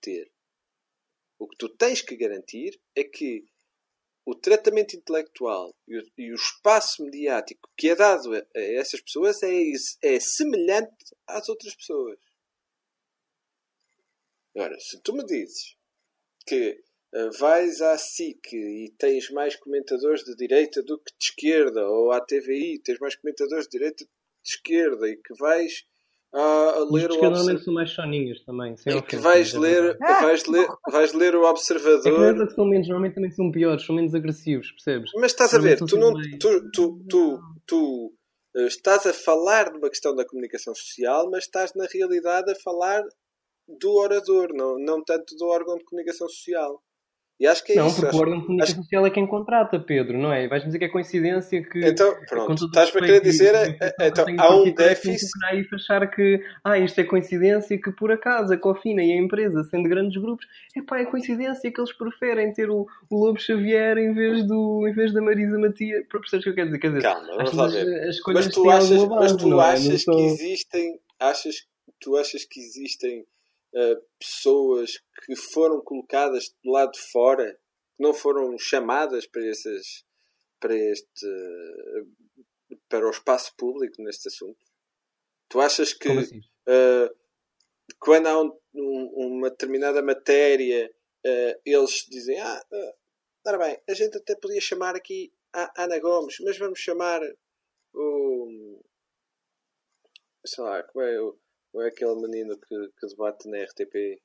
ter. 0.00 0.32
O 1.38 1.48
que 1.48 1.56
tu 1.56 1.68
tens 1.68 2.00
que 2.02 2.16
garantir 2.16 2.80
é 2.94 3.04
que 3.04 3.44
o 4.24 4.34
tratamento 4.34 4.94
intelectual 4.94 5.74
e 5.86 5.98
o, 5.98 6.02
e 6.18 6.32
o 6.32 6.34
espaço 6.34 7.02
mediático 7.02 7.70
que 7.76 7.88
é 7.88 7.96
dado 7.96 8.34
a, 8.34 8.38
a 8.38 8.60
essas 8.60 9.00
pessoas 9.00 9.42
é, 9.42 9.52
é 10.02 10.20
semelhante 10.20 11.16
às 11.26 11.48
outras 11.48 11.74
pessoas. 11.74 12.18
Agora, 14.54 14.78
se 14.80 15.00
tu 15.02 15.12
me 15.14 15.24
dizes 15.24 15.77
que 16.48 16.80
uh, 17.14 17.30
vais 17.38 17.80
à 17.82 17.96
SIC 17.98 18.52
e 18.54 18.94
tens 18.98 19.30
mais 19.30 19.56
comentadores 19.56 20.22
de 20.24 20.34
direita 20.36 20.82
do 20.82 20.98
que 20.98 21.12
de 21.18 21.24
esquerda, 21.24 21.86
ou 21.88 22.12
à 22.12 22.20
TVI 22.20 22.80
tens 22.82 22.98
mais 22.98 23.14
comentadores 23.16 23.64
de 23.64 23.70
direita 23.78 24.04
de 24.04 24.10
esquerda, 24.46 25.08
e 25.08 25.16
que 25.16 25.34
vais 25.38 25.72
a, 26.34 26.40
a 26.40 26.78
ler 26.90 27.10
Os 27.10 27.16
o 27.16 27.20
que 27.20 27.22
normalmente 27.22 27.58
observador. 27.58 27.64
são 27.64 27.74
mais 27.74 27.90
soninhos 27.90 28.44
também. 28.44 28.76
sem 28.76 28.92
E 28.96 29.02
que 29.02 29.16
ofensa, 29.16 29.22
vais 29.22 29.54
é 29.54 29.58
ler, 29.58 29.98
vais, 29.98 30.44
ler, 30.46 30.66
vais 30.90 31.12
ler 31.14 31.34
o 31.34 31.38
É 31.38 31.40
que 31.40 31.40
não 31.40 31.46
é 31.46 31.50
Observador. 31.50 32.46
que 32.48 32.54
são 32.54 32.66
menos, 32.66 32.88
normalmente 32.88 33.14
também 33.14 33.30
são 33.30 33.50
piores, 33.50 33.84
são 33.84 33.94
menos 33.96 34.14
agressivos, 34.14 34.70
percebes? 34.72 35.10
Mas 35.16 35.32
estás 35.32 35.54
a 35.54 35.58
ver, 35.58 35.78
tu, 35.78 35.96
não, 35.96 36.12
tu, 36.38 36.70
tu, 36.70 37.04
tu, 37.08 37.40
tu 37.66 38.14
eh, 38.56 38.66
estás 38.66 39.06
a 39.06 39.12
falar 39.14 39.70
de 39.72 39.78
uma 39.78 39.88
questão 39.88 40.14
da 40.14 40.26
comunicação 40.26 40.74
social, 40.74 41.30
mas 41.30 41.44
estás 41.44 41.72
na 41.74 41.86
realidade 41.86 42.50
a 42.50 42.54
falar 42.56 43.02
do 43.68 43.92
orador, 43.96 44.48
não, 44.54 44.78
não 44.78 45.02
tanto 45.04 45.36
do 45.36 45.46
órgão 45.46 45.76
de 45.76 45.84
comunicação 45.84 46.28
social. 46.28 46.82
E 47.40 47.46
acho 47.46 47.62
que 47.64 47.70
é 47.70 47.76
Não, 47.76 47.86
isso. 47.86 47.94
porque 47.96 48.08
acho- 48.08 48.16
o 48.16 48.20
órgão 48.20 48.40
de 48.40 48.46
comunicação 48.46 48.82
social 48.82 49.06
é 49.06 49.10
quem 49.10 49.24
contrata, 49.24 49.78
Pedro, 49.78 50.18
não 50.18 50.32
é? 50.32 50.48
Vais-me 50.48 50.66
dizer 50.70 50.80
que 50.80 50.86
é 50.86 50.88
coincidência 50.88 51.62
que. 51.62 51.86
Então, 51.86 52.12
pronto, 52.28 52.64
estás-me 52.66 53.00
a 53.00 53.04
querer 53.04 53.20
dizer, 53.20 53.54
e- 53.54 53.58
eh, 53.58 53.78
e- 53.80 54.02
eh, 54.02 54.08
então, 54.08 54.26
há 54.38 54.56
um 54.56 54.74
déficit. 54.74 55.30
que 55.38 55.46
aí 55.46 55.64
achar 55.72 56.10
que 56.10 56.42
ah, 56.64 56.76
isto 56.80 57.00
é 57.00 57.04
coincidência 57.04 57.80
que 57.80 57.92
por 57.92 58.10
acaso 58.10 58.52
a 58.52 58.56
Cofina 58.58 59.04
e 59.04 59.12
a 59.12 59.16
empresa, 59.16 59.62
sendo 59.70 59.88
grandes 59.88 60.20
grupos, 60.20 60.44
epá, 60.74 60.98
é 60.98 61.04
coincidência 61.04 61.70
que 61.70 61.80
eles 61.80 61.92
preferem 61.96 62.52
ter 62.52 62.68
o, 62.70 62.84
o 63.08 63.16
Lobo 63.16 63.38
Xavier 63.38 63.98
em 63.98 64.12
vez, 64.12 64.44
do, 64.44 64.88
em 64.88 64.92
vez 64.92 65.12
da 65.12 65.22
Marisa 65.22 65.56
Matias. 65.60 66.08
Para 66.08 66.18
perceberes 66.18 66.42
o 66.42 66.42
que 66.42 66.50
eu 66.50 66.54
quero 66.56 66.66
dizer? 66.70 66.80
Quer 66.80 66.88
dizer, 66.88 67.02
Calma, 67.02 67.36
vamos 67.36 67.52
lá 67.52 67.68
ver. 67.68 68.08
as 68.08 68.16
escolhas 68.16 68.46
Mas 68.46 68.54
tu 68.54 68.62
têm 68.64 68.72
achas, 68.72 68.92
alguma 68.98 69.20
mas 69.20 69.32
base, 69.32 69.38
tu 69.44 69.60
é? 69.60 69.64
Achas 69.64 70.02
são- 70.02 70.14
que 70.16 70.22
existem, 70.22 71.00
achas, 71.20 71.54
tu 72.00 72.16
achas 72.16 72.44
que 72.44 72.58
existem 72.58 73.24
eh, 73.74 73.96
pessoas 74.18 74.98
que 75.24 75.36
foram 75.36 75.80
colocadas 75.82 76.54
do 76.64 76.70
lado 76.70 76.92
de 76.92 77.00
fora, 77.12 77.52
que 77.96 78.02
não 78.02 78.12
foram 78.14 78.58
chamadas 78.58 79.26
para 79.26 79.42
para 80.60 80.74
este, 80.74 81.26
para 82.88 83.06
o 83.06 83.10
espaço 83.10 83.54
público 83.56 84.02
neste 84.02 84.28
assunto? 84.28 84.58
Tu 85.48 85.60
achas 85.60 85.92
que 85.92 86.08
assim? 86.08 86.40
eh, 86.68 87.10
quando 87.98 88.26
há 88.26 88.40
um- 88.42 88.58
um- 88.74 89.36
uma 89.38 89.50
determinada 89.50 90.02
matéria, 90.02 90.92
eh, 91.24 91.60
eles 91.64 92.06
dizem, 92.08 92.38
ah, 92.40 92.62
uh, 92.72 92.92
ora 93.46 93.58
bem, 93.58 93.80
a 93.88 93.94
gente 93.94 94.16
até 94.18 94.36
podia 94.36 94.60
chamar 94.60 94.94
aqui 94.94 95.32
a 95.52 95.84
Ana 95.84 95.98
Gomes, 95.98 96.36
mas 96.40 96.58
vamos 96.58 96.78
chamar 96.78 97.20
o. 97.94 98.82
sei 100.46 100.64
lá, 100.64 100.82
como 100.84 101.04
é, 101.04 101.20
o, 101.20 101.38
como 101.78 101.86
é 101.86 101.90
aquele 101.90 102.14
menino 102.16 102.58
que, 102.58 102.88
que 102.98 103.06
debate 103.06 103.48
na 103.48 103.58
RTP? 103.62 104.20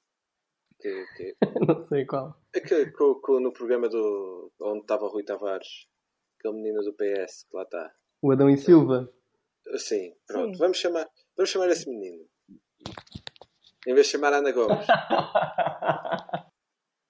Que, 0.80 1.06
que, 1.16 1.36
Não 1.68 1.88
sei 1.88 2.04
qual. 2.04 2.36
aquele, 2.56 2.91
co- 2.91 3.22
co- 3.22 3.39
no 3.39 3.54
programa 3.54 3.88
do, 3.88 4.51
onde 4.60 4.80
estava 4.82 5.06
o 5.06 5.10
Rui 5.10 5.24
Tavares, 5.24 5.88
aquele 6.39 6.56
menino 6.56 6.82
do 6.82 6.93
PS 6.93 7.43
que 7.47 7.56
lá 7.56 7.62
está. 7.62 7.93
O 8.24 8.32
Adão 8.32 8.49
e 8.49 8.58
Silva. 8.58 9.08
Sim, 9.78 10.16
pronto, 10.26 10.54
Sim. 10.54 10.60
vamos 10.60 10.78
chamar, 10.80 11.08
vamos 11.38 11.51
chamar 11.51 11.70
esse 11.70 11.88
menino. 11.88 12.26
Em 13.86 13.93
vez 13.93 14.08
de 14.08 14.14
chamar 14.14 14.34
a 14.34 14.38
Ana 14.38 14.51
Gomes. 14.51 14.88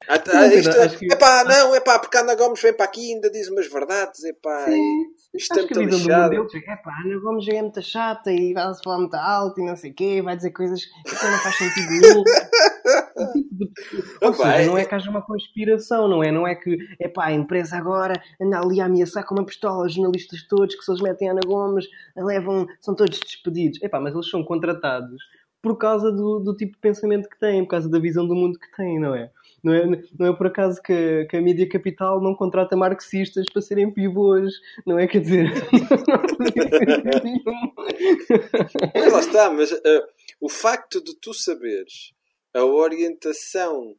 Tá, 0.05 0.33
Não, 0.33 0.51
isto, 0.51 0.69
acho 0.81 0.97
que- 0.97 1.05
Epá, 1.11 1.43
não, 1.45 1.75
epá, 1.75 1.97
porque 1.99 2.17
a 2.17 2.21
Ana 2.21 2.35
Gomes 2.35 2.61
vem 2.61 2.73
para 2.73 2.85
aqui 2.85 3.09
e 3.09 3.13
ainda 3.13 3.29
diz 3.29 3.47
umas 3.49 3.67
verdades, 3.71 4.23
epá, 4.23 4.65
Sim, 4.65 5.05
isto 5.33 5.53
é 5.57 5.63
Acho 5.63 5.73
a 5.73 5.79
muito 5.79 5.95
lixado. 5.95 6.29
deles 6.29 6.53
é 6.67 6.75
pá, 6.75 6.91
a 6.91 7.01
Ana 7.07 7.19
Gomes 7.21 7.47
é 7.47 7.61
muito 7.61 7.81
chata 7.81 8.31
e 8.31 8.53
vai-se 8.53 8.83
falar 8.83 8.97
muito 8.99 9.15
alto 9.15 9.61
e 9.61 9.65
não 9.65 9.75
sei 9.77 9.91
o 9.91 9.93
quê, 9.93 10.21
vai 10.21 10.35
dizer 10.35 10.51
coisas 10.51 10.83
que 10.85 11.25
não 11.25 11.37
faz 11.39 11.55
sentido 11.57 11.89
nenhum. 11.89 12.23
Ou 14.21 14.29
Epá, 14.29 14.35
seja, 14.51 14.61
é- 14.61 14.65
não 14.65 14.77
é 14.77 14.85
que 14.85 14.95
haja 14.95 15.09
uma 15.09 15.21
conspiração, 15.21 16.07
não 16.07 16.23
é? 16.23 16.31
Não 16.31 16.47
é 16.47 16.55
que, 16.55 16.77
epá, 16.99 17.25
a 17.25 17.31
empresa 17.31 17.77
agora 17.77 18.21
anda 18.41 18.59
ali 18.59 18.81
a 18.81 18.85
ameaçar 18.85 19.25
com 19.25 19.35
uma 19.35 19.45
pistola 19.45 19.85
os 19.85 19.93
jornalistas 19.93 20.43
todos 20.47 20.75
que 20.75 20.83
se 20.83 20.91
eles 20.91 21.01
metem 21.01 21.29
a 21.29 21.31
Ana 21.31 21.41
Gomes, 21.45 21.85
levam, 22.15 22.67
são 22.81 22.95
todos 22.95 23.19
despedidos. 23.19 23.81
Epá, 23.81 23.99
mas 23.99 24.13
eles 24.13 24.29
são 24.29 24.43
contratados 24.43 25.21
por 25.61 25.77
causa 25.77 26.11
do, 26.11 26.39
do 26.39 26.53
tipo 26.55 26.73
de 26.73 26.79
pensamento 26.79 27.29
que 27.29 27.39
têm, 27.39 27.63
por 27.63 27.69
causa 27.71 27.87
da 27.89 27.97
visão 27.97 28.27
do 28.27 28.35
mundo 28.35 28.59
que 28.59 28.69
têm, 28.75 28.99
não 28.99 29.15
é? 29.15 29.31
Não 29.63 29.73
é, 29.73 29.85
não 30.19 30.27
é 30.27 30.35
por 30.35 30.47
acaso 30.47 30.81
que, 30.81 31.25
que 31.29 31.37
a 31.37 31.41
mídia 31.41 31.69
capital 31.69 32.21
não 32.21 32.35
contrata 32.35 32.75
marxistas 32.75 33.45
para 33.51 33.61
serem 33.61 33.93
pivôs, 33.93 34.51
não 34.85 34.99
é? 34.99 35.07
Quer 35.07 35.21
dizer, 35.21 35.45
Mas 38.93 39.13
lá 39.13 39.19
está, 39.19 39.49
mas 39.49 39.71
eh, 39.71 40.07
o 40.41 40.49
facto 40.49 41.01
de 41.01 41.15
tu 41.15 41.33
saberes 41.33 42.13
a 42.53 42.63
orientação 42.63 43.95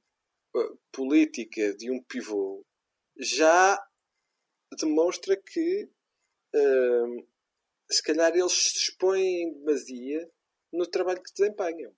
eh, 0.57 0.69
política 0.93 1.75
de 1.77 1.91
um 1.91 2.03
pivô 2.03 2.65
já 3.19 3.79
demonstra 4.79 5.37
que 5.37 5.89
eh, 6.55 7.25
se 7.91 8.03
calhar 8.03 8.33
eles 8.35 8.53
se 8.53 8.79
expõem 8.79 9.43
em 9.43 9.53
demasia 9.55 10.31
no 10.73 10.87
trabalho 10.87 11.23
que 11.23 11.33
desempenham. 11.35 11.93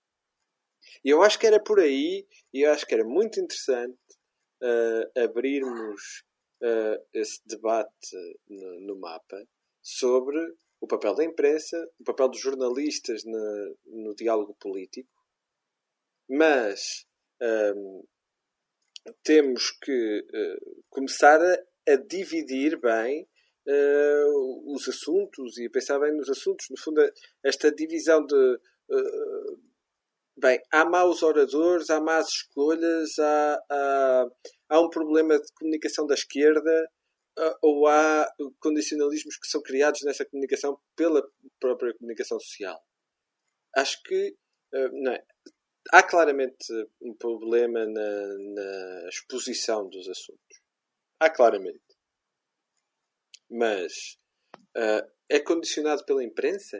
E 1.05 1.11
eu 1.11 1.23
acho 1.23 1.39
que 1.39 1.47
era 1.47 1.61
por 1.61 1.81
aí, 1.81 2.27
e 2.53 2.63
eu 2.63 2.73
acho 2.73 2.87
que 2.87 2.95
era 2.95 3.05
muito 3.05 3.41
interessante 3.41 3.99
eh, 4.63 5.23
abrirmos 5.25 6.25
eh, 6.63 7.03
esse 7.15 7.41
debate 7.47 8.17
no, 8.49 8.81
no 8.81 8.97
mapa 8.99 9.43
sobre 9.83 10.39
o 10.81 10.87
papel 10.87 11.15
da 11.15 11.25
imprensa, 11.25 11.77
o 12.01 12.05
papel 12.05 12.29
dos 12.29 12.41
jornalistas 12.41 13.25
na- 13.25 13.71
no 13.87 14.15
diálogo 14.15 14.55
político, 14.61 15.11
mas 16.29 17.07
hum, 17.41 18.03
temos 19.23 19.71
que 19.83 20.25
eh, 20.33 20.57
começar 20.91 21.41
a, 21.41 21.93
a 21.93 21.97
dividir 21.97 22.79
bem 22.81 23.29
eh, 23.67 24.25
os 24.67 24.89
assuntos 24.89 25.59
e 25.59 25.67
a 25.67 25.71
pensar 25.71 25.99
bem 25.99 26.13
nos 26.13 26.29
assuntos. 26.29 26.67
No 26.71 26.79
fundo, 26.79 27.01
esta 27.45 27.71
divisão 27.73 28.25
de. 28.25 28.59
Bem, 30.37 30.61
há 30.73 30.85
maus 30.85 31.23
oradores, 31.23 31.91
há 31.91 32.01
más 32.01 32.29
escolhas, 32.29 33.19
há, 33.19 33.59
há, 33.71 34.27
há 34.71 34.81
um 34.81 34.91
problema 34.91 35.39
de 35.39 35.53
comunicação 35.55 36.07
da 36.07 36.15
esquerda 36.15 36.91
ah, 37.39 37.59
ou 37.63 37.87
há 37.87 38.27
condicionalismos 38.61 39.37
que 39.39 39.47
são 39.49 39.63
criados 39.63 40.03
nessa 40.03 40.25
comunicação 40.25 40.79
pela 40.95 41.27
própria 41.61 41.95
comunicação 41.95 42.39
social. 42.41 42.81
Acho 43.75 44.03
que 44.03 44.37
ah, 44.75 45.15
é. 45.15 45.25
há 45.93 46.03
claramente 46.03 46.73
um 47.01 47.15
problema 47.15 47.87
na, 47.87 48.39
na 48.39 49.09
exposição 49.09 49.89
dos 49.89 50.09
assuntos. 50.09 50.61
Há 51.21 51.31
claramente. 51.31 51.81
Mas 53.51 54.19
ah, 54.77 55.07
é 55.29 55.41
condicionado 55.41 56.05
pela 56.05 56.23
imprensa? 56.23 56.79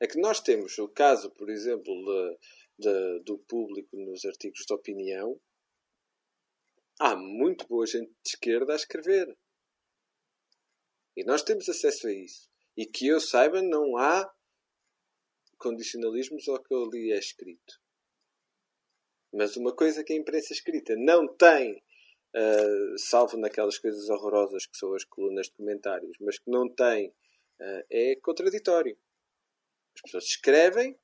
É 0.00 0.06
que 0.06 0.18
nós 0.18 0.40
temos 0.40 0.78
o 0.78 0.88
caso, 0.88 1.30
por 1.32 1.50
exemplo, 1.50 1.92
de- 2.04 2.38
de- 2.78 3.20
do 3.24 3.38
público 3.40 3.94
nos 3.96 4.24
artigos 4.24 4.64
de 4.66 4.72
opinião. 4.72 5.38
Há 6.98 7.14
muito 7.14 7.66
boa 7.68 7.86
gente 7.86 8.08
de 8.08 8.30
esquerda 8.30 8.72
a 8.72 8.76
escrever. 8.76 9.36
E 11.16 11.24
nós 11.24 11.42
temos 11.42 11.68
acesso 11.68 12.06
a 12.08 12.12
isso. 12.12 12.48
E 12.76 12.86
que 12.86 13.06
eu 13.08 13.20
saiba, 13.20 13.60
não 13.60 13.96
há 13.98 14.32
condicionalismos 15.58 16.48
ao 16.48 16.62
que 16.62 16.74
ali 16.74 17.12
é 17.12 17.18
escrito. 17.18 17.78
Mas 19.32 19.56
uma 19.56 19.74
coisa 19.74 20.02
que 20.02 20.14
a 20.14 20.16
imprensa 20.16 20.52
escrita 20.54 20.96
não 20.96 21.28
tem, 21.36 21.82
ah, 22.34 22.94
salvo 22.96 23.36
naquelas 23.36 23.78
coisas 23.78 24.08
horrorosas 24.08 24.64
que 24.66 24.76
são 24.78 24.94
as 24.94 25.04
colunas 25.04 25.46
de 25.46 25.52
comentários, 25.52 26.16
mas 26.20 26.38
que 26.38 26.50
não 26.50 26.68
tem, 26.74 27.14
ah, 27.60 27.84
é 27.90 28.16
contraditório. 28.16 28.98
As 30.04 30.10
pessoas 30.10 30.24
escrevem, 30.24 30.96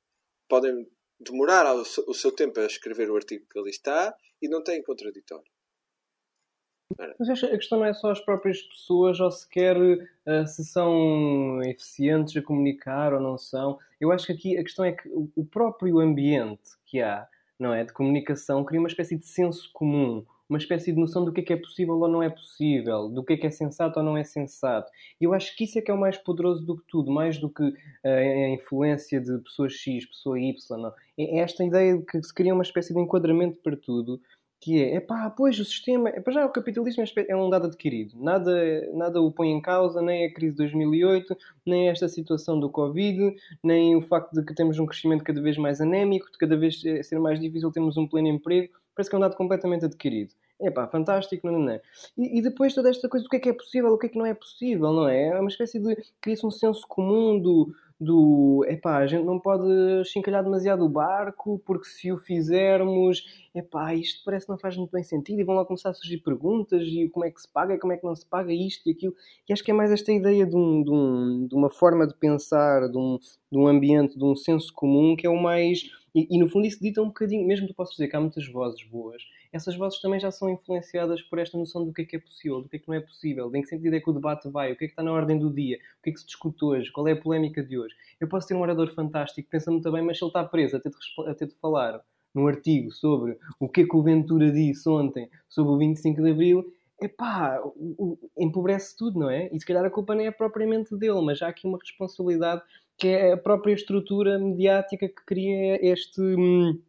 podem 0.49 0.87
demorar 1.19 1.73
o 1.75 1.85
seu, 1.85 2.33
tempo 2.33 2.61
a 2.61 2.67
escrever 2.67 3.11
o 3.11 3.17
artigo 3.17 3.47
que 3.51 3.59
ali 3.59 3.71
está 3.71 4.15
e 4.41 4.49
não 4.49 4.63
têm 4.63 4.83
contraditório. 4.83 5.51
Mas 7.19 7.43
a 7.43 7.49
questão 7.49 7.81
não 7.81 7.87
é 7.87 7.93
só 7.93 8.11
as 8.11 8.21
próprias 8.21 8.63
pessoas 8.63 9.19
ou 9.19 9.31
sequer 9.31 9.77
eh, 10.25 10.47
se 10.47 10.65
são 10.65 11.61
eficientes 11.63 12.37
a 12.37 12.43
comunicar 12.43 13.13
ou 13.13 13.21
não 13.21 13.37
são. 13.37 13.79
Eu 14.01 14.13
acho 14.13 14.27
que 14.27 14.33
aqui 14.33 14.57
a 14.57 14.63
questão 14.63 14.85
é 14.85 14.93
que 14.93 15.09
o 15.09 15.45
próprio 15.45 15.99
ambiente 15.99 16.71
que 16.87 17.03
há, 17.03 17.29
não 17.59 17.75
é, 17.75 17.85
de 17.85 17.93
comunicação 17.93 18.65
cria 18.65 18.79
uma 18.79 18.89
espécie 18.89 19.17
de 19.17 19.27
senso 19.27 19.71
comum, 19.73 20.25
uma 20.49 20.59
espécie 20.59 20.93
de 20.93 20.99
noção 20.99 21.25
do 21.25 21.33
que 21.33 21.41
é 21.41 21.45
que 21.45 21.53
é 21.53 21.57
possível 21.57 21.99
ou 21.99 22.09
não 22.09 22.23
é 22.23 22.31
possível, 22.31 23.09
do 23.09 23.25
que 23.25 23.35
é 23.35 23.37
que 23.37 23.47
é 23.47 23.51
sensato 23.51 23.99
ou 23.99 24.05
não 24.05 24.17
é 24.17 24.25
sensato. 24.25 24.91
E 25.21 25.25
eu 25.25 25.35
acho 25.35 25.57
que 25.57 25.65
isso 25.65 25.79
é 25.79 25.83
que 25.83 25.91
é 25.91 25.95
o 25.95 25.99
mais 25.99 26.17
poderoso 26.17 26.65
do 26.65 26.77
que 26.77 26.85
tudo, 26.89 27.11
mais 27.11 27.39
do 27.39 27.51
que 27.51 27.63
uh, 27.63 27.75
a 28.05 28.49
influência 28.51 29.21
de 29.21 29.39
pessoa 29.39 29.69
X, 29.69 30.07
pessoa 30.07 30.39
Y. 30.39 30.55
Não. 30.81 30.93
É 31.19 31.39
esta 31.41 31.65
ideia 31.65 31.99
de 31.99 32.05
que 32.05 32.23
se 32.23 32.33
cria 32.33 32.55
uma 32.55 32.63
espécie 32.63 32.95
de 32.95 33.01
enquadramento 33.01 33.59
para 33.61 33.77
tudo, 33.77 34.21
que 34.61 34.83
é, 34.83 34.97
é 34.97 35.01
pá, 35.01 35.31
pois 35.31 35.59
o 35.59 35.65
sistema, 35.65 36.09
é, 36.09 36.21
para 36.21 36.33
já 36.33 36.47
o 36.47 36.51
capitalismo 36.51 37.03
é, 37.03 37.27
é 37.29 37.37
um 37.37 37.51
dado 37.51 37.67
adquirido, 37.67 38.21
nada, 38.21 38.53
nada 38.95 39.21
o 39.21 39.31
põe 39.31 39.51
em 39.51 39.61
causa, 39.61 40.01
nem 40.01 40.27
a 40.27 40.33
crise 40.33 40.53
de 40.53 40.59
2008, 40.59 41.37
nem 41.65 41.89
esta 41.89 42.09
situação 42.09 42.59
do 42.59 42.71
Covid, 42.71 43.37
nem 43.63 43.95
o 43.97 44.03
facto 44.03 44.33
de 44.33 44.45
que 44.45 44.55
temos 44.55 44.79
um 44.79 44.87
crescimento 44.87 45.25
cada 45.25 45.41
vez 45.41 45.57
mais 45.57 45.81
anémico, 45.81 46.31
de 46.31 46.39
cada 46.39 46.57
vez 46.57 46.81
ser 46.81 47.19
mais 47.19 47.39
difícil 47.39 47.71
termos 47.71 47.97
um 47.97 48.07
pleno 48.09 48.29
emprego, 48.29 48.73
parece 48.97 49.11
que 49.11 49.15
é 49.15 49.19
um 49.19 49.21
dado 49.21 49.37
completamente 49.37 49.85
adquirido. 49.85 50.33
É 50.59 50.71
pá, 50.71 50.89
fantástico, 50.89 51.47
não, 51.47 51.59
não, 51.59 51.67
não. 51.67 51.81
E, 52.17 52.39
e, 52.39 52.43
depois 52.43 52.75
toda 52.75 52.89
esta 52.89 53.09
coisa 53.09 53.25
do 53.25 53.29
que 53.29 53.37
é 53.37 53.39
que 53.39 53.49
é 53.51 53.53
possível, 53.53 53.93
o 53.93 53.99
que 53.99 54.07
é 54.07 54.09
que 54.09 54.19
não 54.19 54.25
é 54.25 54.33
possível, 54.33 54.91
não 54.91 55.07
é? 55.07 55.29
É 55.29 55.39
uma 55.39 55.51
espécie 55.51 55.79
de. 55.79 55.97
cria-se 56.19 56.47
um 56.47 56.51
senso 56.51 56.87
comum 56.89 57.39
do, 57.39 57.75
do 57.99 58.65
epá, 58.69 58.99
a 58.99 59.07
gente 59.07 59.25
não 59.25 59.41
pode 59.41 59.65
chincalhar 60.05 60.45
demasiado 60.45 60.85
o 60.85 60.89
barco 60.89 61.59
porque 61.65 61.87
se 61.87 62.13
o 62.13 62.19
fizermos, 62.19 63.25
epá, 63.55 63.95
isto 63.95 64.23
parece 64.25 64.45
que 64.45 64.53
não 64.53 64.59
faz 64.59 64.77
muito 64.77 64.91
bem 64.91 65.03
sentido 65.03 65.41
e 65.41 65.45
vão 65.45 65.55
lá 65.55 65.65
começar 65.65 65.91
a 65.91 65.95
surgir 65.95 66.19
perguntas 66.19 66.83
e 66.87 67.09
como 67.09 67.25
é 67.25 67.31
que 67.31 67.41
se 67.41 67.49
paga, 67.49 67.79
como 67.79 67.95
é 67.95 67.97
que 67.97 68.05
não 68.05 68.15
se 68.15 68.27
paga 68.27 68.53
isto 68.53 68.87
e 68.87 68.93
aquilo. 68.93 69.15
E 69.49 69.53
acho 69.53 69.65
que 69.65 69.71
é 69.71 69.75
mais 69.75 69.91
esta 69.91 70.13
ideia 70.13 70.47
de, 70.47 70.55
um, 70.55 70.83
de, 70.83 70.91
um, 70.91 71.47
de 71.47 71.55
uma 71.55 71.71
forma 71.71 72.07
de 72.07 72.15
pensar, 72.15 72.87
de 72.89 72.99
um, 72.99 73.19
de 73.51 73.59
um 73.59 73.67
ambiente, 73.67 74.19
de 74.19 74.25
um 74.25 74.37
senso 74.37 74.73
comum 74.75 75.17
que 75.17 75.27
é 75.27 75.31
o 75.31 75.41
mais. 75.41 75.91
E, 76.15 76.29
e 76.31 76.39
no 76.39 76.49
fundo 76.49 76.67
isso 76.67 76.81
dita 76.81 77.01
um 77.01 77.07
bocadinho, 77.07 77.47
mesmo 77.47 77.67
que 77.67 77.73
tu 77.73 77.77
possas 77.77 77.95
dizer 77.95 78.09
que 78.09 78.17
há 78.17 78.21
muitas 78.21 78.47
vozes 78.47 78.83
boas, 78.85 79.23
essas 79.57 79.77
vozes 79.77 80.01
também 80.01 80.21
já 80.21 80.31
são 80.31 80.49
influenciadas 80.51 81.23
por 81.23 81.39
esta 81.39 81.57
noção 81.59 81.85
do 81.85 81.93
que 81.93 82.03
é 82.03 82.05
que 82.05 82.17
é 82.17 82.19
possível, 82.19 82.63
do 82.63 82.69
que 82.69 82.77
é 82.77 82.79
que 82.79 82.89
não 82.89 82.95
é 82.95 83.01
possível, 83.01 83.51
em 83.55 83.63
que 83.63 83.69
sentido 83.69 83.95
é 83.95 84.01
que 84.01 84.11
o 84.11 84.13
debate 84.13 84.49
vai, 84.49 84.73
o 84.73 84.77
que 84.77 84.85
é 84.85 84.89
que 84.89 84.93
está 84.93 85.03
na 85.03 85.13
ordem 85.13 85.39
do 85.39 85.53
dia, 85.53 85.79
o 85.99 86.03
que 86.03 86.11
é 86.11 86.13
que 86.13 86.21
se 86.21 86.27
discute 86.27 86.65
hoje, 86.65 86.93
qual 86.93 87.09
é 87.09 87.13
a 87.13 87.21
polémica 87.21 87.63
de 87.63 87.79
hoje. 87.79 87.95
Eu 88.21 88.29
posso 88.29 88.47
ter 88.47 88.55
um 88.55 88.61
orador 88.61 88.95
fantástico 88.95 89.49
pensa 89.51 89.71
bem, 89.91 90.03
mas 90.03 90.19
se 90.19 90.25
ele 90.25 90.29
está 90.29 90.45
preso 90.45 90.77
a 90.77 90.81
ter 90.81 90.91
de, 90.91 90.97
a 91.31 91.35
ter 91.35 91.47
de 91.47 91.55
falar 91.55 92.01
num 92.35 92.47
artigo 92.47 92.93
sobre 92.93 93.39
o 93.59 93.69
que 93.69 93.81
é 93.81 93.87
que 93.87 93.97
o 93.97 94.03
Ventura 94.03 94.53
disse 94.53 94.89
ontem 94.89 95.29
sobre 95.49 95.73
o 95.73 95.79
25 95.79 96.23
de 96.23 96.31
Abril, 96.31 96.65
epá, 97.01 97.59
empobrece 98.37 98.97
tudo, 98.97 99.21
não 99.21 99.31
é? 99.31 99.49
E 99.53 99.59
se 99.59 99.67
calhar 99.67 99.85
a 99.85 99.91
culpa 99.91 100.15
nem 100.15 100.27
é 100.27 100.31
propriamente 100.31 100.95
dele, 100.97 101.23
mas 101.23 101.41
há 101.41 101.49
aqui 101.49 101.67
uma 101.67 101.79
responsabilidade 101.79 102.63
que 102.99 103.09
é 103.09 103.33
a 103.33 103.37
própria 103.37 103.75
estrutura 103.75 104.39
mediática 104.39 105.09
que 105.09 105.25
cria 105.25 105.79
este. 105.87 106.21
Hum, 106.21 106.81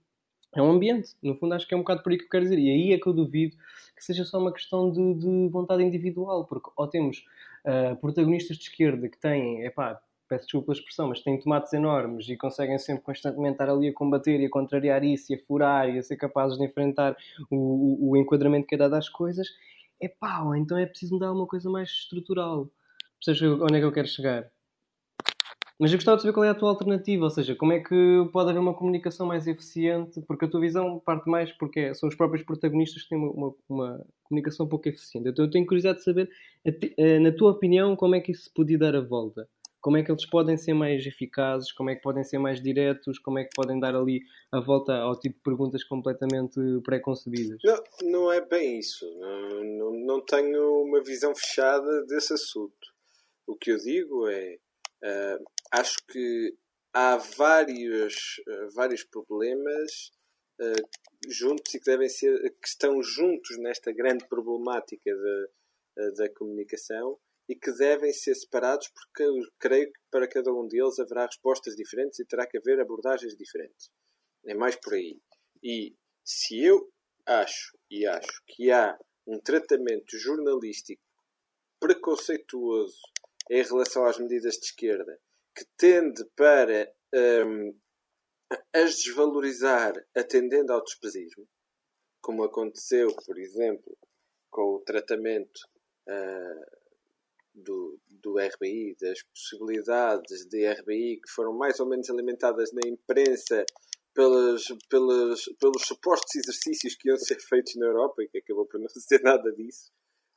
é 0.59 0.63
um 0.63 0.71
ambiente. 0.71 1.15
No 1.21 1.35
fundo, 1.35 1.53
acho 1.53 1.67
que 1.67 1.73
é 1.73 1.77
um 1.77 1.81
bocado 1.81 2.03
por 2.03 2.11
aí 2.11 2.17
que 2.17 2.25
eu 2.25 2.29
quero 2.29 2.43
dizer. 2.43 2.59
E 2.59 2.69
aí 2.69 2.93
é 2.93 2.99
que 2.99 3.07
eu 3.07 3.13
duvido 3.13 3.55
que 3.95 4.03
seja 4.03 4.23
só 4.23 4.37
uma 4.39 4.53
questão 4.53 4.91
de, 4.91 5.13
de 5.15 5.49
vontade 5.49 5.83
individual, 5.83 6.45
porque 6.45 6.69
ou 6.75 6.87
temos 6.87 7.25
uh, 7.65 7.95
protagonistas 7.97 8.57
de 8.57 8.63
esquerda 8.63 9.09
que 9.09 9.17
têm, 9.17 9.63
epá, 9.65 9.99
peço 10.27 10.43
desculpa 10.43 10.71
a 10.71 10.75
expressão, 10.75 11.07
mas 11.07 11.21
têm 11.21 11.39
tomates 11.39 11.73
enormes 11.73 12.29
e 12.29 12.37
conseguem 12.37 12.77
sempre 12.77 13.03
constantemente 13.03 13.53
estar 13.53 13.69
ali 13.69 13.87
a 13.87 13.93
combater 13.93 14.39
e 14.39 14.45
a 14.45 14.49
contrariar 14.49 15.03
isso 15.03 15.33
e 15.33 15.35
a 15.35 15.39
furar 15.45 15.89
e 15.89 15.97
a 15.97 16.03
ser 16.03 16.17
capazes 16.17 16.57
de 16.57 16.65
enfrentar 16.65 17.15
o, 17.49 17.55
o, 17.55 18.11
o 18.11 18.17
enquadramento 18.17 18.67
que 18.67 18.75
é 18.75 18.77
dado 18.77 18.93
às 18.93 19.09
coisas, 19.09 19.47
é 19.99 20.07
pá, 20.07 20.43
então 20.57 20.77
é 20.77 20.85
preciso 20.85 21.15
mudar 21.15 21.31
uma 21.31 21.47
coisa 21.47 21.69
mais 21.69 21.89
estrutural. 21.89 22.69
Percebes 23.23 23.41
onde 23.61 23.77
é 23.77 23.79
que 23.79 23.85
eu 23.85 23.91
quero 23.91 24.07
chegar? 24.07 24.51
Mas 25.79 25.91
eu 25.91 25.97
gostava 25.97 26.17
de 26.17 26.23
saber 26.23 26.33
qual 26.33 26.43
é 26.43 26.49
a 26.49 26.55
tua 26.55 26.69
alternativa, 26.69 27.25
ou 27.25 27.29
seja, 27.29 27.55
como 27.55 27.71
é 27.71 27.79
que 27.79 28.27
pode 28.33 28.49
haver 28.49 28.59
uma 28.59 28.73
comunicação 28.73 29.27
mais 29.27 29.45
eficiente, 29.45 30.19
porque 30.21 30.45
a 30.45 30.47
tua 30.47 30.59
visão 30.59 30.99
parte 30.99 31.29
mais 31.29 31.51
porque 31.51 31.93
são 31.93 32.09
os 32.09 32.15
próprios 32.15 32.43
protagonistas 32.43 33.03
que 33.03 33.09
têm 33.09 33.17
uma, 33.19 33.31
uma, 33.31 33.55
uma 33.69 34.05
comunicação 34.23 34.67
pouco 34.67 34.89
eficiente. 34.89 35.29
Então 35.29 35.45
eu 35.45 35.51
tenho 35.51 35.67
curiosidade 35.67 35.99
de 35.99 36.03
saber, 36.03 36.29
eh, 36.65 37.19
na 37.19 37.31
tua 37.31 37.51
opinião, 37.51 37.95
como 37.95 38.15
é 38.15 38.19
que 38.19 38.31
isso 38.31 38.45
se 38.45 38.53
podia 38.53 38.77
dar 38.77 38.95
a 38.95 39.01
volta? 39.01 39.47
Como 39.79 39.97
é 39.97 40.03
que 40.03 40.11
eles 40.11 40.25
podem 40.25 40.57
ser 40.57 40.73
mais 40.73 41.05
eficazes? 41.05 41.71
Como 41.71 41.91
é 41.91 41.95
que 41.95 42.01
podem 42.01 42.23
ser 42.23 42.39
mais 42.39 42.59
diretos? 42.59 43.19
Como 43.19 43.37
é 43.37 43.43
que 43.43 43.51
podem 43.55 43.79
dar 43.79 43.95
ali 43.95 44.21
a 44.51 44.59
volta 44.59 44.95
ao 44.95 45.17
tipo 45.19 45.35
de 45.35 45.43
perguntas 45.43 45.83
completamente 45.83 46.59
pré-concebidas? 46.83 47.59
Não, 47.63 47.83
não 48.01 48.31
é 48.31 48.43
bem 48.43 48.79
isso. 48.79 49.05
Não, 49.19 49.63
não, 49.63 50.05
não 50.05 50.25
tenho 50.25 50.81
uma 50.81 51.03
visão 51.03 51.33
fechada 51.35 52.03
desse 52.07 52.33
assunto. 52.33 52.73
O 53.45 53.55
que 53.55 53.71
eu 53.71 53.77
digo 53.77 54.27
é 54.27 54.57
Uh, 55.03 55.37
acho 55.71 55.97
que 56.07 56.55
há 56.93 57.17
vários, 57.17 58.39
uh, 58.47 58.71
vários 58.73 59.03
problemas 59.03 60.11
uh, 60.59 61.29
juntos 61.29 61.73
e 61.73 61.79
que 61.79 61.85
devem 61.85 62.09
ser 62.09 62.37
que 62.61 62.67
estão 62.67 63.01
juntos 63.01 63.57
nesta 63.59 63.91
grande 63.91 64.27
problemática 64.27 65.11
da, 65.15 66.09
da 66.11 66.33
comunicação 66.33 67.19
e 67.49 67.55
que 67.55 67.71
devem 67.73 68.11
ser 68.11 68.35
separados 68.35 68.89
porque 68.89 69.23
eu 69.23 69.33
creio 69.57 69.91
que 69.91 69.99
para 70.11 70.27
cada 70.27 70.51
um 70.51 70.67
deles 70.67 70.99
haverá 70.99 71.25
respostas 71.25 71.75
diferentes 71.75 72.19
e 72.19 72.25
terá 72.25 72.45
que 72.45 72.57
haver 72.57 72.79
abordagens 72.79 73.35
diferentes. 73.35 73.89
É 74.45 74.53
mais 74.53 74.75
por 74.75 74.93
aí. 74.93 75.19
E 75.63 75.95
se 76.23 76.61
eu 76.61 76.91
acho 77.25 77.77
e 77.89 78.05
acho 78.05 78.43
que 78.47 78.71
há 78.71 78.97
um 79.25 79.39
tratamento 79.39 80.17
jornalístico 80.17 81.01
preconceituoso 81.79 82.99
em 83.49 83.63
relação 83.63 84.05
às 84.05 84.17
medidas 84.17 84.55
de 84.55 84.65
esquerda, 84.65 85.19
que 85.57 85.65
tende 85.75 86.23
para 86.35 86.93
um, 87.15 87.75
as 88.71 88.97
desvalorizar 88.97 89.93
atendendo 90.15 90.71
ao 90.71 90.83
despesismo, 90.83 91.47
como 92.21 92.43
aconteceu, 92.43 93.07
por 93.25 93.39
exemplo, 93.39 93.97
com 94.51 94.75
o 94.75 94.81
tratamento 94.81 95.59
uh, 96.07 96.77
do, 97.55 97.99
do 98.07 98.37
RBI, 98.37 98.95
das 99.01 99.23
possibilidades 99.23 100.45
de 100.47 100.71
RBI 100.71 101.21
que 101.21 101.31
foram 101.31 101.57
mais 101.57 101.79
ou 101.79 101.87
menos 101.87 102.07
alimentadas 102.11 102.71
na 102.71 102.87
imprensa 102.87 103.65
pelos, 104.13 104.67
pelos, 104.89 105.45
pelos 105.59 105.81
supostos 105.87 106.35
exercícios 106.35 106.95
que 106.95 107.09
iam 107.09 107.17
ser 107.17 107.39
feitos 107.39 107.75
na 107.77 107.87
Europa 107.87 108.21
e 108.21 108.27
que 108.27 108.37
acabou 108.37 108.67
por 108.67 108.79
não 108.79 108.87
ser 108.93 109.21
nada 109.23 109.51
disso. 109.53 109.91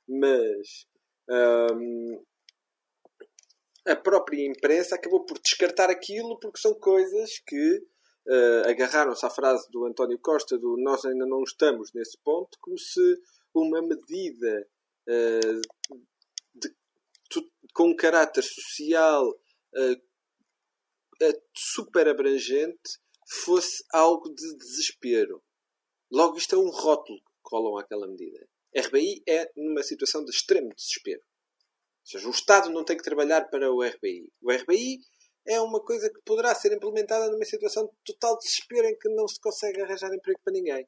Mas 0.08 0.86
um, 1.28 2.24
a 3.86 3.96
própria 3.96 4.46
imprensa 4.46 4.94
acabou 4.94 5.24
por 5.24 5.38
descartar 5.38 5.90
aquilo 5.90 6.38
porque 6.38 6.60
são 6.60 6.74
coisas 6.74 7.38
que 7.46 7.76
uh, 7.78 8.68
agarraram-se 8.68 9.24
à 9.24 9.30
frase 9.30 9.70
do 9.70 9.86
António 9.86 10.18
Costa 10.18 10.58
do 10.58 10.76
nós 10.78 11.04
ainda 11.04 11.26
não 11.26 11.42
estamos 11.42 11.92
nesse 11.92 12.18
ponto, 12.18 12.58
como 12.60 12.78
se 12.78 13.18
uma 13.54 13.80
medida 13.82 14.68
uh, 15.08 15.96
de, 16.54 16.74
com 17.74 17.88
um 17.88 17.96
caráter 17.96 18.42
social 18.42 19.26
uh, 19.28 20.10
super 21.56 22.08
abrangente 22.08 22.98
fosse 23.44 23.84
algo 23.92 24.28
de 24.34 24.56
desespero. 24.56 25.42
Logo, 26.10 26.36
isto 26.36 26.54
é 26.54 26.58
um 26.58 26.70
rótulo 26.70 27.18
que 27.18 27.32
colam 27.42 27.78
àquela 27.78 28.08
medida. 28.08 28.48
RBI 28.76 29.22
é 29.28 29.50
numa 29.56 29.82
situação 29.82 30.24
de 30.24 30.30
extremo 30.30 30.74
desespero 30.74 31.22
seja, 32.10 32.28
o 32.28 32.30
Estado 32.30 32.70
não 32.70 32.84
tem 32.84 32.96
que 32.96 33.02
trabalhar 33.02 33.48
para 33.48 33.72
o 33.72 33.82
RBI. 33.82 34.30
O 34.42 34.52
RBI 34.52 34.98
é 35.46 35.60
uma 35.60 35.80
coisa 35.80 36.10
que 36.10 36.20
poderá 36.24 36.54
ser 36.54 36.72
implementada 36.72 37.30
numa 37.30 37.44
situação 37.44 37.86
de 37.86 38.12
total 38.12 38.38
desespero 38.38 38.86
em 38.86 38.98
que 38.98 39.08
não 39.10 39.26
se 39.26 39.40
consegue 39.40 39.80
arranjar 39.80 40.12
emprego 40.14 40.40
para 40.44 40.52
ninguém. 40.52 40.86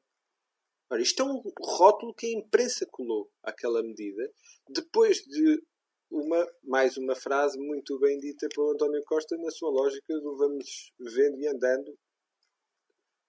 Ora, 0.89 1.01
isto 1.01 1.21
é 1.21 1.25
um 1.25 1.41
rótulo 1.59 2.13
que 2.13 2.27
a 2.27 2.39
imprensa 2.39 2.85
colou 2.91 3.29
àquela 3.41 3.81
medida, 3.81 4.31
depois 4.69 5.17
de 5.23 5.63
uma, 6.11 6.47
mais 6.63 6.97
uma 6.97 7.15
frase 7.15 7.57
muito 7.57 7.97
bem 7.99 8.19
dita 8.19 8.47
pelo 8.53 8.71
António 8.71 9.03
Costa 9.05 9.35
na 9.37 9.49
sua 9.49 9.71
lógica 9.71 10.13
do 10.19 10.37
vamos 10.37 10.93
vendo 10.99 11.39
e 11.39 11.47
andando 11.47 11.97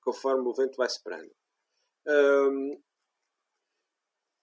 conforme 0.02 0.46
o 0.46 0.52
vento 0.52 0.76
vai 0.76 0.88
separando. 0.88 1.32
Um, 2.06 2.82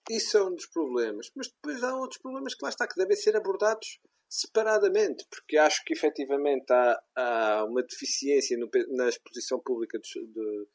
isso 0.10 0.38
é 0.38 0.44
um 0.44 0.56
dos 0.56 0.66
problemas. 0.68 1.32
Mas 1.36 1.48
depois 1.48 1.84
há 1.84 1.96
outros 1.96 2.22
problemas 2.22 2.56
que 2.56 2.64
lá 2.64 2.70
está, 2.70 2.88
que 2.88 2.96
devem 2.96 3.16
ser 3.16 3.36
abordados 3.36 4.00
separadamente, 4.30 5.26
porque 5.30 5.58
acho 5.58 5.84
que 5.84 5.94
efetivamente 5.94 6.72
há, 6.72 7.04
há 7.16 7.66
uma 7.66 7.84
deficiência 7.84 8.58
no, 8.58 8.70
na 8.96 9.10
exposição 9.10 9.60
pública 9.60 10.00
de, 10.00 10.26
de, 10.26 10.68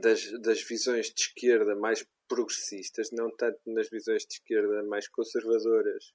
das, 0.00 0.30
das 0.42 0.62
visões 0.62 1.06
de 1.06 1.22
esquerda 1.22 1.74
mais 1.74 2.06
progressistas, 2.28 3.08
não 3.12 3.34
tanto 3.34 3.58
nas 3.66 3.88
visões 3.88 4.26
de 4.26 4.34
esquerda 4.34 4.82
mais 4.82 5.08
conservadoras, 5.08 6.12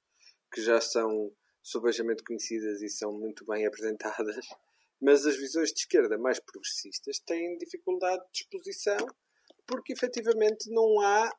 que 0.54 0.62
já 0.62 0.80
são 0.80 1.36
subejamente 1.64 2.24
conhecidas 2.24 2.84
e 2.84 2.90
são 2.90 3.12
muito 3.12 3.44
bem 3.46 3.66
apresentadas, 3.66 4.46
mas 5.02 5.26
as 5.26 5.36
visões 5.36 5.70
de 5.70 5.80
esquerda 5.80 6.16
mais 6.20 6.40
progressistas 6.40 7.18
têm 7.26 7.58
dificuldade 7.58 8.24
de 8.32 8.42
exposição 8.42 8.98
porque 9.66 9.94
efetivamente 9.94 10.70
não 10.70 11.00
há 11.02 11.32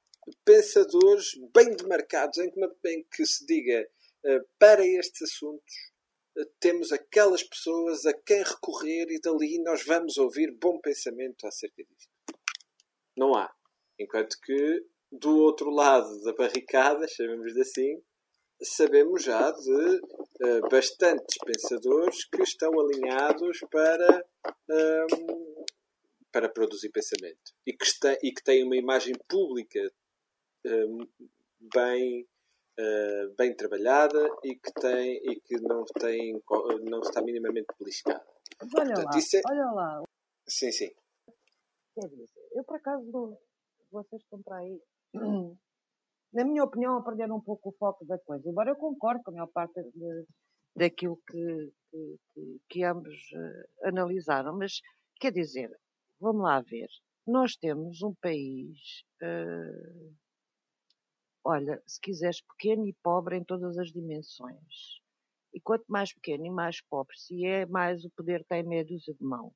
pensadores 0.45 1.33
bem 1.55 1.75
demarcados 1.77 2.39
em 2.39 2.51
que, 2.51 2.61
em 2.89 3.07
que 3.11 3.27
se 3.27 3.45
diga 3.47 3.89
uh, 4.25 4.49
para 4.59 4.85
estes 4.85 5.23
assuntos 5.23 5.75
uh, 6.39 6.47
temos 6.61 6.93
aquelas 6.93 7.43
pessoas 7.43 8.07
a 8.07 8.13
quem 8.13 8.43
recorrer 8.43 9.07
e 9.11 9.21
dali 9.21 9.63
nós 9.63 9.85
vamos 9.85 10.17
ouvir 10.17 10.51
bom 10.61 10.81
pensamento 10.81 11.47
acerca 11.47 11.83
disto. 11.83 12.13
Não 13.17 13.35
há. 13.35 13.53
Enquanto 13.99 14.37
que 14.41 14.85
do 15.13 15.39
outro 15.39 15.71
lado 15.71 16.23
da 16.23 16.33
barricada, 16.33 17.07
chamemos 17.07 17.57
assim, 17.57 18.03
sabemos 18.63 19.23
já 19.23 19.51
de 19.51 19.97
uh, 19.97 20.69
bastantes 20.71 21.37
pensadores 21.45 22.25
que 22.25 22.43
estão 22.43 22.73
alinhados 22.81 23.61
para, 23.71 24.25
um, 24.69 25.65
para 26.33 26.49
produzir 26.49 26.91
pensamento 26.91 27.53
e 27.67 27.73
que, 27.73 27.85
está, 27.85 28.13
e 28.23 28.33
que 28.33 28.43
têm 28.43 28.65
uma 28.65 28.77
imagem 28.77 29.15
pública 29.29 29.81
bem, 31.75 32.27
uh, 32.79 33.35
bem 33.37 33.55
trabalhada 33.57 34.29
e 34.45 34.57
que, 34.57 34.73
tem, 34.75 35.17
e 35.31 35.41
que 35.41 35.61
não, 35.61 35.85
tem, 36.01 36.41
não 36.83 37.01
está 37.01 37.23
minimamente 37.23 37.67
beliscada. 37.79 38.25
Olha 38.61 38.95
Portanto, 38.95 39.05
lá, 39.05 39.19
é... 39.19 39.43
olha 39.51 39.71
lá. 39.73 40.03
Sim, 40.47 40.73
sim. 40.73 40.91
Quer 41.95 42.09
dizer, 42.09 42.29
eu 42.53 42.65
por 42.65 42.77
acaso, 42.77 43.39
vocês 43.91 44.23
estão 44.23 44.43
para 44.43 44.59
aí 44.59 44.81
na 46.35 46.45
minha 46.45 46.65
opinião, 46.65 46.97
a 46.97 47.03
perder 47.03 47.31
um 47.31 47.41
pouco 47.41 47.69
o 47.69 47.77
foco 47.79 48.05
da 48.05 48.19
coisa. 48.19 48.49
Embora 48.49 48.71
eu 48.71 48.77
concorde 48.77 49.23
com 49.23 49.31
a 49.31 49.35
maior 49.35 49.47
parte 49.47 49.81
de, 49.81 50.27
daquilo 50.77 51.17
que, 51.29 51.73
que, 51.91 52.61
que 52.69 52.85
ambos 52.85 53.15
uh, 53.15 53.89
analisaram, 53.89 54.59
mas 54.59 54.81
quer 55.21 55.31
dizer, 55.31 55.71
vamos 56.21 56.43
lá 56.43 56.61
ver. 56.61 56.89
Nós 57.25 57.55
temos 57.57 58.03
um 58.03 58.13
país, 58.21 59.05
uh, 59.23 60.13
olha, 61.45 61.83
se 61.87 62.01
quiseres, 62.01 62.41
pequeno 62.41 62.87
e 62.87 62.95
pobre 63.03 63.37
em 63.37 63.45
todas 63.45 63.79
as 63.79 63.93
dimensões. 63.93 65.03
E 65.53 65.61
quanto 65.61 65.85
mais 65.89 66.13
pequeno 66.13 66.47
e 66.47 66.51
mais 66.51 66.81
pobre 66.81 67.17
se 67.17 67.45
é, 67.45 67.67
mais 67.67 68.05
o 68.05 68.11
poder 68.11 68.45
tem 68.49 68.63
meia 68.65 68.85
dúzia 68.85 69.15
de 69.15 69.25
mãos. 69.25 69.55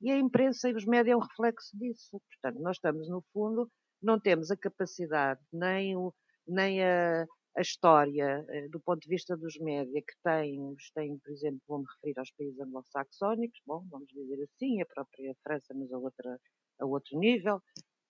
E 0.00 0.10
a 0.10 0.18
imprensa 0.18 0.68
e 0.68 0.74
os 0.74 0.84
médias 0.84 1.14
é 1.14 1.16
um 1.16 1.20
reflexo 1.20 1.76
disso. 1.78 2.20
Portanto, 2.28 2.60
nós 2.60 2.76
estamos, 2.76 3.08
no 3.08 3.22
fundo, 3.32 3.70
não 4.02 4.18
temos 4.18 4.50
a 4.50 4.56
capacidade, 4.56 5.40
nem, 5.52 5.96
o, 5.96 6.12
nem 6.46 6.82
a, 6.82 7.24
a 7.56 7.60
história, 7.60 8.44
eh, 8.48 8.68
do 8.68 8.80
ponto 8.80 9.00
de 9.00 9.08
vista 9.08 9.36
dos 9.36 9.56
média, 9.60 10.02
que 10.02 10.14
têm, 10.24 10.74
têm 10.94 11.18
por 11.18 11.30
exemplo, 11.30 11.60
vou-me 11.68 11.86
referir 11.94 12.18
aos 12.18 12.30
países 12.32 12.58
anglo-saxónicos, 12.58 13.60
bom, 13.64 13.86
vamos 13.90 14.08
dizer 14.08 14.42
assim, 14.42 14.82
a 14.82 14.86
própria 14.86 15.36
França, 15.44 15.72
mas 15.72 15.92
a, 15.92 15.98
outra, 15.98 16.40
a 16.80 16.86
outro 16.86 17.16
nível. 17.18 17.62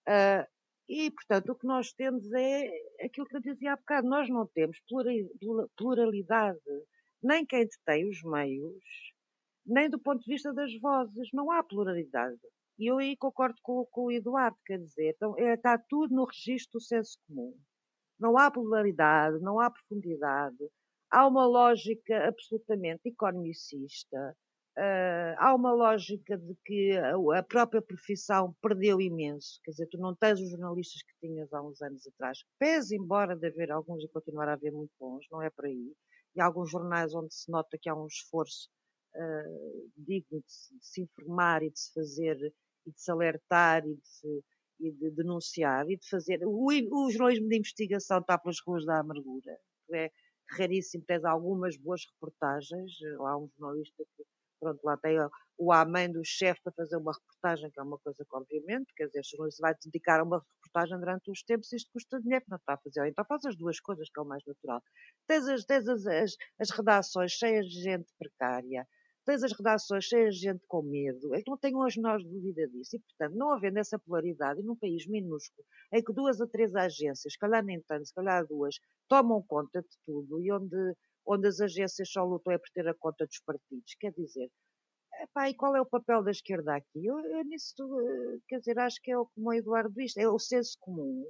Uh, 0.07 0.52
e, 0.87 1.09
portanto, 1.11 1.49
o 1.51 1.55
que 1.55 1.65
nós 1.65 1.93
temos 1.93 2.31
é 2.33 2.69
aquilo 3.01 3.25
que 3.25 3.37
eu 3.37 3.41
dizia 3.41 3.73
há 3.73 3.75
bocado, 3.75 4.07
nós 4.07 4.29
não 4.29 4.45
temos 4.47 4.77
pluralidade, 5.77 6.59
nem 7.21 7.45
quem 7.45 7.65
detém 7.65 8.09
os 8.09 8.21
meios, 8.23 8.83
nem 9.65 9.89
do 9.89 9.97
ponto 9.99 10.23
de 10.23 10.31
vista 10.31 10.53
das 10.53 10.71
vozes, 10.79 11.29
não 11.33 11.51
há 11.51 11.63
pluralidade. 11.63 12.39
E 12.77 12.87
eu 12.87 12.97
aí 12.97 13.15
concordo 13.15 13.55
com, 13.61 13.85
com 13.85 14.05
o 14.05 14.11
Eduardo, 14.11 14.57
quer 14.65 14.79
dizer, 14.79 15.13
então, 15.15 15.37
é, 15.37 15.53
está 15.53 15.77
tudo 15.77 16.13
no 16.13 16.25
registro 16.25 16.79
do 16.79 16.81
senso 16.83 17.17
comum. 17.27 17.55
Não 18.19 18.37
há 18.37 18.51
pluralidade, 18.51 19.39
não 19.39 19.59
há 19.59 19.69
profundidade, 19.69 20.69
há 21.09 21.27
uma 21.27 21.45
lógica 21.45 22.27
absolutamente 22.27 23.01
economicista, 23.05 24.35
uh, 24.77 25.35
há 25.37 25.53
uma 25.55 25.71
lógica 25.73 26.37
de 26.37 26.55
que 26.65 26.97
a, 27.35 27.43
própria 27.43 27.81
profissão 27.81 28.55
perdeu 28.61 28.99
imenso, 28.99 29.59
quer 29.63 29.71
dizer, 29.71 29.87
tu 29.87 29.97
não 29.97 30.15
tens 30.15 30.39
os 30.39 30.49
jornalistas 30.49 31.01
que 31.03 31.27
tinhas 31.27 31.51
há 31.53 31.61
uns 31.61 31.81
anos 31.81 32.05
atrás, 32.07 32.39
pese 32.59 32.95
embora 32.95 33.35
de 33.35 33.47
haver 33.47 33.71
alguns 33.71 34.03
e 34.03 34.09
continuar 34.09 34.49
a 34.49 34.53
haver 34.53 34.71
muito 34.71 34.91
bons, 34.99 35.25
não 35.31 35.41
é 35.41 35.49
por 35.49 35.65
aí, 35.65 35.93
e 36.35 36.41
há 36.41 36.45
alguns 36.45 36.71
jornais 36.71 37.13
onde 37.13 37.33
se 37.33 37.51
nota 37.51 37.77
que 37.79 37.89
há 37.89 37.95
um 37.95 38.07
esforço 38.07 38.69
uh, 39.15 39.91
digno 39.97 40.41
de 40.41 40.51
se, 40.51 40.77
de 40.77 40.85
se, 40.85 41.01
informar 41.01 41.63
e 41.63 41.69
de 41.69 41.79
se 41.79 41.93
fazer 41.93 42.37
e 42.85 42.91
de 42.91 43.01
se 43.01 43.11
alertar 43.11 43.85
e 43.85 43.95
de, 43.95 44.07
se, 44.07 44.43
e 44.79 44.91
de 44.91 45.11
denunciar 45.11 45.89
e 45.89 45.97
de 45.97 46.09
fazer. 46.09 46.39
O, 46.43 46.67
o, 46.67 47.11
jornalismo 47.11 47.47
de 47.47 47.57
investigação 47.57 48.19
está 48.19 48.37
pelas 48.37 48.57
ruas 48.65 48.85
da 48.85 48.99
amargura. 48.99 49.55
É 49.93 50.11
raríssimo, 50.57 51.03
tens 51.05 51.23
algumas 51.23 51.77
boas 51.77 52.01
reportagens. 52.13 52.91
Há 53.19 53.37
um 53.37 53.49
jornalista 53.57 54.03
que, 54.15 54.23
pronto, 54.63 54.79
lá 54.83 54.97
tem 54.97 55.17
o 55.57 55.71
amém 55.71 56.11
do 56.11 56.21
chefe 56.23 56.61
para 56.63 56.73
fazer 56.73 56.95
uma 56.97 57.11
reportagem, 57.11 57.69
que 57.69 57.79
é 57.79 57.83
uma 57.83 57.97
coisa 57.99 58.23
que, 58.23 58.35
obviamente, 58.35 58.93
quer 58.95 59.07
dizer, 59.07 59.21
jornalista 59.25 59.61
vai 59.61 59.75
dedicar 59.83 60.19
a 60.21 60.23
uma 60.23 60.39
reportagem 60.39 60.99
durante 60.99 61.29
os 61.29 61.43
tempos, 61.43 61.71
isto 61.73 61.91
custa 61.91 62.19
dinheiro, 62.21 62.45
não 62.47 62.57
está 62.57 62.73
a 62.73 62.77
fazer. 62.77 63.07
Então 63.07 63.25
faz 63.25 63.45
as 63.45 63.57
duas 63.57 63.79
coisas, 63.79 64.09
que 64.09 64.19
é 64.19 64.23
o 64.23 64.25
mais 64.25 64.43
natural. 64.47 64.81
Tens 65.27 65.47
as, 65.47 65.65
tens 65.65 65.87
as, 65.87 66.05
as, 66.07 66.35
as 66.59 66.69
redações 66.71 67.31
cheias 67.33 67.65
de 67.67 67.81
gente 67.83 68.07
precária, 68.17 68.87
tens 69.25 69.43
as 69.43 69.53
redações 69.53 70.05
cheias 70.05 70.35
de 70.35 70.41
gente 70.41 70.63
com 70.67 70.81
medo, 70.81 71.33
é 71.33 71.41
que 71.41 71.49
não 71.49 71.57
tenho 71.57 71.81
as 71.81 71.95
menores 71.95 72.25
dúvida 72.25 72.67
disso. 72.69 72.95
E, 72.95 72.99
portanto, 72.99 73.37
não 73.37 73.51
havendo 73.51 73.79
essa 73.79 73.99
polaridade, 73.99 74.61
num 74.63 74.75
país 74.75 75.07
minúsculo, 75.07 75.65
em 75.93 76.03
que 76.03 76.13
duas 76.13 76.41
a 76.41 76.47
três 76.47 76.75
agências, 76.75 77.33
se 77.33 77.39
calhar 77.39 77.63
nem 77.63 77.81
tanto, 77.81 78.05
se 78.05 78.13
calhar 78.13 78.45
duas, 78.47 78.75
tomam 79.07 79.41
conta 79.43 79.81
de 79.81 79.97
tudo 80.05 80.41
e 80.41 80.51
onde, 80.51 80.95
onde 81.25 81.47
as 81.47 81.59
agências 81.59 82.11
só 82.11 82.23
lutam 82.23 82.53
é 82.53 82.57
por 82.57 82.69
ter 82.73 82.87
a 82.87 82.93
conta 82.93 83.25
dos 83.25 83.39
partidos, 83.39 83.95
quer 83.99 84.11
dizer, 84.11 84.49
epá, 85.21 85.49
e 85.49 85.53
qual 85.53 85.75
é 85.75 85.81
o 85.81 85.85
papel 85.85 86.23
da 86.23 86.31
esquerda 86.31 86.75
aqui? 86.75 87.05
Eu, 87.05 87.19
eu 87.19 87.43
nisso, 87.45 87.75
quer 88.47 88.59
dizer, 88.59 88.79
acho 88.79 88.99
que 89.01 89.11
é 89.11 89.17
o 89.17 89.25
como 89.27 89.49
o 89.49 89.53
Eduardo 89.53 89.93
diz, 89.93 90.15
é 90.17 90.27
o 90.27 90.39
senso 90.39 90.77
comum. 90.79 91.25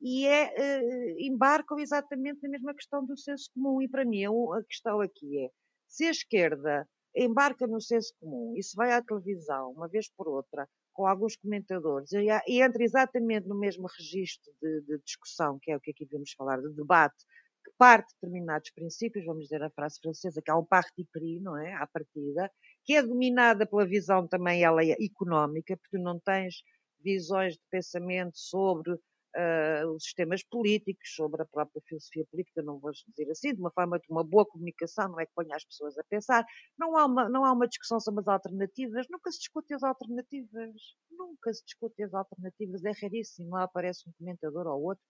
E 0.00 0.26
é, 0.26 0.54
uh, 0.54 1.16
embarcam 1.18 1.78
exatamente 1.78 2.40
na 2.42 2.48
mesma 2.48 2.72
questão 2.72 3.04
do 3.04 3.16
senso 3.16 3.50
comum. 3.52 3.82
E 3.82 3.88
para 3.88 4.04
mim, 4.04 4.24
a 4.24 4.62
questão 4.64 5.00
aqui 5.00 5.44
é, 5.44 5.50
se 5.88 6.04
a 6.04 6.10
esquerda 6.10 6.88
embarca 7.16 7.66
no 7.66 7.80
senso 7.80 8.12
comum 8.20 8.54
e 8.56 8.62
se 8.62 8.76
vai 8.76 8.92
à 8.92 9.02
televisão, 9.02 9.72
uma 9.72 9.88
vez 9.88 10.08
por 10.16 10.28
outra, 10.28 10.68
com 10.92 11.06
alguns 11.06 11.36
comentadores, 11.36 12.10
e, 12.12 12.60
entra 12.60 12.82
exatamente 12.82 13.46
no 13.46 13.58
mesmo 13.58 13.86
registro 13.86 14.52
de, 14.60 14.80
de, 14.82 14.98
discussão, 15.04 15.58
que 15.60 15.70
é 15.70 15.76
o 15.76 15.80
que 15.80 15.92
aqui 15.92 16.04
vamos 16.10 16.32
falar, 16.32 16.60
de 16.60 16.70
debate, 16.74 17.24
que 17.68 17.74
parte 17.76 18.08
de 18.08 18.14
determinados 18.14 18.70
princípios, 18.70 19.24
vamos 19.24 19.44
dizer 19.44 19.62
a 19.62 19.70
frase 19.70 20.00
francesa, 20.00 20.40
que 20.42 20.50
há 20.50 20.56
um 20.56 20.64
parti 20.64 21.06
pris, 21.12 21.40
não 21.42 21.56
é? 21.56 21.74
À 21.74 21.86
partida, 21.86 22.50
que 22.84 22.94
é 22.94 23.02
dominada 23.02 23.66
pela 23.66 23.86
visão 23.86 24.26
também 24.26 24.62
ela 24.62 24.82
é 24.84 24.96
económica, 25.00 25.76
porque 25.76 25.98
não 25.98 26.18
tens 26.18 26.62
visões 27.00 27.54
de 27.54 27.60
pensamento 27.70 28.36
sobre 28.36 28.92
uh, 28.92 29.88
os 29.94 30.04
sistemas 30.04 30.42
políticos, 30.42 31.14
sobre 31.14 31.42
a 31.42 31.46
própria 31.46 31.82
filosofia 31.86 32.24
política, 32.30 32.62
não 32.62 32.78
vou 32.78 32.90
dizer 32.90 33.30
assim, 33.30 33.54
de 33.54 33.60
uma 33.60 33.70
forma 33.70 33.98
de 33.98 34.06
uma 34.10 34.24
boa 34.24 34.46
comunicação, 34.46 35.08
não 35.08 35.20
é 35.20 35.26
que 35.26 35.32
ponha 35.34 35.54
as 35.54 35.64
pessoas 35.64 35.96
a 35.98 36.04
pensar. 36.04 36.44
Não 36.78 36.96
há 36.96 37.04
uma, 37.06 37.28
não 37.28 37.44
há 37.44 37.52
uma 37.52 37.68
discussão 37.68 38.00
sobre 38.00 38.20
as 38.22 38.28
alternativas, 38.28 39.06
nunca 39.10 39.30
se 39.30 39.38
discute 39.38 39.74
as 39.74 39.82
alternativas, 39.82 40.74
nunca 41.10 41.52
se 41.52 41.64
discute 41.64 42.02
as 42.02 42.14
alternativas, 42.14 42.84
é 42.84 42.92
raríssimo, 43.02 43.50
lá 43.50 43.64
aparece 43.64 44.08
um 44.08 44.12
comentador 44.18 44.66
ou 44.66 44.82
outro 44.82 45.04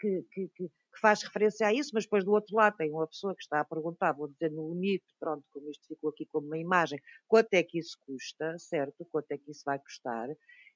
que, 0.00 0.22
que, 0.32 0.48
que, 0.56 0.70
faz 1.00 1.22
referência 1.22 1.66
a 1.66 1.72
isso, 1.72 1.90
mas 1.94 2.04
depois 2.04 2.24
do 2.24 2.32
outro 2.32 2.56
lado 2.56 2.76
tem 2.76 2.90
uma 2.90 3.06
pessoa 3.06 3.34
que 3.34 3.42
está 3.42 3.60
a 3.60 3.64
perguntar, 3.64 4.12
vou 4.12 4.28
dizer 4.28 4.50
no 4.50 4.72
limite, 4.72 5.04
pronto, 5.18 5.44
como 5.52 5.70
isto 5.70 5.86
ficou 5.86 6.10
aqui 6.10 6.26
como 6.26 6.46
uma 6.46 6.58
imagem, 6.58 7.00
quanto 7.28 7.54
é 7.54 7.62
que 7.62 7.78
isso 7.78 7.96
custa, 8.04 8.58
certo? 8.58 9.06
Quanto 9.10 9.30
é 9.30 9.38
que 9.38 9.50
isso 9.50 9.62
vai 9.64 9.78
custar? 9.78 10.28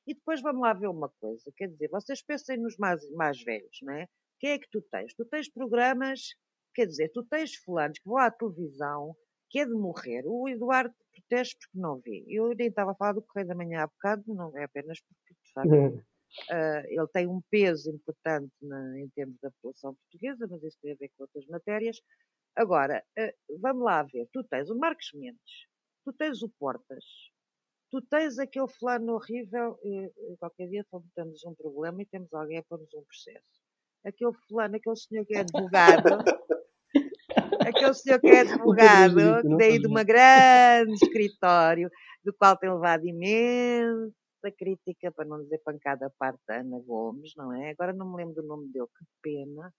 E 0.07 0.15
depois 0.15 0.41
vamos 0.41 0.63
lá 0.63 0.73
ver 0.73 0.89
uma 0.89 1.09
coisa, 1.21 1.51
quer 1.57 1.69
dizer, 1.69 1.89
vocês 1.89 2.23
pensem 2.23 2.59
nos 2.59 2.77
mais, 2.77 3.09
mais 3.11 3.43
velhos, 3.43 3.79
não 3.83 3.95
é? 3.95 4.07
Quem 4.39 4.51
é 4.51 4.59
que 4.59 4.69
tu 4.71 4.83
tens? 4.83 5.15
Tu 5.15 5.25
tens 5.25 5.49
programas, 5.51 6.21
quer 6.75 6.87
dizer, 6.87 7.09
tu 7.09 7.25
tens 7.25 7.55
fulanos 7.57 7.99
que 7.99 8.09
vão 8.09 8.19
à 8.19 8.31
televisão, 8.31 9.17
que 9.51 9.61
é 9.61 9.65
de 9.65 9.73
morrer. 9.73 10.25
O 10.27 10.49
Eduardo 10.49 10.95
protege 11.13 11.57
porque 11.57 11.79
não 11.79 12.01
vê. 12.01 12.25
Eu 12.29 12.55
nem 12.55 12.69
estava 12.69 12.93
a 12.93 12.95
falar 12.95 13.13
do 13.13 13.23
Correio 13.23 13.49
da 13.49 13.55
Manhã 13.55 13.83
há 13.83 13.87
bocado, 13.87 14.23
não 14.27 14.57
é 14.59 14.65
apenas 14.65 15.01
porque, 15.01 15.35
de 15.43 15.53
facto, 15.53 16.05
uh, 16.51 16.87
ele 16.87 17.07
tem 17.13 17.27
um 17.27 17.41
peso 17.51 17.91
importante 17.91 18.53
na, 18.63 19.01
em 19.01 19.09
termos 19.11 19.39
da 19.41 19.51
população 19.51 19.95
portuguesa, 19.95 20.47
mas 20.51 20.63
isso 20.63 20.79
tem 20.83 20.93
a 20.93 20.97
ver 20.97 21.11
com 21.17 21.25
outras 21.25 21.47
matérias. 21.47 22.01
Agora, 22.57 23.03
uh, 23.19 23.61
vamos 23.61 23.85
lá 23.85 24.03
ver. 24.03 24.29
Tu 24.33 24.43
tens 24.45 24.71
o 24.71 24.79
Marcos 24.79 25.11
Mendes, 25.15 25.67
tu 26.05 26.13
tens 26.13 26.43
o 26.43 26.49
Portas, 26.59 27.05
tu 27.91 28.01
tens 28.03 28.39
aquele 28.39 28.69
fulano 28.69 29.15
horrível, 29.15 29.79
e, 29.83 30.07
e 30.33 30.37
qualquer 30.39 30.69
dia 30.69 30.85
temos 31.15 31.45
um 31.45 31.55
problema 31.55 32.03
e 32.03 32.07
temos 32.07 32.33
alguém 32.33 32.59
a 32.59 32.63
pôr-nos 32.63 32.93
um 32.95 33.05
processo. 33.05 33.63
Aquele 34.05 34.33
fulano, 34.49 34.77
aquele 34.77 34.97
senhor 34.97 35.25
que 35.25 35.35
é 35.37 35.41
advogado, 35.41 36.19
aquele 37.67 37.95
senhor 37.95 38.21
que 38.21 38.27
é 38.27 38.41
advogado, 38.41 39.43
que 39.43 39.57
veio 39.57 39.81
de 39.81 39.89
um 39.89 39.95
grande 39.95 40.93
escritório, 40.93 41.91
do 42.25 42.33
qual 42.35 42.57
tem 42.57 42.71
levado 42.71 43.05
imensa 44.45 44.51
crítica, 44.51 45.13
para 45.13 45.25
não 45.25 45.43
dizer 45.43 45.59
pancada 45.59 46.07
à 46.07 46.11
parte 46.11 46.41
da 46.47 46.61
Ana 46.61 46.79
Gomes, 46.81 47.33
não 47.37 47.53
é? 47.53 47.71
Agora 47.71 47.93
não 47.93 48.11
me 48.11 48.17
lembro 48.17 48.35
do 48.35 48.43
nome 48.43 48.69
dele, 48.71 48.87
que 48.87 49.05
pena. 49.23 49.73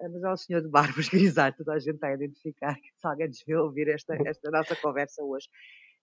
Ah, 0.00 0.08
mas 0.08 0.22
é 0.22 0.30
o 0.30 0.36
senhor 0.36 0.62
de 0.62 0.68
barbas 0.68 1.08
grisalhos, 1.08 1.56
toda 1.56 1.72
a 1.74 1.78
gente 1.78 1.94
está 1.94 2.08
a 2.08 2.14
identificar, 2.14 2.74
se 2.74 3.06
alguém 3.06 3.28
desviou 3.28 3.66
ouvir 3.66 3.88
esta, 3.88 4.14
esta 4.26 4.50
nossa 4.50 4.76
conversa 4.76 5.22
hoje. 5.22 5.48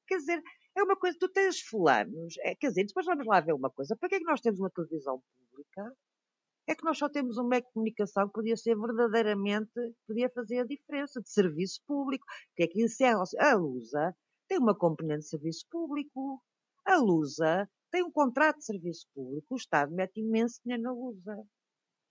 Quer 0.07 0.17
dizer, 0.17 0.41
é 0.75 0.83
uma 0.83 0.95
coisa, 0.95 1.17
tu 1.19 1.29
tens 1.29 1.61
fulanos, 1.61 2.35
é, 2.39 2.55
quer 2.55 2.69
dizer, 2.69 2.85
depois 2.85 3.05
vamos 3.05 3.25
lá 3.25 3.39
ver 3.39 3.53
uma 3.53 3.69
coisa, 3.69 3.95
para 3.95 4.09
que 4.09 4.15
é 4.15 4.19
que 4.19 4.25
nós 4.25 4.41
temos 4.41 4.59
uma 4.59 4.69
televisão 4.69 5.21
pública? 5.49 5.93
É 6.67 6.75
que 6.75 6.83
nós 6.83 6.97
só 6.97 7.07
temos 7.07 7.37
um 7.37 7.47
meio 7.47 7.61
de 7.61 7.71
comunicação 7.71 8.27
que 8.27 8.33
podia 8.33 8.57
ser 8.57 8.75
verdadeiramente, 8.75 9.71
podia 10.07 10.29
fazer 10.29 10.59
a 10.59 10.65
diferença, 10.65 11.21
de 11.21 11.29
serviço 11.29 11.79
público, 11.87 12.25
que 12.55 12.63
é 12.63 12.67
que 12.67 12.83
encerra, 12.83 13.23
a 13.39 13.53
Lusa 13.53 14.15
tem 14.47 14.57
uma 14.57 14.75
componente 14.75 15.21
de 15.21 15.29
serviço 15.29 15.65
público, 15.71 16.41
a 16.85 16.97
Lusa 16.97 17.69
tem 17.95 18.03
um 18.03 18.11
contrato 18.11 18.57
de 18.57 18.65
serviço 18.65 19.07
público, 19.15 19.53
o 19.53 19.55
Estado 19.55 19.89
mete 19.89 20.19
imenso 20.19 20.59
dinheiro 20.61 20.83
na 20.83 20.91
Lusa. 20.91 21.41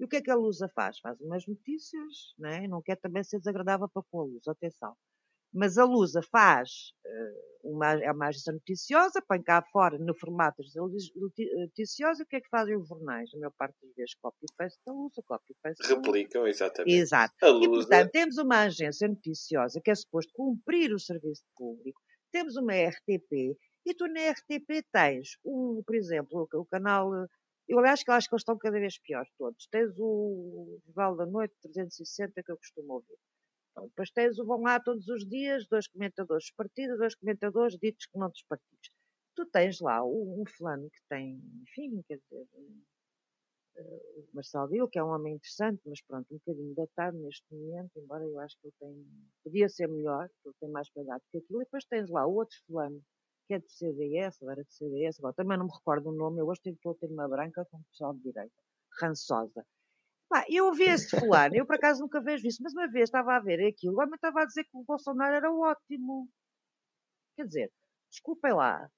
E 0.01 0.05
o 0.07 0.09
que 0.09 0.17
é 0.17 0.23
que 0.23 0.31
a 0.31 0.35
Lusa 0.35 0.67
faz? 0.75 0.99
Faz 0.99 1.21
umas 1.21 1.47
notícias, 1.47 2.33
não, 2.39 2.49
é? 2.49 2.67
não 2.67 2.81
quer 2.81 2.97
também 2.97 3.23
ser 3.23 3.37
desagradável 3.37 3.87
para 3.93 4.03
com 4.11 4.21
a 4.21 4.25
Lusa, 4.25 4.53
atenção. 4.53 4.97
Mas 5.53 5.77
a 5.77 5.85
Lusa 5.85 6.23
faz 6.23 6.95
uh, 7.05 7.71
uma, 7.71 8.03
é 8.03 8.11
uma 8.11 8.29
agência 8.29 8.51
noticiosa, 8.51 9.23
põe 9.29 9.43
cá 9.43 9.63
fora 9.71 9.99
no 9.99 10.15
formato 10.19 10.63
noticioso, 10.63 12.23
e 12.23 12.25
o 12.25 12.27
que 12.27 12.37
é 12.37 12.41
que 12.41 12.49
fazem 12.49 12.77
os 12.79 12.89
jornais? 12.89 13.29
A 13.35 13.39
maior 13.39 13.53
parte 13.53 13.77
das 13.83 13.95
vezes 13.95 14.15
copy-paste 14.15 14.81
da 14.87 14.93
Lusa, 14.93 15.23
copy-paste 15.23 15.87
Replicam, 15.87 16.47
exatamente. 16.47 16.97
Exato. 16.97 17.35
A 17.43 17.49
Lusa... 17.49 17.65
E, 17.65 17.69
portanto, 17.69 18.11
temos 18.11 18.39
uma 18.39 18.63
agência 18.63 19.07
noticiosa 19.07 19.83
que 19.85 19.91
é 19.91 19.95
suposto 19.95 20.33
cumprir 20.35 20.95
o 20.95 20.99
serviço 20.99 21.45
público, 21.55 22.01
temos 22.33 22.57
uma 22.57 22.73
RTP, 22.73 23.55
e 23.87 23.95
tu 23.95 24.07
na 24.09 24.31
RTP 24.31 24.87
tens, 24.93 25.39
um, 25.45 25.83
por 25.85 25.95
exemplo, 25.95 26.49
o, 26.53 26.61
o 26.61 26.67
canal 26.67 27.11
eu 27.67 27.79
acho 27.81 28.05
que 28.05 28.11
acho 28.11 28.29
que 28.29 28.35
eles 28.35 28.43
estão 28.43 28.59
cada 28.59 28.79
vez 28.79 28.99
piores 28.99 29.31
todos. 29.39 29.67
Tens 29.69 29.91
o 29.99 30.79
Jornal 30.87 31.17
da 31.17 31.27
Noite 31.27 31.55
360 31.63 32.43
que 32.43 32.53
eu 32.53 32.59
costumo 32.59 32.95
ouvir. 32.95 33.19
Então, 33.73 33.87
depois 33.89 34.11
tens 34.11 34.39
o 34.39 34.45
vão 34.45 34.63
lá 34.63 34.79
todos 34.79 35.09
os 35.09 35.27
dias, 35.27 35.67
dois 35.67 35.89
comentadores 35.89 36.45
dos 36.45 36.53
partidos, 36.53 36.99
dois 36.99 37.15
comentadores 37.15 37.79
ditos 37.79 38.07
que 38.07 38.19
não 38.19 38.29
dos 38.29 38.43
partidos. 38.43 38.91
Tu 39.35 39.47
tens 39.47 39.81
lá 39.81 40.05
um, 40.05 40.43
um 40.43 40.45
fulano 40.47 40.89
que 40.91 41.01
tem, 41.09 41.41
enfim, 41.63 42.03
quer 42.07 42.19
dizer, 42.19 42.47
uh, 42.55 44.21
o 44.21 44.29
Marcelo 44.33 44.69
Dil, 44.69 44.89
que 44.89 44.99
é 44.99 45.03
um 45.03 45.09
homem 45.09 45.35
interessante, 45.35 45.81
mas 45.87 46.01
pronto, 46.03 46.33
um 46.33 46.39
bocadinho 46.39 46.75
datado 46.75 47.19
neste 47.19 47.45
momento, 47.53 47.91
embora 47.97 48.23
eu 48.23 48.39
acho 48.39 48.57
que 48.61 48.69
ele 48.69 48.75
tem, 48.79 49.07
podia 49.43 49.69
ser 49.69 49.89
melhor, 49.89 50.31
ele 50.45 50.55
tem 50.61 50.69
mais 50.71 50.89
cuidado 50.91 51.23
que 51.33 51.39
aquilo. 51.39 51.63
E 51.63 51.65
depois 51.65 51.85
tens 51.87 52.09
lá 52.11 52.25
o 52.27 52.35
outro 52.35 52.57
fulano 52.67 53.03
que 53.47 53.55
é 53.55 53.59
do 53.59 53.69
CDS, 53.69 54.43
ou 54.43 54.51
era 54.51 54.63
do 54.63 54.71
CDS, 54.71 55.19
agora 55.19 55.35
também 55.35 55.59
não 55.59 55.67
me 55.67 55.73
recordo 55.73 56.11
o 56.11 56.13
nome, 56.13 56.41
eu 56.41 56.47
hoje 56.47 56.61
estou 56.67 56.93
a 56.93 56.95
ter 56.95 57.07
uma 57.11 57.29
branca 57.29 57.65
com 57.71 57.79
o 57.79 57.85
pessoal 57.85 58.15
de 58.15 58.23
direita, 58.23 58.55
rançosa. 59.01 59.65
Pá, 60.29 60.45
eu 60.49 60.67
ouvi 60.67 60.85
esse 60.85 61.19
fulano, 61.19 61.55
eu 61.57 61.67
por 61.67 61.77
acaso 61.77 62.01
nunca 62.01 62.21
vejo 62.21 62.47
isso, 62.47 62.63
mas 62.63 62.73
uma 62.73 62.89
vez 62.89 63.05
estava 63.05 63.37
a 63.37 63.41
ver 63.41 63.67
aquilo, 63.67 63.97
o 63.97 64.01
homem 64.01 64.15
estava 64.15 64.43
a 64.43 64.47
dizer 64.47 64.65
que 64.65 64.77
o 64.77 64.85
Bolsonaro 64.85 65.35
era 65.35 65.53
ótimo. 65.53 66.29
Quer 67.37 67.47
dizer, 67.47 67.73
desculpem 68.11 68.53
lá, 68.55 68.89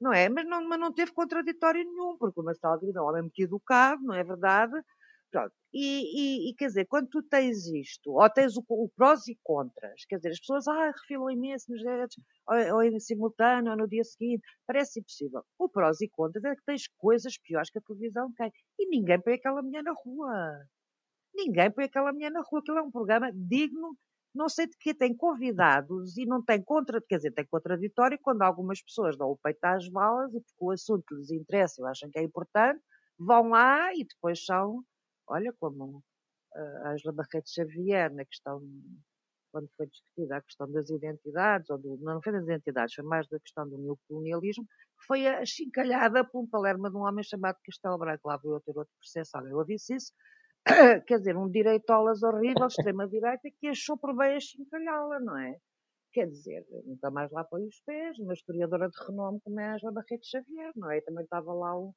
não 0.00 0.12
é? 0.12 0.28
Mas 0.28 0.46
não, 0.46 0.66
mas 0.66 0.80
não 0.80 0.92
teve 0.92 1.12
contraditório 1.12 1.84
nenhum, 1.84 2.16
porque 2.18 2.40
o 2.40 2.42
Marcelo 2.42 2.80
é 2.82 3.00
um 3.00 3.04
homem 3.04 3.22
muito 3.22 3.38
educado, 3.40 4.02
não 4.02 4.14
é 4.14 4.24
verdade? 4.24 4.72
Pronto. 5.30 5.52
E, 5.72 6.48
e, 6.48 6.50
e, 6.50 6.54
quer 6.56 6.66
dizer, 6.66 6.86
quando 6.86 7.08
tu 7.08 7.22
tens 7.22 7.66
isto, 7.68 8.10
ou 8.10 8.28
tens 8.30 8.56
o, 8.56 8.64
o 8.68 8.88
prós 8.96 9.28
e 9.28 9.38
contras, 9.44 10.04
quer 10.08 10.16
dizer, 10.16 10.30
as 10.30 10.40
pessoas 10.40 10.66
ah, 10.66 10.90
refilam 10.90 11.30
imenso 11.30 11.70
nos 11.70 11.80
diretos, 11.80 12.16
ou, 12.48 12.74
ou 12.76 12.82
em 12.82 12.98
simultâneo, 12.98 13.70
ou 13.70 13.78
no 13.78 13.88
dia 13.88 14.02
seguinte, 14.02 14.42
parece 14.66 14.98
impossível. 14.98 15.44
O 15.56 15.68
prós 15.68 16.00
e 16.00 16.08
contras 16.08 16.44
é 16.44 16.56
que 16.56 16.64
tens 16.64 16.88
coisas 16.98 17.38
piores 17.38 17.70
que 17.70 17.78
a 17.78 17.82
televisão 17.82 18.32
tem. 18.36 18.50
E 18.78 18.88
ninguém 18.88 19.20
põe 19.20 19.34
aquela 19.34 19.62
mulher 19.62 19.84
na 19.84 19.92
rua. 19.92 20.66
Ninguém 21.34 21.70
põe 21.70 21.84
aquela 21.84 22.12
mulher 22.12 22.30
na 22.30 22.42
rua. 22.42 22.60
Aquilo 22.60 22.78
é 22.78 22.82
um 22.82 22.90
programa 22.90 23.30
digno, 23.32 23.96
não 24.34 24.48
sei 24.48 24.66
de 24.66 24.76
que 24.78 24.92
tem 24.94 25.14
convidados 25.16 26.16
e 26.16 26.26
não 26.26 26.42
tem 26.42 26.62
contra, 26.62 27.00
quer 27.00 27.16
dizer, 27.16 27.32
tem 27.32 27.46
contraditório 27.46 28.18
quando 28.20 28.42
algumas 28.42 28.82
pessoas 28.82 29.16
dão 29.16 29.30
o 29.30 29.38
peito 29.38 29.64
às 29.64 29.88
balas 29.88 30.34
e 30.34 30.40
porque 30.40 30.64
o 30.64 30.70
assunto 30.72 31.14
lhes 31.14 31.30
interessa, 31.30 31.80
eu 31.80 31.86
acham 31.86 32.10
que 32.10 32.18
é 32.18 32.22
importante, 32.22 32.80
vão 33.18 33.50
lá 33.50 33.92
e 33.94 34.04
depois 34.04 34.44
são 34.44 34.84
olha, 35.30 35.52
como 35.58 36.02
a 36.54 36.90
Angela 36.90 37.12
Barreto 37.12 37.48
Xavier, 37.48 38.12
na 38.12 38.24
questão, 38.24 38.60
quando 39.52 39.68
foi 39.76 39.86
discutida 39.86 40.36
a 40.36 40.42
questão 40.42 40.70
das 40.70 40.90
identidades, 40.90 41.70
ou 41.70 41.78
do, 41.78 41.96
não 41.98 42.20
foi 42.22 42.32
das 42.32 42.44
identidades, 42.44 42.94
foi 42.94 43.04
mais 43.04 43.28
da 43.28 43.38
questão 43.38 43.68
do 43.68 43.78
neocolonialismo, 43.78 44.66
foi 45.06 45.26
achincalhada 45.26 46.24
por 46.24 46.42
um 46.42 46.46
palerma 46.46 46.90
de 46.90 46.96
um 46.96 47.00
homem 47.00 47.24
chamado 47.24 47.58
Castelo 47.64 47.98
Branco. 47.98 48.28
Lá 48.28 48.36
veio 48.36 48.60
ter 48.60 48.76
outro 48.76 48.92
processo, 48.98 49.36
eu 49.46 49.58
ouvi 49.58 49.74
isso, 49.74 50.12
quer 51.06 51.18
dizer, 51.18 51.36
um 51.36 51.48
direitolas 51.48 52.22
horrível, 52.22 52.66
extrema-direita, 52.66 53.48
que 53.58 53.68
achou 53.68 53.96
por 53.96 54.14
bem 54.16 54.36
achincalhá-la, 54.36 55.20
não 55.20 55.38
é? 55.38 55.56
Quer 56.12 56.26
dizer, 56.26 56.66
nunca 56.84 57.10
mais 57.10 57.30
lá 57.30 57.44
põe 57.44 57.64
os 57.66 57.80
pés, 57.82 58.18
uma 58.18 58.34
historiadora 58.34 58.88
de 58.88 58.98
renome 59.06 59.40
como 59.42 59.60
é 59.60 59.66
a 59.66 59.74
Angela 59.74 59.92
Barreto 59.92 60.26
Xavier, 60.26 60.72
não 60.74 60.90
é? 60.90 60.98
E 60.98 61.02
também 61.02 61.22
estava 61.22 61.52
lá 61.52 61.76
o, 61.78 61.94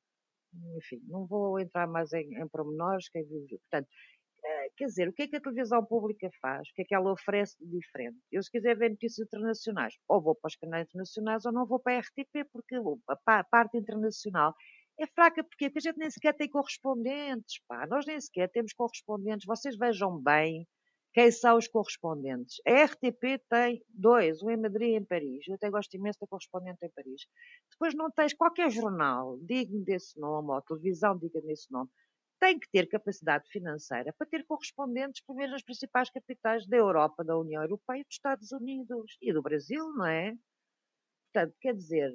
enfim, 0.78 1.02
não 1.08 1.26
vou 1.26 1.60
entrar 1.60 1.88
mais 1.88 2.12
em, 2.14 2.42
em 2.42 2.48
pormenores. 2.48 3.10
Portanto, 3.12 3.88
eh, 4.46 4.70
quer 4.78 4.86
dizer, 4.86 5.08
o 5.10 5.14
que 5.14 5.24
é 5.24 5.28
que 5.28 5.36
a 5.38 5.42
televisão 5.42 5.86
pública 5.86 6.30
faz? 6.42 6.68
O 6.70 6.74
que 6.74 6.82
é 6.82 6.86
que 6.86 6.96
ela 6.96 7.12
oferece 7.12 7.56
de 7.60 7.80
diferente? 7.80 8.18
Eu, 8.32 8.44
se 8.44 8.52
quiser 8.52 8.78
ver 8.78 8.90
notícias 8.92 9.26
internacionais, 9.28 9.96
ou 10.08 10.22
vou 10.22 10.36
para 10.36 10.50
os 10.50 10.56
canais 10.56 10.86
internacionais 10.88 11.46
ou 11.46 11.52
não 11.52 11.66
vou 11.66 11.80
para 11.80 11.98
a 11.98 12.00
RTP, 12.00 12.50
porque 12.52 12.76
a 13.28 13.44
parte 13.46 13.78
internacional 13.78 14.54
é 15.00 15.08
fraca. 15.08 15.44
Porquê? 15.44 15.70
Porque 15.70 15.80
a 15.80 15.92
gente 15.92 15.98
nem 15.98 16.10
sequer 16.10 16.34
tem 16.34 16.50
correspondentes, 16.50 17.62
pá. 17.68 17.88
Nós 17.88 18.06
nem 18.06 18.20
sequer 18.20 18.50
temos 18.50 18.74
correspondentes. 18.74 19.46
Vocês 19.46 19.78
vejam 19.78 20.22
bem 20.22 20.68
quem 21.14 21.32
são 21.32 21.58
os 21.58 21.68
correspondentes? 21.68 22.60
A 22.68 22.86
RTP 22.86 23.40
tem 23.48 23.86
dois, 23.90 24.42
um 24.42 24.50
em 24.50 24.58
Madrid 24.58 24.90
e 24.90 24.96
em 24.96 25.06
Paris. 25.06 25.48
Eu 25.48 25.56
até 25.56 25.70
gosto 25.70 25.94
imenso 25.94 26.20
da 26.20 26.28
correspondente 26.28 26.84
em 26.84 26.90
Paris. 26.90 27.28
Depois 27.72 27.94
não 27.94 28.10
tens 28.10 28.34
qualquer 28.34 28.72
jornal 28.72 29.38
digno 29.42 29.84
desse 29.84 30.20
nome, 30.20 30.50
ou 30.50 30.62
televisão 30.64 31.16
digna 31.18 31.42
desse 31.42 31.72
nome. 31.72 31.90
Tem 32.40 32.60
que 32.60 32.68
ter 32.70 32.88
capacidade 32.88 33.48
financeira 33.50 34.12
para 34.18 34.28
ter 34.28 34.44
correspondentes, 34.46 35.24
pelo 35.24 35.38
menos 35.38 35.54
nas 35.54 35.64
principais 35.64 36.10
capitais 36.10 36.66
da 36.68 36.78
Europa, 36.78 37.24
da 37.24 37.38
União 37.38 37.62
Europeia 37.62 38.02
e 38.02 38.04
dos 38.04 38.16
Estados 38.16 38.52
Unidos. 38.52 39.16
E 39.22 39.32
do 39.32 39.42
Brasil, 39.44 39.86
não 39.94 40.08
é? 40.08 40.34
Portanto, 41.32 41.56
quer 41.62 41.76
dizer, 41.76 42.12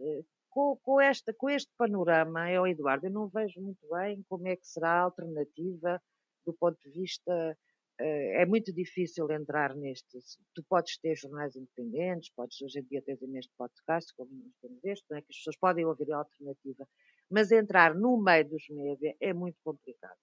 com, 0.50 0.76
com, 0.82 1.00
esta, 1.00 1.32
com 1.32 1.48
este 1.48 1.72
panorama, 1.78 2.50
eu, 2.50 2.66
Eduardo, 2.66 3.06
eu 3.06 3.12
não 3.12 3.28
vejo 3.28 3.60
muito 3.60 3.88
bem 3.90 4.24
como 4.28 4.48
é 4.48 4.56
que 4.56 4.66
será 4.66 4.90
a 4.90 5.02
alternativa 5.02 6.02
do 6.44 6.52
ponto 6.52 6.78
de 6.82 6.90
vista 6.90 7.56
é 8.00 8.46
muito 8.46 8.72
difícil 8.72 9.30
entrar 9.30 9.74
neste. 9.74 10.18
Tu 10.54 10.62
podes 10.68 10.98
ter 10.98 11.16
jornais 11.16 11.56
independentes, 11.56 12.30
podes 12.30 12.60
hoje 12.62 12.78
em 12.78 12.84
dia 12.84 13.02
ter 13.02 13.18
neste 13.22 13.52
podcast, 13.56 14.14
como 14.14 14.30
nós 14.32 14.54
temos 14.60 14.84
este, 14.84 15.14
é? 15.14 15.20
que 15.20 15.26
as 15.30 15.36
pessoas 15.36 15.56
podem 15.56 15.84
ouvir 15.84 16.12
a 16.12 16.18
alternativa, 16.18 16.88
mas 17.30 17.50
entrar 17.50 17.94
no 17.94 18.22
meio 18.22 18.48
dos 18.48 18.68
média 18.70 19.16
é 19.20 19.32
muito 19.32 19.58
complicado. 19.64 20.18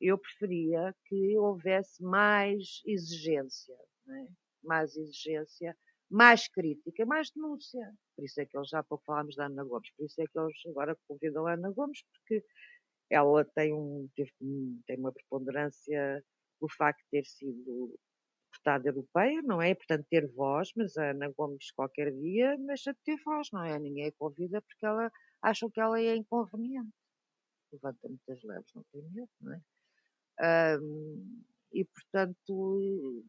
Eu 0.00 0.16
preferia 0.16 0.94
que 1.06 1.36
houvesse 1.36 2.02
mais 2.02 2.80
exigência, 2.86 3.74
é? 4.08 4.26
mais 4.62 4.96
exigência, 4.96 5.76
mais 6.08 6.48
crítica, 6.48 7.04
mais 7.04 7.30
denúncia. 7.32 7.92
Por 8.14 8.24
isso 8.24 8.40
é 8.40 8.46
que 8.46 8.56
eles 8.56 8.68
já 8.68 8.78
há 8.78 8.84
pouco 8.84 9.04
falámos 9.04 9.34
da 9.34 9.46
Ana 9.46 9.64
Gomes, 9.64 9.90
por 9.96 10.06
isso 10.06 10.20
é 10.22 10.24
que 10.24 10.38
eles 10.38 10.56
agora 10.68 10.96
convidam 11.08 11.46
a 11.46 11.54
Ana 11.54 11.70
Gomes, 11.72 12.00
porque 12.12 12.44
ela 13.10 13.44
tem, 13.44 13.72
um, 13.72 14.08
tem 14.86 14.98
uma 14.98 15.12
preponderância 15.12 16.22
o 16.60 16.68
facto 16.68 17.00
de 17.04 17.10
ter 17.10 17.26
sido 17.26 17.98
deputada 18.52 18.88
europeia, 18.88 19.42
não 19.42 19.60
é? 19.62 19.74
Portanto, 19.74 20.06
ter 20.10 20.26
voz, 20.32 20.70
mas 20.76 20.96
a 20.96 21.10
Ana 21.10 21.30
Gomes 21.36 21.70
qualquer 21.72 22.12
dia 22.12 22.56
deixa 22.58 22.92
de 22.92 22.98
ter 23.04 23.16
voz, 23.24 23.48
não 23.52 23.64
é? 23.64 23.78
Ninguém 23.78 24.06
a 24.06 24.12
convida 24.12 24.60
porque 24.62 24.86
ela 24.86 25.10
acham 25.42 25.70
que 25.70 25.80
ela 25.80 26.00
é 26.00 26.16
inconveniente. 26.16 26.90
Levanta 27.72 28.08
muitas 28.08 28.42
leves, 28.42 28.72
não 28.74 28.82
tem 28.92 29.02
medo, 29.10 29.30
não 29.40 29.54
é? 29.54 30.78
Um, 30.80 31.42
e, 31.72 31.84
portanto, 31.84 33.24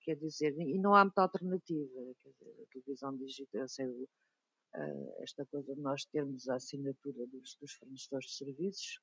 quer 0.00 0.16
dizer, 0.16 0.58
e 0.58 0.78
não 0.78 0.94
há 0.94 1.04
muita 1.04 1.22
alternativa. 1.22 2.14
Quer 2.22 2.30
dizer, 2.30 2.62
a 2.62 2.66
televisão 2.72 3.16
digital, 3.16 3.68
sei, 3.68 3.86
uh, 3.86 5.22
esta 5.22 5.46
coisa 5.46 5.74
de 5.74 5.80
nós 5.80 6.04
termos 6.06 6.48
a 6.48 6.56
assinatura 6.56 7.26
dos, 7.28 7.56
dos 7.60 7.72
fornecedores 7.74 8.26
de 8.26 8.36
serviços, 8.36 9.00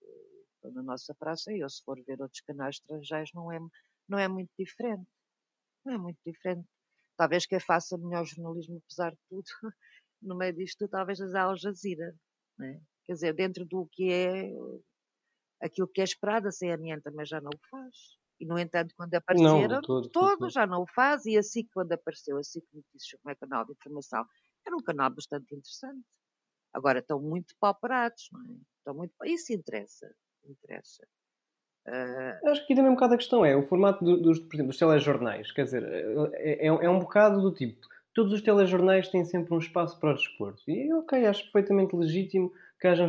na 0.72 0.84
nossa 0.84 1.13
praça, 1.15 1.51
e 1.53 1.59
eu 1.59 1.70
se 1.70 1.84
for 1.84 2.01
ver 2.05 2.22
outros 2.22 2.41
canais 2.41 2.76
estrangeiros, 2.76 3.32
não 3.34 3.51
é, 3.51 3.59
não 4.07 4.17
é 4.17 4.28
muito 4.28 4.51
diferente. 4.57 5.07
Não 5.86 5.93
é 5.93 5.97
muito 5.97 6.20
diferente. 6.26 6.67
Talvez 7.17 7.45
quem 7.45 7.59
faça 7.59 7.97
melhor 7.97 8.26
jornalismo, 8.26 8.82
apesar 8.86 9.11
de 9.11 9.20
tudo, 9.30 9.45
no 10.22 10.36
meio 10.36 10.53
disto, 10.53 10.88
talvez 10.88 11.22
a 11.22 11.41
Al 11.41 11.57
Jazeera. 11.57 12.15
É? 12.61 12.80
Quer 13.05 13.13
dizer, 13.13 13.34
dentro 13.34 13.65
do 13.65 13.88
que 13.91 14.11
é 14.11 14.51
aquilo 15.61 15.88
que 15.88 16.01
é 16.01 16.03
esperado, 16.03 16.47
a 16.47 16.51
CNN 16.51 17.01
também 17.01 17.26
já 17.26 17.41
não 17.41 17.49
o 17.53 17.67
faz. 17.70 18.20
E, 18.39 18.45
no 18.45 18.57
entanto, 18.57 18.93
quando 18.95 19.13
apareceram, 19.15 19.67
não, 19.67 19.82
todo, 19.82 20.09
todo, 20.09 20.49
já 20.49 20.65
não 20.65 20.84
o 20.84 20.88
faz. 20.88 21.26
E 21.26 21.38
assim 21.38 21.63
que 21.63 21.72
quando 21.74 21.91
apareceu, 21.91 22.38
assim 22.38 22.61
que 22.61 22.76
Notícias, 22.76 23.20
como 23.22 23.32
é 23.32 23.36
canal 23.36 23.65
de 23.65 23.74
informação, 23.74 24.26
era 24.65 24.76
um 24.76 24.84
canal 24.84 25.09
bastante 25.09 25.53
interessante. 25.53 26.07
Agora 26.74 26.99
estão 26.99 27.20
muito 27.20 27.53
pauperados, 27.59 28.30
não 28.32 28.41
é? 28.41 28.57
Estão 28.78 28.93
muito... 28.93 29.13
Isso 29.26 29.51
interessa. 29.51 30.09
Interessa. 30.52 31.08
Uh... 31.88 32.50
Acho 32.50 32.66
que 32.68 32.76
também 32.76 32.91
um 32.91 32.95
bocado 32.95 33.16
a 33.16 33.18
questão 33.18 33.45
é 33.45 33.56
o 33.56 33.68
formato 33.68 34.04
do, 34.04 34.22
dos, 34.22 34.39
por 34.39 34.56
exemplo, 34.56 34.72
dos 34.72 34.78
telejornais. 34.78 35.52
Quer 35.52 35.64
dizer, 35.66 35.84
é, 36.34 36.68
é, 36.68 36.68
é, 36.68 36.89
um 36.89 37.00
bocado 37.00 37.41
do 37.41 37.54
tipo: 37.54 37.88
todos 38.14 38.34
os 38.34 38.41
telejornais 38.41 39.08
têm 39.10 39.26
sempre 39.26 39.54
um 39.54 39.60
espaço 39.60 40.00
para 40.00 40.12
o 40.12 40.16
desporto. 40.16 40.62
E, 40.68 40.91
ok, 40.93 41.26
acho 41.26 41.43
perfeitamente 41.43 41.95
legítimo 41.95 42.52
que 42.80 42.88
haja 42.88 43.04
um 43.04 43.08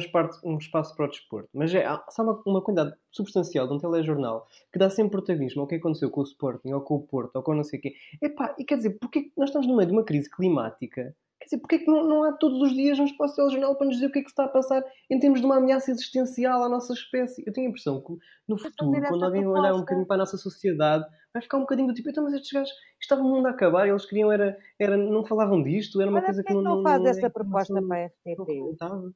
espaço, 0.59 0.97
para 0.97 1.07
o 1.07 1.09
desporto. 1.09 1.49
Mas 1.55 1.73
é, 1.75 1.85
há 1.87 2.03
uma, 2.19 2.43
uma 2.45 2.63
quantidade 2.63 2.97
substancial 3.11 3.69
de 3.69 3.75
um 3.75 3.79
telejornal 3.79 4.49
que 4.73 4.79
dá 4.79 4.91
sempre 4.91 5.13
protagonismo 5.13 5.63
ao 5.63 5.69
que 5.69 5.77
aconteceu 5.77 6.11
com 6.11 6.21
o 6.21 6.25
Sporting, 6.25 6.73
ou 6.73 6.81
com 6.81 6.97
o 6.97 7.03
Porto, 7.03 7.37
ou 7.37 7.43
com 7.43 7.55
não 7.55 7.63
sei 7.63 7.79
o 7.79 7.83
quê. 7.83 7.95
Epá, 8.21 8.55
e 8.59 8.65
quer 8.65 8.77
dizer, 8.77 8.99
porque 9.01 9.31
nós 9.37 9.49
estamos 9.51 9.69
no 9.69 9.77
meio 9.77 9.89
de 9.89 9.93
uma 9.93 10.05
crise 10.05 10.29
climática 10.29 11.15
Quer 11.41 11.47
dizer, 11.47 11.59
porque 11.59 11.77
é 11.77 11.79
que 11.79 11.87
não, 11.87 12.05
não 12.07 12.25
há 12.25 12.33
todos 12.33 12.61
os 12.63 12.73
dias 12.75 12.99
um 12.99 13.05
espaço 13.05 13.37
telejornal 13.37 13.77
para 13.77 13.87
nos 13.87 13.97
dizer 13.97 14.09
o 14.09 14.13
que 14.13 14.19
é 14.21 14.23
que 14.23 14.29
se 14.29 14.33
está 14.33 14.45
a 14.45 14.49
passar 14.49 14.85
em 15.11 15.19
termos 15.19 15.41
de 15.41 15.47
uma 15.47 15.57
ameaça 15.57 15.91
existencial 15.91 16.63
à 16.63 16.69
nossa 16.69 16.93
espécie? 16.93 17.43
Eu 17.47 17.53
tenho 17.53 17.69
a 17.69 17.71
impressão 17.71 18.03
que 18.03 18.13
no 18.49 18.59
futuro, 18.59 19.03
fazer 19.03 19.07
quando 19.07 19.25
alguém 19.25 19.47
olhar 19.47 19.75
um 19.75 19.79
proposta. 19.79 19.81
bocadinho 19.81 20.07
para 20.07 20.17
a 20.17 20.19
nossa 20.19 20.37
sociedade, 20.37 21.05
vai 21.33 21.43
ficar 21.43 21.57
um 21.59 21.61
bocadinho 21.63 21.89
do 21.89 21.95
tipo, 21.95 22.11
então, 22.11 22.25
mas 22.25 22.35
estes 22.35 22.53
gajos, 22.53 22.73
estava 23.01 23.23
o 23.23 23.25
mundo 23.25 23.47
a 23.47 23.51
acabar 23.51 23.89
eles 23.89 24.05
queriam, 24.07 24.31
era, 24.31 24.57
era, 24.79 24.97
não 24.97 25.25
falavam 25.25 25.63
disto, 25.63 26.01
era 26.01 26.11
uma 26.11 26.21
Olha, 26.21 26.27
coisa 26.27 26.43
porque 26.43 26.53
que 26.53 26.53
é 26.53 26.55
não, 26.55 26.63
que 26.63 26.69
não 26.69 26.83
faz 26.83 27.05
é 27.05 27.09
essa 27.11 27.31
proposta 27.31 27.81
informação 27.81 27.83
para 27.83 27.97
a 28.05 28.09
não 28.37 28.45
RTP? 28.45 28.47
comentava. 28.47 29.13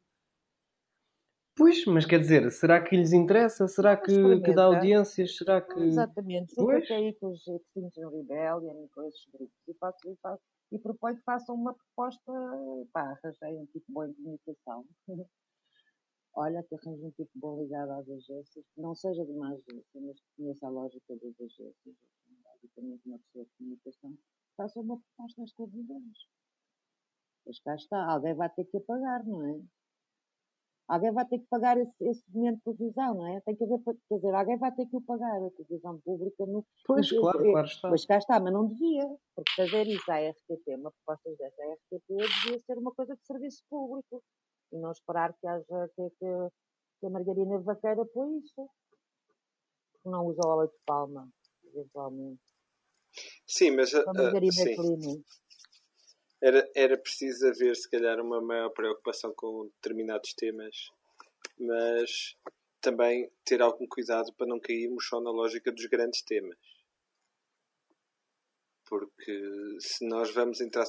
Pois, 1.57 1.85
mas 1.87 2.05
quer 2.07 2.19
dizer, 2.21 2.51
será 2.53 2.81
que 2.83 2.97
lhes 2.97 3.13
interessa? 3.13 3.67
Será 3.69 3.97
que, 3.97 4.41
que 4.41 4.53
dá 4.53 4.65
audiências? 4.65 5.37
Será 5.37 5.61
que. 5.61 5.81
Exatamente, 5.81 6.55
Pois. 6.55 6.83
fica 6.83 6.95
aí 6.95 7.13
com 7.15 7.29
os 7.31 7.47
Extinction 7.47 8.09
Rebellion 8.11 8.85
e 8.85 8.89
com 8.91 9.03
esses 9.05 9.25
grupos 9.33 9.57
e, 9.69 9.75
faço, 9.75 9.99
e, 10.09 10.17
faço, 10.23 10.43
e 10.75 10.79
proponho 10.79 11.17
que 11.17 11.23
façam 11.23 11.55
uma 11.55 11.73
proposta, 11.73 12.33
pá, 12.93 13.13
arranjei 13.13 13.57
um 13.57 13.67
tipo 13.67 13.87
bom 13.93 14.05
em 14.07 14.13
comunicação. 14.15 14.85
Olha, 16.35 16.65
que 16.65 16.75
arranjo 16.75 17.07
um 17.07 17.11
tipo 17.13 17.31
bom 17.37 17.63
ligado 17.63 17.93
às 17.93 18.09
agências, 18.09 18.65
que 18.75 18.81
não 18.81 18.93
seja 18.93 19.25
de 19.25 19.31
uma 19.31 19.53
agência, 19.53 20.01
mas 20.01 20.19
que 20.19 20.27
conheça 20.37 20.67
a 20.67 20.71
lógica 20.71 21.15
das 21.15 21.41
agências, 21.41 21.97
basicamente 22.43 23.07
uma 23.07 23.21
pessoa 23.21 23.45
de 23.45 23.51
comunicação, 23.57 24.19
faça 24.57 24.81
uma 24.81 24.99
proposta 24.99 25.45
às 25.45 25.53
televisões. 25.53 26.19
Mas 27.47 27.61
cá 27.61 27.77
está, 27.77 28.11
alguém 28.11 28.35
vai 28.35 28.51
ter 28.51 28.65
que 28.65 28.79
apagar, 28.79 29.25
não 29.25 29.47
é? 29.47 29.63
Alguém 30.87 31.13
vai 31.13 31.25
ter 31.27 31.39
que 31.39 31.47
pagar 31.47 31.79
esse, 31.79 31.93
esse 32.03 32.23
momento 32.29 32.57
de 32.59 32.77
televisão, 32.77 33.15
não 33.15 33.27
é? 33.27 33.41
Tem 33.41 33.57
que 33.57 33.65
haver, 33.65 33.81
quer 33.83 34.17
dizer, 34.17 34.35
alguém 34.35 34.59
vai 34.59 34.71
ter 34.75 34.87
que 34.87 34.97
o 34.97 35.01
pagar, 35.01 35.43
a 35.43 35.51
televisão 35.51 35.99
pública 36.01 36.45
no. 36.45 36.67
Pois, 36.87 37.11
no- 37.11 37.21
claro, 37.21 37.47
eh, 37.47 37.51
claro 37.51 37.67
está. 37.67 37.91
Mas 37.91 38.05
cá 38.05 38.19
está, 38.19 38.39
mas 38.39 38.53
não 38.53 38.67
devia, 38.67 39.09
porque 39.35 39.53
fazer 39.57 39.87
isso 39.87 40.11
à 40.11 40.21
RTP, 40.21 40.77
uma 40.77 40.93
proposta 40.93 41.31
dessa 41.39 41.63
à 41.63 41.73
RTP, 41.73 42.07
devia 42.09 42.61
ser 42.67 42.79
uma 42.79 42.93
coisa 42.93 43.17
de 43.17 43.27
serviço 43.27 43.65
público 43.71 44.23
e 44.73 44.79
não 44.79 44.93
esperar 44.93 45.33
que 45.41 45.47
haja 45.47 45.89
que, 45.97 46.11
que, 46.11 46.49
que 47.01 47.07
a 47.07 47.11
Margarina 47.11 47.59
Vaqueira 47.61 48.05
põe 48.05 48.39
isso. 48.39 48.69
Não 50.05 50.27
usa 50.27 50.47
óleo 50.47 50.69
de 50.69 50.79
palma, 50.85 51.27
eventualmente. 51.65 52.43
Sim, 53.47 53.71
mas 53.71 53.95
ah, 53.95 54.05
A 54.07 54.11
ah, 54.11 54.13
Margarina 54.13 54.53
sim. 54.53 55.25
Era, 56.45 56.71
era 56.75 56.99
preciso 56.99 57.49
haver, 57.49 57.75
se 57.75 57.89
calhar, 57.89 58.21
uma 58.21 58.39
maior 58.39 58.69
preocupação 58.69 59.33
com 59.35 59.65
determinados 59.77 60.35
temas, 60.35 60.91
mas 61.59 62.37
também 62.83 63.31
ter 63.47 63.63
algum 63.63 63.87
cuidado 63.87 64.31
para 64.35 64.47
não 64.47 64.61
cairmos 64.61 65.09
só 65.09 65.23
na 65.23 65.31
lógica 65.31 65.73
dos 65.73 65.87
grandes 65.87 66.21
temas. 66.21 66.59
Porque 68.87 69.41
se 69.81 70.07
nós 70.07 70.35
vamos 70.35 70.61
entrar. 70.61 70.85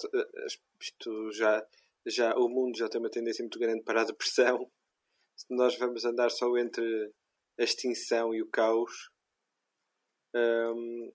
Isto 0.77 1.31
já, 1.31 1.65
já. 2.05 2.35
O 2.35 2.49
mundo 2.49 2.77
já 2.77 2.89
tem 2.89 2.99
uma 2.99 3.09
tendência 3.09 3.41
muito 3.41 3.57
grande 3.57 3.81
para 3.81 4.01
a 4.01 4.05
depressão. 4.05 4.69
Se 5.37 5.53
nós 5.53 5.77
vamos 5.77 6.03
andar 6.05 6.31
só 6.31 6.57
entre 6.57 7.13
a 7.57 7.63
extinção 7.63 8.33
e 8.33 8.41
o 8.41 8.47
caos. 8.49 9.09
hum, 10.33 11.11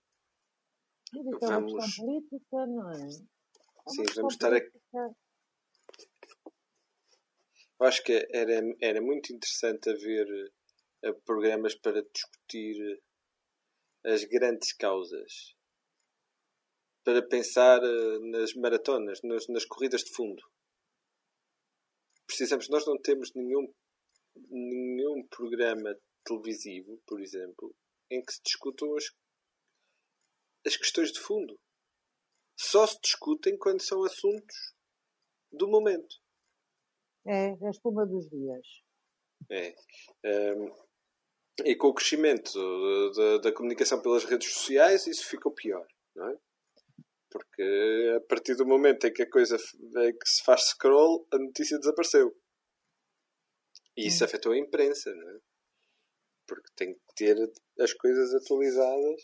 é 1.13 1.37
Vamos- 1.45 1.73
questão 1.73 2.05
política, 2.05 2.65
não 2.67 2.91
é? 2.91 3.07
Sim, 3.87 4.03
vamos 4.15 4.33
estar 4.33 4.47
a- 4.53 4.59
política. 4.59 5.15
Eu 7.79 7.87
acho 7.87 8.03
que 8.03 8.13
era, 8.31 8.61
era 8.79 9.01
muito 9.01 9.33
interessante 9.33 9.89
haver 9.89 10.27
eh, 11.03 11.13
programas 11.25 11.73
para 11.75 12.03
discutir 12.03 13.01
as 14.05 14.23
grandes 14.25 14.73
causas. 14.73 15.55
Para 17.03 17.27
pensar 17.27 17.81
eh, 17.83 18.19
nas 18.31 18.53
maratonas, 18.53 19.19
nas, 19.23 19.47
nas 19.47 19.65
corridas 19.65 20.03
de 20.03 20.13
fundo. 20.13 20.43
Precisamos, 22.27 22.69
nós 22.69 22.85
não 22.85 22.97
temos 23.01 23.33
nenhum, 23.33 23.73
nenhum 24.49 25.27
programa 25.27 25.95
televisivo, 26.23 27.01
por 27.07 27.19
exemplo, 27.19 27.75
em 28.11 28.23
que 28.23 28.31
se 28.31 28.41
discutam 28.45 28.95
as, 28.95 29.05
as 30.65 30.77
questões 30.77 31.11
de 31.11 31.19
fundo. 31.19 31.59
Só 32.61 32.85
se 32.85 32.99
discutem 33.01 33.57
quando 33.57 33.81
são 33.81 34.03
assuntos 34.03 34.55
do 35.51 35.67
momento. 35.67 36.15
É, 37.25 37.47
é 37.47 37.67
a 37.67 37.71
espuma 37.71 38.05
dos 38.05 38.29
dias. 38.29 38.67
É. 39.49 39.73
Ehm, 40.23 40.71
e 41.65 41.75
com 41.75 41.87
o 41.87 41.93
crescimento 41.93 42.53
da, 43.15 43.37
da 43.39 43.51
comunicação 43.51 43.99
pelas 43.99 44.25
redes 44.25 44.53
sociais, 44.53 45.07
isso 45.07 45.25
ficou 45.27 45.51
pior, 45.51 45.87
não 46.15 46.29
é? 46.29 46.37
Porque 47.31 48.13
a 48.15 48.21
partir 48.27 48.55
do 48.55 48.65
momento 48.65 49.07
em 49.07 49.13
que 49.13 49.23
a 49.23 49.29
coisa 49.29 49.57
em 49.57 50.13
que 50.15 50.29
se 50.29 50.43
faz 50.43 50.61
scroll, 50.69 51.27
a 51.33 51.39
notícia 51.39 51.79
desapareceu. 51.79 52.31
E 53.97 54.07
isso 54.07 54.23
afetou 54.23 54.51
a 54.51 54.57
imprensa, 54.57 55.11
não 55.15 55.29
é? 55.31 55.39
Porque 56.47 56.69
tem 56.75 56.93
que 56.93 57.15
ter 57.15 57.37
as 57.79 57.91
coisas 57.93 58.35
atualizadas. 58.35 59.21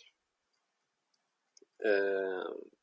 Ehm, 1.83 2.76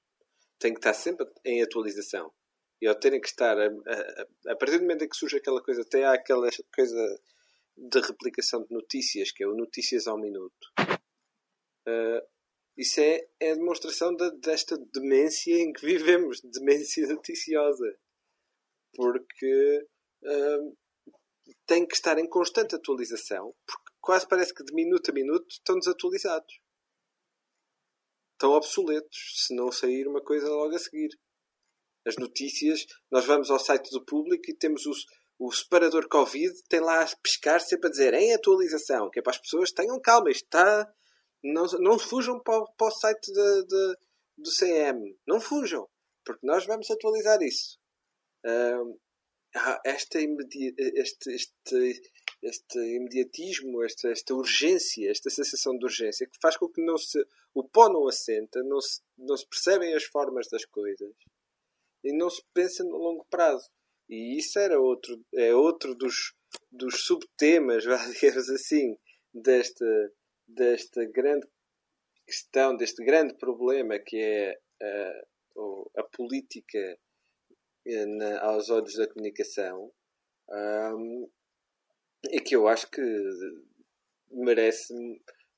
tem 0.59 0.73
que 0.73 0.81
estar 0.81 0.95
sempre 0.95 1.27
em 1.45 1.63
atualização. 1.63 2.33
E 2.81 2.87
ao 2.87 2.95
terem 2.95 3.21
que 3.21 3.29
estar, 3.29 3.57
a, 3.59 3.67
a- 3.67 4.53
a 4.53 4.57
partir 4.57 4.77
do 4.79 4.83
momento 4.83 5.05
em 5.05 5.09
que 5.09 5.17
surge 5.17 5.37
aquela 5.37 5.63
coisa, 5.63 5.83
até 5.83 6.05
há 6.05 6.13
aquela 6.15 6.49
coisa 6.75 7.21
de 7.77 8.01
replicação 8.01 8.63
de 8.65 8.73
notícias, 8.73 9.33
que 9.33 9.43
é 9.43 9.47
o 9.49 9.55
notícias 9.55 10.07
ao 10.07 10.19
minuto. 10.19 10.69
Uh, 11.87 12.23
isso 12.77 13.01
é, 13.01 13.21
é 13.41 13.53
a 13.53 13.55
demonstração 13.55 14.15
da- 14.17 14.31
desta 14.31 14.77
demência 14.93 15.55
em 15.55 15.73
que 15.73 15.85
vivemos, 15.85 16.41
demência 16.53 17.07
noticiosa. 17.07 17.97
Porque 18.97 19.87
uh, 20.25 20.77
tem 21.67 21.87
que 21.87 21.95
estar 21.95 22.19
em 22.19 22.29
constante 22.29 22.75
atualização, 22.75 23.55
porque 23.67 23.93
quase 24.01 24.27
parece 24.29 24.55
que 24.55 24.65
de 24.65 24.75
minuto 24.75 25.11
a 25.11 25.15
minuto 25.15 25.47
estão 25.51 25.79
desatualizados. 25.79 26.61
Estão 28.45 28.57
obsoletos, 28.59 29.18
se 29.47 29.55
não 29.55 29.72
sair 29.72 30.07
uma 30.07 30.20
coisa 30.22 30.47
logo 30.51 30.74
a 30.74 30.78
seguir. 30.78 31.09
As 32.07 32.16
notícias, 32.18 32.84
nós 33.11 33.24
vamos 33.24 33.51
ao 33.51 33.59
site 33.59 33.90
do 33.90 34.05
público 34.05 34.42
e 34.51 34.55
temos 34.55 34.84
os, 34.84 34.99
o 35.38 35.51
separador 35.51 36.07
Covid, 36.11 36.53
tem 36.68 36.80
lá 36.80 37.03
a 37.03 37.07
pescar 37.22 37.59
sempre 37.62 37.88
a 37.88 37.90
dizer 37.90 38.12
em 38.12 38.34
atualização, 38.34 39.09
que 39.11 39.18
é 39.18 39.22
para 39.22 39.30
as 39.30 39.38
pessoas 39.38 39.72
tenham 39.72 39.99
calma, 39.99 40.30
isto 40.30 40.45
está. 40.45 40.86
Não, 41.42 41.64
não 41.80 41.99
fujam 41.99 42.38
para, 42.42 42.59
o- 42.59 42.70
para 42.76 42.88
o 42.88 42.90
site 42.90 43.32
de- 43.32 43.64
de- 43.66 43.97
do 44.36 44.51
CM, 44.51 45.18
não 45.26 45.40
fujam, 45.40 45.88
porque 46.22 46.47
nós 46.47 46.66
vamos 46.66 46.90
atualizar 46.90 47.40
isso. 47.40 47.78
Há 49.57 49.80
esta 49.86 50.20
imedi- 50.20 50.74
este, 50.76 51.30
este, 51.32 52.12
este 52.45 52.78
imediatismo, 52.78 53.82
esta, 53.82 54.11
esta 54.11 54.34
urgência, 54.34 55.11
esta 55.11 55.30
sensação 55.30 55.76
de 55.78 55.84
urgência 55.84 56.26
que 56.26 56.38
faz 56.40 56.57
com 56.59 56.68
que 56.68 56.84
não 56.84 56.99
se, 56.99 57.18
o 57.55 57.64
pó 57.64 57.88
não 57.88 58.07
assenta, 58.07 58.62
não 58.62 58.80
se, 58.80 59.01
não 59.16 59.36
se 59.36 59.47
percebem 59.49 59.95
as 59.95 60.05
formas 60.05 60.47
das 60.49 60.64
coisas 60.66 61.14
e 62.05 62.12
não 62.12 62.28
se 62.28 62.42
pensa 62.53 62.84
no 62.84 62.97
longo 62.99 63.24
prazo. 63.30 63.70
E 64.09 64.36
isso 64.36 64.59
era 64.59 64.78
outro, 64.78 65.18
é 65.34 65.55
outro 65.55 65.95
dos, 65.95 66.34
dos 66.70 67.05
subtemas, 67.07 67.84
digamos 68.20 68.51
assim, 68.51 68.99
desta, 69.32 70.12
desta 70.47 71.05
grande 71.07 71.49
questão, 72.26 72.76
deste 72.76 73.03
grande 73.03 73.34
problema 73.38 73.99
que 73.99 74.18
é 74.18 74.61
a, 74.82 76.01
a 76.01 76.03
política 76.05 76.99
eh, 77.86 78.07
na- 78.07 78.40
aos 78.42 78.68
olhos 78.68 78.95
da 78.97 79.09
comunicação. 79.09 79.90
Ahm, 80.51 81.26
e 82.31 82.41
que 82.41 82.57
eu 82.57 82.68
acho 82.68 82.91
que 82.91 83.01
merece 84.31 84.93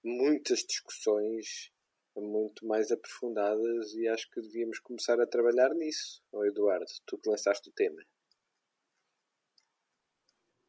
muitas 0.05 0.61
discussões 0.61 1.71
muito 2.17 2.67
mais 2.67 2.91
aprofundadas 2.91 3.93
e 3.95 4.09
acho 4.09 4.31
que 4.31 4.41
devíamos 4.41 4.79
começar 4.79 5.21
a 5.21 5.27
trabalhar 5.27 5.71
nisso. 5.75 6.23
Oh, 6.33 6.45
Eduardo, 6.45 6.87
tu 7.07 7.19
que 7.19 7.29
lançaste 7.29 7.69
o 7.69 7.73
tema. 7.73 8.01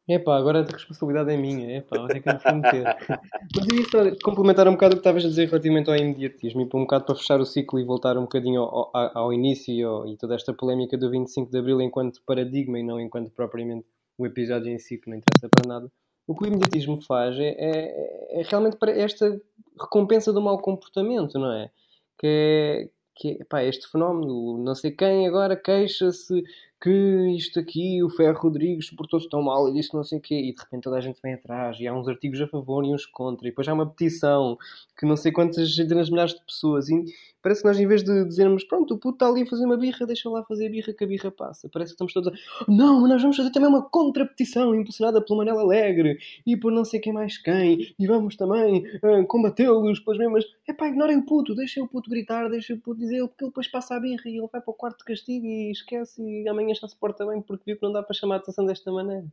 Epá, 0.06 0.38
agora 0.38 0.60
a 0.60 0.72
responsabilidade 0.72 1.30
é 1.32 1.36
minha. 1.36 1.76
Epá, 1.76 1.98
onde 1.98 2.16
é 2.16 2.20
que 2.20 2.32
me 2.32 2.38
fui 2.38 2.54
meter? 2.54 2.82
Mas 3.54 3.68
eu 3.68 3.76
ia 3.76 3.84
só 3.84 4.16
complementar 4.24 4.66
um 4.66 4.72
bocado 4.72 4.94
o 4.94 4.96
que 4.96 5.00
estavas 5.00 5.24
a 5.24 5.28
dizer 5.28 5.48
relativamente 5.48 5.90
ao 5.90 5.96
imediatismo 5.96 6.62
e 6.62 6.66
para 6.66 6.78
um 6.78 6.82
bocado 6.82 7.04
para 7.04 7.14
fechar 7.14 7.38
o 7.40 7.44
ciclo 7.44 7.78
e 7.78 7.84
voltar 7.84 8.16
um 8.16 8.22
bocadinho 8.22 8.62
ao, 8.62 8.90
ao, 8.96 9.18
ao 9.18 9.32
início 9.34 9.72
e, 9.74 9.82
ao- 9.82 10.06
e 10.08 10.16
toda 10.16 10.34
esta 10.34 10.54
polémica 10.54 10.96
do 10.96 11.10
25 11.10 11.50
de 11.50 11.58
Abril 11.58 11.80
enquanto 11.82 12.22
paradigma 12.24 12.78
e 12.78 12.82
não 12.82 12.98
enquanto 12.98 13.30
propriamente 13.30 13.86
o 14.18 14.26
episódio 14.26 14.70
em 14.70 14.78
si 14.78 14.98
que 14.98 15.08
não 15.08 15.16
interessa 15.16 15.48
para 15.48 15.68
nada. 15.68 15.92
O 16.26 16.34
que 16.34 16.44
o 16.44 16.46
imediatismo 16.46 17.00
faz 17.00 17.38
é, 17.38 17.54
é, 17.56 18.40
é 18.40 18.42
realmente 18.42 18.76
para 18.76 18.90
esta 18.90 19.40
recompensa 19.80 20.32
do 20.32 20.42
mau 20.42 20.58
comportamento, 20.58 21.38
não 21.38 21.52
é? 21.52 21.70
Que 22.18 22.26
é, 22.26 22.88
que 23.14 23.38
é 23.40 23.44
pá, 23.44 23.62
este 23.62 23.86
fenómeno, 23.88 24.58
não 24.58 24.74
sei 24.74 24.90
quem 24.90 25.26
agora 25.26 25.56
queixa-se 25.56 26.42
que 26.80 26.90
isto 27.36 27.58
aqui, 27.58 28.02
o 28.02 28.10
Ferro 28.10 28.38
Rodrigues 28.38 28.90
portou-se 28.90 29.28
tão 29.28 29.42
mal 29.42 29.68
e 29.68 29.72
disse 29.72 29.94
não 29.94 30.04
sei 30.04 30.18
o 30.18 30.22
quê, 30.22 30.34
e 30.34 30.54
de 30.54 30.60
repente 30.60 30.84
toda 30.84 30.96
a 30.96 31.00
gente 31.00 31.20
vem 31.22 31.34
atrás, 31.34 31.78
e 31.80 31.86
há 31.86 31.94
uns 31.94 32.08
artigos 32.08 32.40
a 32.40 32.46
favor 32.46 32.84
e 32.84 32.94
uns 32.94 33.04
contra, 33.04 33.48
e 33.48 33.50
depois 33.50 33.66
há 33.66 33.74
uma 33.74 33.86
petição 33.86 34.56
que 34.96 35.06
não 35.06 35.16
sei 35.16 35.32
quantas 35.32 35.74
centenas 35.74 36.06
de 36.06 36.12
milhares 36.12 36.34
de 36.34 36.44
pessoas, 36.44 36.88
e 36.88 37.04
parece 37.42 37.62
que 37.62 37.68
nós, 37.68 37.78
em 37.78 37.86
vez 37.86 38.02
de 38.02 38.24
dizermos 38.24 38.64
pronto, 38.64 38.94
o 38.94 38.98
puto 38.98 39.16
está 39.16 39.28
ali 39.28 39.42
a 39.42 39.46
fazer 39.46 39.64
uma 39.64 39.76
birra, 39.76 40.06
deixa 40.06 40.28
lá 40.28 40.42
fazer 40.44 40.66
a 40.66 40.70
birra 40.70 40.92
que 40.92 41.04
a 41.04 41.06
birra 41.06 41.30
passa, 41.30 41.68
parece 41.72 41.92
que 41.92 41.94
estamos 41.94 42.12
todos 42.12 42.28
a 42.32 42.64
não, 42.68 43.00
mas 43.00 43.10
nós 43.10 43.22
vamos 43.22 43.36
fazer 43.36 43.50
também 43.50 43.68
uma 43.68 43.82
contra-petição 43.88 44.74
impulsionada 44.74 45.20
pelo 45.20 45.38
Manela 45.38 45.62
Alegre 45.62 46.18
e 46.46 46.56
por 46.56 46.70
não 46.72 46.84
sei 46.84 47.00
quem 47.00 47.12
mais 47.12 47.38
quem, 47.38 47.94
e 47.98 48.06
vamos 48.06 48.36
também 48.36 48.84
uh, 49.02 49.26
combatê-los 49.26 50.00
pelas 50.00 50.18
mesmas. 50.18 50.44
É 50.66 50.72
pá, 50.72 50.88
ignorem 50.88 51.18
o 51.18 51.24
puto, 51.24 51.54
deixem 51.54 51.82
o 51.82 51.88
puto 51.88 52.10
gritar, 52.10 52.48
deixem 52.48 52.76
o 52.76 52.80
puto 52.80 53.00
dizer, 53.00 53.26
porque 53.26 53.44
ele 53.44 53.50
depois 53.50 53.68
passa 53.68 53.96
a 53.96 54.00
birra 54.00 54.22
e 54.26 54.38
ele 54.38 54.48
vai 54.52 54.60
para 54.60 54.70
o 54.70 54.74
quarto 54.74 54.98
de 54.98 55.04
castigo 55.04 55.46
e 55.46 55.70
esquece 55.70 56.22
e 56.22 56.48
amanhã 56.48 56.67
já 56.74 56.86
se 56.88 56.96
porta 56.96 57.26
bem 57.26 57.40
porque 57.42 57.64
viu 57.66 57.76
que 57.76 57.82
não 57.82 57.92
dá 57.92 58.02
para 58.02 58.14
chamar 58.14 58.36
a 58.36 58.38
atenção 58.38 58.64
desta 58.66 58.90
maneira. 58.92 59.26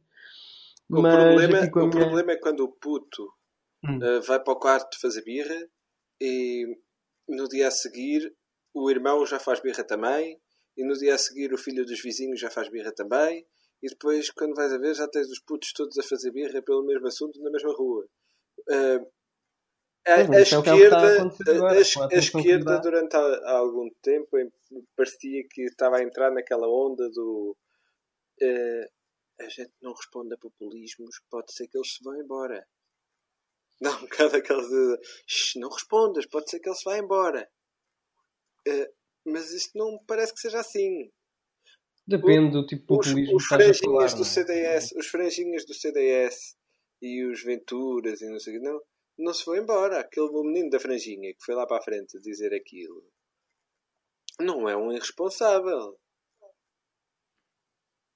O, 0.89 1.01
Mas 1.01 1.11
problema, 1.11 1.57
aqui 1.59 1.69
com 1.71 1.79
a 1.79 1.83
o 1.83 1.87
minha- 1.87 2.05
problema 2.05 2.31
é 2.33 2.35
quando 2.37 2.59
o 2.61 2.71
puto 2.71 3.31
Hum. 3.83 3.97
uh, 3.97 4.21
vai 4.23 4.39
para 4.39 4.53
o 4.53 4.59
quarto 4.59 4.99
fazer 4.99 5.23
birra 5.23 5.67
e 6.19 6.65
no 7.27 7.47
dia 7.47 7.67
a 7.67 7.71
seguir 7.71 8.35
o 8.73 8.89
irmão 8.89 9.25
já 9.25 9.39
faz 9.39 9.59
birra 9.59 9.83
também 9.83 10.39
e 10.77 10.83
no 10.83 10.93
dia 10.93 11.15
a 11.15 11.17
seguir 11.17 11.53
o 11.53 11.57
filho 11.57 11.85
dos 11.85 12.01
vizinhos 12.01 12.39
já 12.39 12.49
faz 12.49 12.69
birra 12.69 12.91
também 12.91 13.45
e 13.83 13.87
depois 13.87 14.29
quando 14.31 14.55
vais 14.55 14.71
a 14.73 14.77
ver 14.77 14.93
já 14.95 15.07
tens 15.07 15.29
os 15.29 15.39
putos 15.39 15.71
todos 15.73 15.97
a 15.99 16.03
fazer 16.03 16.31
birra 16.31 16.61
pelo 16.61 16.83
mesmo 16.85 17.07
assunto 17.07 17.41
na 17.41 17.51
mesma 17.51 17.73
rua. 17.75 18.05
Uh, 18.69 19.07
a, 20.07 20.15
a 20.15 20.25
que 20.25 20.31
que 20.33 20.41
esquerda, 20.41 20.97
a- 20.97 22.05
a- 22.05 22.07
que 22.09 22.15
esquerda 22.15 22.79
durante 22.79 23.15
algum 23.15 23.89
tempo 24.01 24.37
em- 24.37 24.51
parecia 24.95 25.43
que 25.49 25.61
estava 25.63 25.97
a 25.97 26.03
entrar 26.03 26.31
naquela 26.31 26.67
onda 26.67 27.09
do 27.09 27.57
uh, 28.41 28.85
a 29.41 29.49
gente 29.49 29.73
não 29.81 29.93
responde 29.93 30.33
a 30.33 30.37
populismos, 30.37 31.15
pode 31.29 31.51
ser 31.53 31.67
que 31.67 31.77
eles 31.77 31.93
se 31.95 32.03
vão 32.03 32.19
embora. 32.19 32.65
Não, 33.81 33.93
um 33.97 34.01
bocado 34.01 34.37
aquela 34.37 34.61
de 34.65 34.99
"Shh, 35.27 35.57
não 35.59 35.67
respondas, 35.69 36.25
pode 36.27 36.49
ser 36.49 36.59
que 36.61 36.69
ele 36.69 36.77
se 36.77 36.85
vá 36.85 36.97
embora. 36.97 37.45
Uh, 38.65 38.87
mas 39.25 39.51
isto 39.51 39.77
não 39.77 39.99
parece 40.07 40.33
que 40.33 40.39
seja 40.39 40.59
assim. 40.61 41.11
Depende 42.07 42.51
do 42.51 42.65
tipo 42.65 42.85
de 42.85 42.93
Os, 42.99 43.07
populismo 43.07 43.35
os 43.35 43.47
que 43.47 43.53
estás 43.55 43.79
franjinhas 43.79 43.81
falar. 43.81 44.07
do 44.11 44.15
não 44.15 44.21
é? 44.21 44.25
CDS, 44.29 44.91
os 44.95 45.07
franjinhas 45.07 45.65
do 45.65 45.73
CDS 45.73 46.55
e 47.01 47.25
os 47.25 47.43
Venturas 47.43 48.21
e 48.21 48.29
não 48.29 48.39
sei 48.39 48.55
o 48.55 48.59
que, 48.61 48.65
não, 48.65 48.79
não 49.17 49.33
se 49.33 49.45
vão 49.45 49.55
embora. 49.55 49.99
Aquele 49.99 50.29
menino 50.43 50.69
da 50.69 50.79
franjinha 50.79 51.33
que 51.33 51.43
foi 51.43 51.55
lá 51.55 51.65
para 51.65 51.77
a 51.77 51.83
frente 51.83 52.19
dizer 52.19 52.53
aquilo 52.53 53.03
não 54.39 54.67
é 54.67 54.75
um 54.75 54.91
irresponsável. 54.91 55.97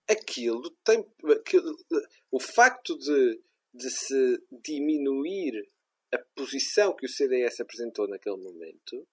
Aquilo 0.10 0.70
tem. 0.84 1.06
aquilo- 1.40 1.76
o 2.32 2.40
facto 2.40 2.98
de, 2.98 3.42
de 3.74 3.90
se 3.90 4.44
diminuir 4.52 5.70
a 6.12 6.18
posição 6.36 6.96
que 6.96 7.06
o 7.06 7.10
CDS 7.10 7.60
apresentou 7.60 8.08
naquele 8.08 8.38
momento 8.38 9.08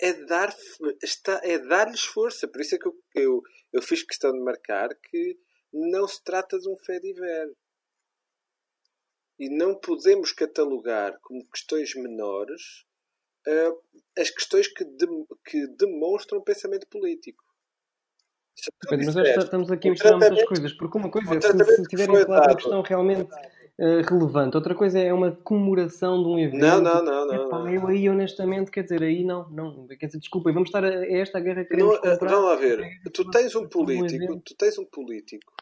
é 0.00 0.12
dar 0.24 0.54
está 1.02 1.40
é 1.44 1.58
dar-lhes 1.58 2.02
força 2.02 2.48
por 2.48 2.60
isso 2.60 2.74
é 2.74 2.78
que 2.78 2.88
eu, 2.88 2.98
eu, 3.14 3.42
eu 3.72 3.82
fiz 3.82 4.02
questão 4.02 4.32
de 4.32 4.40
marcar 4.40 4.88
que 4.96 5.38
não 5.72 6.08
se 6.08 6.22
trata 6.24 6.58
de 6.58 6.68
um 6.68 6.76
fediver 6.78 7.54
e 9.38 9.48
não 9.48 9.74
podemos 9.74 10.32
catalogar 10.32 11.18
como 11.22 11.44
questões 11.50 11.94
menores 11.94 12.84
ah, 13.46 13.72
as 14.18 14.30
questões 14.30 14.68
que, 14.68 14.84
dem- 14.84 15.26
que 15.44 15.66
demonstram 15.76 16.42
pensamento 16.42 16.86
político 16.88 17.42
Pedro, 18.88 19.04
mas 19.06 19.14
nós 19.14 19.44
estamos 19.44 19.70
aqui 19.70 19.88
a 19.88 19.90
misturar 19.90 20.18
muitas 20.18 20.44
coisas, 20.44 20.72
porque 20.72 20.98
uma 20.98 21.10
coisa 21.10 21.34
é 21.34 21.40
se, 21.40 21.64
se 21.76 21.82
tiverem 21.84 22.16
a 22.16 22.24
de 22.24 22.30
uma 22.30 22.54
questão 22.54 22.82
realmente 22.82 23.28
eh, 23.78 24.00
relevante, 24.08 24.56
outra 24.56 24.74
coisa 24.74 24.98
é 24.98 25.12
uma 25.12 25.32
comemoração 25.34 26.22
de 26.22 26.28
um 26.28 26.38
evento. 26.38 26.60
Não, 26.60 26.80
não, 26.80 27.02
não, 27.02 27.26
não, 27.26 27.34
Epá, 27.46 27.58
não. 27.58 27.68
eu 27.74 27.86
aí, 27.88 28.08
honestamente, 28.08 28.70
quer 28.70 28.84
dizer, 28.84 29.02
aí 29.02 29.24
não, 29.24 29.50
não. 29.50 29.86
Quer 29.88 30.06
dizer, 30.06 30.20
desculpem, 30.20 30.54
vamos 30.54 30.68
estar 30.68 30.84
a, 30.84 30.88
a 30.88 31.12
esta 31.18 31.40
guerra 31.40 31.64
que 31.64 31.76
Não, 31.76 31.88
queremos 31.90 31.96
ah, 31.96 32.10
comprar. 32.12 32.30
vamos 32.30 32.44
lá 32.50 32.56
ver. 32.56 33.00
Tu 33.12 33.30
tens 33.30 33.54
um 33.56 33.62
Um 33.64 33.68
político, 33.68 34.14
evento. 34.14 34.42
tu 34.44 34.54
tens 34.56 34.78
um 34.78 34.84
político 34.86 35.52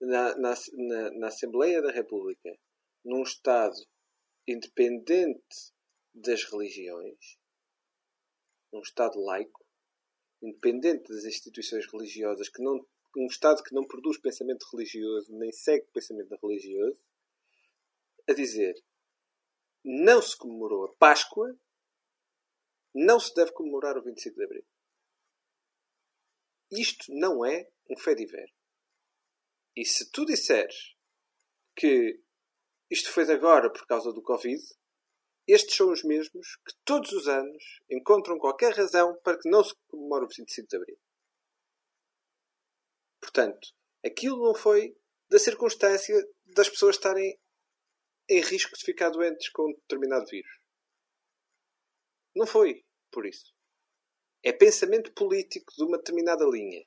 na, 0.00 0.36
na, 0.36 0.54
na, 0.76 1.10
na 1.12 1.26
Assembleia 1.28 1.80
da 1.80 1.92
República, 1.92 2.50
num 3.08 3.22
Estado 3.22 3.74
independente 4.46 5.72
das 6.12 6.44
religiões, 6.44 7.38
num 8.70 8.80
Estado 8.80 9.18
laico, 9.18 9.66
independente 10.42 11.08
das 11.08 11.24
instituições 11.24 11.90
religiosas, 11.90 12.50
que 12.50 12.62
não, 12.62 12.86
um 13.16 13.26
Estado 13.26 13.62
que 13.62 13.74
não 13.74 13.86
produz 13.86 14.18
pensamento 14.18 14.66
religioso, 14.70 15.32
nem 15.38 15.50
segue 15.50 15.86
pensamento 15.86 16.36
religioso, 16.42 17.00
a 18.28 18.34
dizer 18.34 18.74
não 19.82 20.20
se 20.20 20.36
comemorou 20.36 20.84
a 20.84 20.94
Páscoa, 20.96 21.58
não 22.94 23.18
se 23.18 23.34
deve 23.34 23.52
comemorar 23.52 23.96
o 23.96 24.02
25 24.02 24.36
de 24.36 24.44
Abril. 24.44 24.66
Isto 26.70 27.06
não 27.14 27.42
é 27.42 27.70
um 27.88 27.96
fediver. 27.96 28.52
E 29.74 29.86
se 29.86 30.10
tu 30.10 30.26
disseres 30.26 30.94
que 31.74 32.20
isto 32.90 33.12
foi 33.12 33.24
de 33.24 33.32
agora 33.32 33.70
por 33.70 33.86
causa 33.86 34.12
do 34.12 34.22
Covid, 34.22 34.62
estes 35.46 35.76
são 35.76 35.90
os 35.90 36.04
mesmos 36.04 36.56
que 36.66 36.74
todos 36.84 37.10
os 37.12 37.26
anos 37.26 37.80
encontram 37.90 38.38
qualquer 38.38 38.74
razão 38.74 39.18
para 39.22 39.38
que 39.38 39.48
não 39.48 39.64
se 39.64 39.74
comemore 39.88 40.26
o 40.26 40.28
25 40.28 40.68
de 40.68 40.76
Abril. 40.76 40.98
Portanto, 43.20 43.68
aquilo 44.04 44.44
não 44.44 44.54
foi 44.54 44.94
da 45.30 45.38
circunstância 45.38 46.14
das 46.54 46.68
pessoas 46.68 46.96
estarem 46.96 47.38
em 48.28 48.40
risco 48.40 48.76
de 48.76 48.84
ficar 48.84 49.10
doentes 49.10 49.48
com 49.50 49.70
um 49.70 49.72
determinado 49.72 50.26
vírus. 50.26 50.50
Não 52.36 52.46
foi 52.46 52.84
por 53.10 53.26
isso. 53.26 53.54
É 54.44 54.52
pensamento 54.52 55.12
político 55.14 55.72
de 55.74 55.82
uma 55.82 55.96
determinada 55.96 56.44
linha. 56.44 56.84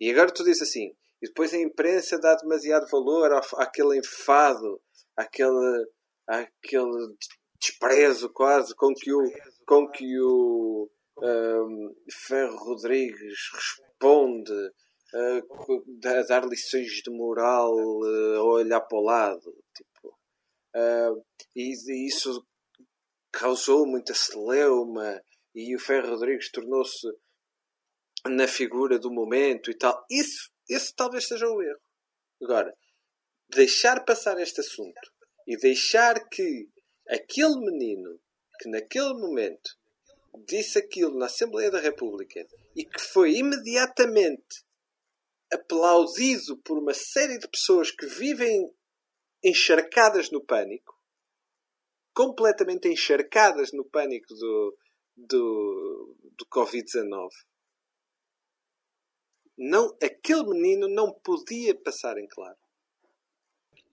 E 0.00 0.10
agora 0.10 0.32
tu 0.32 0.44
dizes 0.44 0.62
assim, 0.62 0.96
e 1.20 1.26
depois 1.26 1.52
a 1.52 1.58
imprensa 1.58 2.18
dá 2.18 2.34
demasiado 2.36 2.88
valor 2.88 3.32
àquele 3.56 3.98
enfado, 3.98 4.82
àquele, 5.16 5.86
àquele 6.26 7.16
desprezo 7.60 8.30
quase 8.32 8.74
com 8.74 8.92
que 8.94 9.12
o, 9.12 9.22
com 9.66 9.88
que 9.90 10.20
o 10.20 10.90
ahm, 11.22 11.94
Ferro 12.26 12.56
Rodrigues 12.56 13.38
responde 13.54 14.52
ah, 15.14 15.42
co- 15.48 15.84
a 16.04 16.22
dar 16.22 16.44
lições 16.46 16.88
de 17.02 17.10
moral 17.10 17.72
ah, 18.04 18.38
a 18.38 18.42
olhar 18.44 18.80
para 18.80 18.98
o 18.98 19.02
lado. 19.02 19.54
Tipo, 19.76 20.18
ah, 20.74 21.14
e, 21.54 21.72
e 21.72 22.06
isso 22.08 22.44
causou 23.32 23.86
muita 23.86 24.14
celeuma 24.14 25.22
e 25.54 25.74
o 25.76 25.78
Ferro 25.78 26.10
Rodrigues 26.10 26.50
tornou-se 26.50 27.06
na 28.26 28.46
figura 28.46 28.98
do 28.98 29.10
momento 29.12 29.70
e 29.70 29.74
tal. 29.76 30.04
Isso, 30.10 30.50
esse 30.68 30.94
talvez 30.94 31.26
seja 31.26 31.46
o 31.46 31.62
erro. 31.62 31.80
Agora, 32.42 32.74
deixar 33.54 34.04
passar 34.04 34.38
este 34.40 34.60
assunto 34.60 35.12
e 35.46 35.56
deixar 35.56 36.28
que 36.28 36.68
aquele 37.08 37.56
menino 37.58 38.20
que 38.60 38.68
naquele 38.68 39.14
momento 39.14 39.76
disse 40.46 40.78
aquilo 40.78 41.18
na 41.18 41.26
Assembleia 41.26 41.70
da 41.70 41.80
República 41.80 42.46
e 42.74 42.84
que 42.84 43.00
foi 43.00 43.36
imediatamente 43.36 44.64
aplaudido 45.52 46.56
por 46.58 46.78
uma 46.78 46.94
série 46.94 47.38
de 47.38 47.48
pessoas 47.48 47.90
que 47.90 48.06
vivem 48.06 48.72
encharcadas 49.44 50.30
no 50.30 50.42
pânico, 50.42 50.98
completamente 52.14 52.88
encharcadas 52.88 53.72
no 53.72 53.84
pânico 53.84 54.32
do, 54.34 54.78
do, 55.16 56.16
do 56.38 56.46
Covid-19. 56.46 57.28
Não, 59.58 59.94
aquele 60.02 60.44
menino 60.44 60.88
não 60.88 61.12
podia 61.12 61.74
passar 61.74 62.16
em 62.16 62.26
claro. 62.26 62.61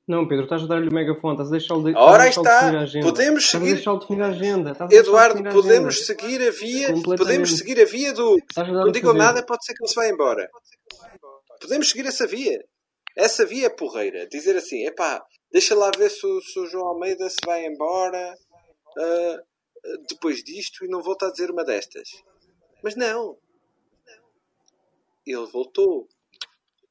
Não, 0.09 0.27
Pedro, 0.27 0.45
estás 0.45 0.63
a 0.63 0.65
dar-lhe 0.65 0.89
o 0.89 0.93
megafone, 0.93 1.33
estás 1.35 1.49
a 1.49 1.51
deixá-lo 1.51 1.83
de, 1.83 1.95
Ora, 1.95 2.27
estás 2.27 2.47
a 2.47 2.83
está. 2.83 2.99
a. 2.99 3.03
Podemos 3.03 3.43
Estás 3.43 3.61
seguir- 3.61 3.71
a 3.71 3.75
deixá-lo 3.75 3.99
definir 3.99 4.21
a 4.23 4.27
agenda. 4.29 4.71
estás 4.71 4.91
a 4.91 4.95
Eduardo, 4.95 5.47
a 5.47 5.51
podemos 5.51 6.05
seguir 6.07 6.41
a 6.47 6.49
via, 6.51 6.87
podemos 7.15 7.57
seguir 7.57 7.79
a 7.79 7.85
via 7.85 8.11
do 8.11 8.35
Estás 8.37 8.67
a 8.67 8.71
não 8.71 8.91
digam 8.91 9.13
nada, 9.13 9.45
pode 9.45 9.63
ser 9.63 9.75
que 9.75 9.83
ele 9.83 9.87
se 9.87 9.93
vá 9.95 10.07
embora. 10.09 10.49
Podemos 11.61 11.89
seguir 11.89 12.07
essa 12.07 12.25
via. 12.25 12.57
Essa 13.15 13.45
via 13.45 13.67
é 13.67 13.69
porreira. 13.69 14.27
Dizer 14.27 14.57
assim, 14.57 14.83
epá, 14.87 15.23
deixa 15.51 15.75
lá 15.75 15.91
ver 15.95 16.09
se 16.09 16.25
o, 16.25 16.41
se 16.41 16.59
o 16.59 16.65
João 16.65 16.87
Almeida 16.87 17.29
se 17.29 17.37
vai 17.45 17.67
embora 17.67 18.33
ah, 18.97 19.37
depois 20.09 20.43
disto 20.43 20.83
e 20.83 20.87
não 20.87 21.03
volta 21.03 21.27
a 21.27 21.31
dizer 21.31 21.51
uma 21.51 21.63
destas. 21.63 22.09
Mas 22.83 22.95
não. 22.95 23.37
Ele 25.23 25.45
voltou. 25.53 26.07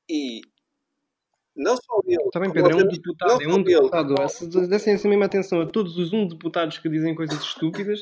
E 0.08 0.40
não 1.58 1.76
só 1.76 2.00
ele. 2.06 2.22
Está 2.24 2.40
bem, 2.40 2.48
como 2.50 2.62
Pedro, 2.62 2.80
é 2.80 2.84
um 2.84 2.88
deputado, 2.88 3.42
é 3.42 3.48
um 3.48 3.62
deputado. 3.62 4.14
dessem 4.68 4.94
essa 4.94 5.08
mesma 5.08 5.26
atenção 5.26 5.60
a 5.60 5.66
todos 5.66 5.98
os 5.98 6.12
um 6.12 6.26
deputados 6.26 6.78
que 6.78 6.88
dizem 6.88 7.14
coisas 7.14 7.38
estúpidas, 7.42 8.00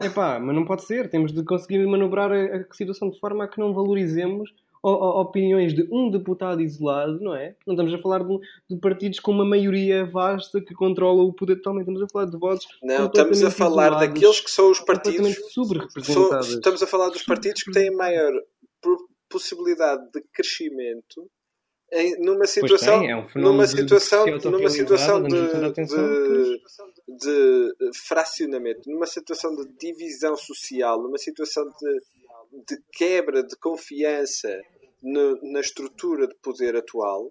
é 0.00 0.08
pá, 0.08 0.38
mas 0.40 0.54
não 0.54 0.64
pode 0.64 0.84
ser. 0.84 1.10
Temos 1.10 1.32
de 1.32 1.44
conseguir 1.44 1.84
manobrar 1.86 2.32
a, 2.32 2.36
a 2.56 2.64
situação 2.74 3.10
de 3.10 3.18
forma 3.20 3.44
a 3.44 3.48
que 3.48 3.58
não 3.60 3.74
valorizemos 3.74 4.50
o- 4.84 4.88
o- 4.90 5.20
opiniões 5.20 5.72
de 5.74 5.86
um 5.92 6.10
deputado 6.10 6.60
isolado, 6.60 7.20
não 7.20 7.34
é? 7.36 7.54
Não 7.64 7.74
estamos 7.74 7.94
a 7.94 7.98
falar 7.98 8.24
de, 8.24 8.38
de 8.70 8.76
partidos 8.80 9.20
com 9.20 9.30
uma 9.30 9.44
maioria 9.44 10.04
vasta 10.04 10.60
que 10.60 10.74
controla 10.74 11.22
o 11.22 11.32
poder 11.32 11.56
totalmente. 11.56 11.82
Estamos 11.88 12.02
a 12.02 12.08
falar 12.08 12.24
de 12.24 12.36
votos 12.36 12.66
Não, 12.82 13.06
estamos 13.06 13.44
a 13.44 13.50
falar 13.50 13.86
isolados, 13.92 14.08
daqueles 14.08 14.40
que 14.40 14.50
são 14.50 14.70
os 14.72 14.80
partidos. 14.80 15.36
são- 16.02 16.40
estamos 16.40 16.82
a 16.82 16.86
falar 16.88 17.10
dos 17.10 17.22
partidos 17.22 17.62
que 17.62 17.70
têm 17.70 17.90
maior 17.94 18.32
possibilidade 19.28 20.02
de 20.12 20.22
crescimento 20.32 21.30
em, 21.92 22.18
numa 22.20 22.46
situação, 22.46 23.00
tem, 23.00 23.10
é 23.10 23.16
um 23.16 23.26
numa 23.34 23.64
de- 23.66 23.70
situação, 23.72 24.24
de 24.38 24.48
numa 24.50 24.70
situação 24.70 25.22
de, 25.22 25.36
de, 27.08 27.76
de 27.88 27.98
fracionamento, 28.06 28.90
numa 28.90 29.06
situação 29.06 29.54
de 29.54 29.66
divisão 29.78 30.36
social, 30.36 31.02
numa 31.02 31.18
situação 31.18 31.64
de, 31.64 32.00
de 32.68 32.82
quebra 32.92 33.42
de 33.42 33.54
confiança 33.56 34.48
no- 35.02 35.38
na 35.52 35.60
estrutura 35.60 36.26
de 36.26 36.34
poder 36.36 36.74
atual, 36.76 37.30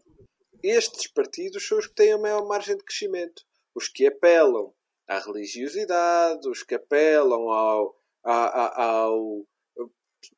estes 0.63 1.07
partidos 1.11 1.67
são 1.67 1.79
os 1.79 1.87
que 1.87 1.95
têm 1.95 2.11
a 2.13 2.17
maior 2.19 2.45
margem 2.47 2.77
de 2.77 2.83
crescimento. 2.83 3.41
Os 3.73 3.87
que 3.87 4.05
apelam 4.05 4.71
à 5.07 5.17
religiosidade, 5.19 6.47
os 6.47 6.61
que 6.61 6.75
apelam 6.75 7.49
ao, 7.49 7.95
a- 8.23 8.65
a- 8.65 8.83
ao 8.83 9.43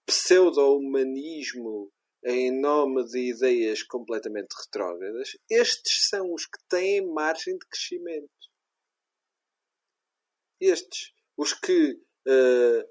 pseudo-humanismo 0.05 1.89
em 2.25 2.51
nome 2.51 3.03
de 3.05 3.19
ideias 3.19 3.83
completamente 3.83 4.53
retrógradas, 4.53 5.37
estes 5.49 6.07
são 6.09 6.33
os 6.33 6.45
que 6.45 6.57
têm 6.69 7.05
margem 7.05 7.57
de 7.57 7.65
crescimento. 7.67 8.29
Estes. 10.59 11.13
Os 11.37 11.53
que. 11.53 11.99
eh, 12.27 12.87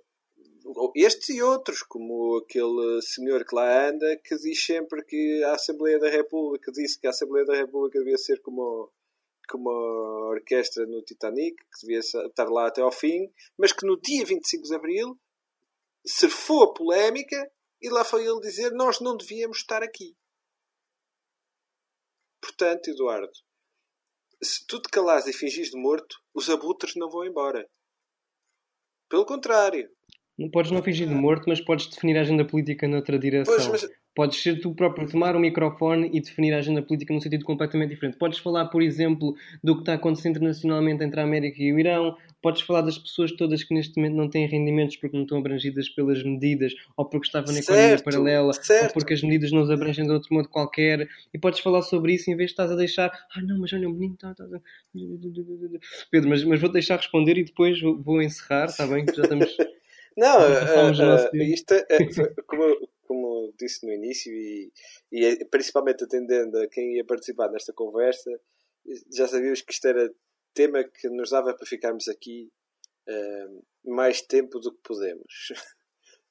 estes 0.95 1.30
e 1.30 1.43
outros, 1.43 1.83
como 1.83 2.37
aquele 2.39 3.03
senhor 3.03 3.45
que 3.45 3.55
lá 3.55 3.89
anda, 3.89 4.16
que 4.24 4.37
diz 4.37 4.64
sempre 4.64 5.05
que 5.05 5.43
a 5.45 5.55
Assembleia 5.55 5.99
da 5.99 6.09
República 6.09 6.70
disse 6.70 7.01
que 7.01 7.07
a 7.07 7.11
Assembleia 7.11 7.45
da 7.45 7.57
República 7.57 7.99
devia 7.99 8.18
ser 8.18 8.41
como, 8.43 8.93
como 9.49 9.70
a 9.70 10.28
orquestra 10.30 10.87
no 10.87 11.03
Titanic, 11.03 11.57
que 11.57 11.87
devia 11.87 11.99
estar 11.99 12.49
lá 12.49 12.68
até 12.68 12.80
ao 12.80 12.93
fim, 12.93 13.33
mas 13.59 13.72
que 13.72 13.87
no 13.87 14.01
dia 14.01 14.24
25 14.24 14.62
de 14.62 14.74
Abril 14.74 15.18
surfou 16.07 16.64
a 16.64 16.74
polémica 16.74 17.51
e 17.83 17.91
lá 17.91 18.05
foi 18.05 18.24
ele 18.24 18.41
dizer 18.41 18.70
nós 18.72 19.01
não 19.01 19.16
devíamos 19.16 19.59
estar 19.59 19.83
aqui. 19.83 20.16
Portanto, 22.41 22.89
Eduardo, 22.89 23.33
se 24.43 24.66
tu 24.66 24.80
te 24.80 24.89
calares 24.89 25.26
e 25.26 25.33
fingires 25.33 25.70
de 25.70 25.80
morto, 25.80 26.16
os 26.35 26.49
abutres 26.49 26.95
não 26.97 27.11
vão 27.11 27.24
embora. 27.24 27.68
Pelo 29.09 29.26
contrário. 29.26 29.89
Não 30.39 30.51
podes 30.51 30.72
não 30.72 30.83
fingir 30.83 31.07
de 31.07 31.14
morto, 31.14 31.45
mas 31.47 31.61
podes 31.61 31.87
definir 31.89 32.16
a 32.16 32.22
agenda 32.22 32.47
política 32.47 32.89
noutra 32.89 33.18
direção. 33.18 33.55
Pois, 33.55 33.66
mas- 33.68 34.01
Podes 34.15 34.43
ser 34.43 34.61
tu 34.61 34.75
próprio, 34.75 35.09
tomar 35.09 35.35
o 35.35 35.41
microfone 35.41 36.11
e 36.13 36.21
definir 36.21 36.53
a 36.53 36.59
agenda 36.59 36.83
política 36.83 37.15
num 37.15 37.21
sentido 37.21 37.45
completamente 37.47 37.91
diferente. 37.91 38.19
Podes 38.19 38.39
falar, 38.39 38.67
por 38.67 38.83
exemplo, 38.83 39.35
do 39.65 39.75
que 39.75 39.81
está 39.83 39.95
acontecendo 39.95 40.33
internacionalmente 40.37 41.03
entre 41.03 41.19
a 41.19 41.23
América 41.25 41.63
e 41.63 41.73
o 41.73 41.79
Irão. 41.79 42.15
Podes 42.43 42.61
falar 42.63 42.83
das 42.83 42.99
pessoas 42.99 43.33
todas 43.33 43.65
que 43.65 43.73
neste 43.73 43.97
momento 43.97 44.15
não 44.17 44.29
têm 44.29 44.47
rendimentos 44.47 44.97
porque 44.97 45.17
não 45.17 45.23
estão 45.25 45.39
abrangidas 45.39 45.89
pelas 45.89 46.23
medidas, 46.23 46.75
ou 46.97 47.05
porque 47.07 47.27
estavam 47.27 47.53
na 47.55 47.61
economia 47.61 48.03
paralela, 48.03 48.53
certo. 48.53 48.85
ou 48.89 48.93
porque 48.93 49.15
as 49.15 49.23
medidas 49.23 49.51
não 49.51 49.63
os 49.63 49.71
abrangem 49.71 50.05
de 50.05 50.13
outro 50.13 50.35
modo 50.35 50.49
qualquer. 50.49 51.09
E 51.33 51.39
podes 51.39 51.61
falar 51.61 51.81
sobre 51.83 52.13
isso 52.13 52.31
em 52.31 52.37
vez 52.37 52.49
de 52.49 52.53
estás 52.53 52.71
a 52.71 52.77
deixar. 52.77 53.11
Ah, 53.35 53.41
não, 53.41 53.59
mas 53.59 53.73
olha, 53.73 53.89
o 53.89 53.93
menino 53.93 54.15
está. 54.15 54.33
está- 54.33 54.45
Pedro, 56.11 56.29
mas, 56.29 56.45
mas 56.45 56.61
vou-te 56.61 56.75
deixar 56.75 56.97
responder 56.97 57.39
e 57.39 57.45
depois 57.45 57.81
vou, 57.81 57.99
vou 58.03 58.21
encerrar, 58.21 58.67
está 58.67 58.87
bem? 58.87 59.07
Já 59.15 59.23
estamos. 59.23 59.57
Não, 60.15 60.43
eh, 60.45 60.93
eh, 61.01 61.29
tempo. 61.31 61.43
isto 61.45 61.73
é, 61.73 61.87
é- 61.89 62.43
como, 62.47 62.89
como 63.07 63.53
disse 63.59 63.86
no 63.86 63.92
início, 63.92 64.32
e, 64.32 64.72
e 65.11 65.24
é- 65.24 65.44
principalmente 65.46 66.05
atendendo 66.05 66.59
a 66.59 66.66
quem 66.68 66.96
ia 66.96 67.05
participar 67.05 67.50
nesta 67.50 67.72
conversa, 67.72 68.30
já 69.14 69.28
sabíamos 69.28 69.62
que 69.62 69.72
isto 69.72 69.86
era 69.86 70.12
tema 70.55 70.84
que 70.84 71.09
nos 71.09 71.30
dava 71.30 71.55
para 71.55 71.66
ficarmos 71.66 72.09
aqui 72.09 72.50
eh, 73.09 73.48
mais 73.84 74.22
tempo 74.22 74.59
do 74.61 74.72
que 74.72 74.80
podemos. 74.82 75.48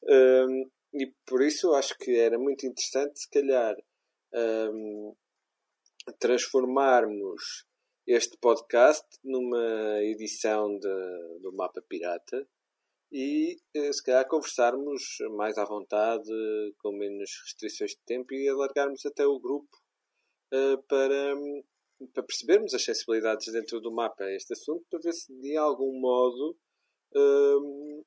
Um, 0.04 0.70
e 0.94 1.08
por 1.26 1.42
isso 1.42 1.74
acho 1.74 1.98
que 1.98 2.16
era 2.18 2.38
muito 2.38 2.66
interessante, 2.66 3.20
se 3.20 3.30
calhar, 3.30 3.76
um, 4.34 5.16
transformarmos 6.20 7.66
este 8.08 8.38
podcast 8.38 9.06
numa 9.24 10.02
edição 10.04 10.78
de- 10.78 11.40
do 11.42 11.54
Mapa 11.54 11.82
Pirata 11.88 12.48
e 13.12 13.58
eh, 13.74 13.92
se 13.92 14.02
calhar 14.04 14.28
conversarmos 14.28 15.18
mais 15.36 15.58
à 15.58 15.66
vontade, 15.66 16.32
com 16.80 16.92
menos 16.94 17.30
restrições 17.44 17.92
de 17.92 18.00
tempo 18.06 18.34
e 18.34 18.48
alargarmos 18.48 19.06
até 19.06 19.26
o 19.26 19.40
grupo 19.40 19.70
eh, 20.54 20.78
para, 20.88 21.36
para 22.14 22.24
percebermos 22.24 22.74
as 22.74 22.84
sensibilidades 22.84 23.52
dentro 23.52 23.82
do 23.82 23.92
mapa 23.92 24.24
a 24.24 24.34
este 24.34 24.54
assunto, 24.54 24.86
para 24.90 25.00
ver 25.02 25.14
se 25.14 25.34
de 25.42 25.58
algum 25.58 26.00
modo 26.00 26.58
hum, 27.16 28.04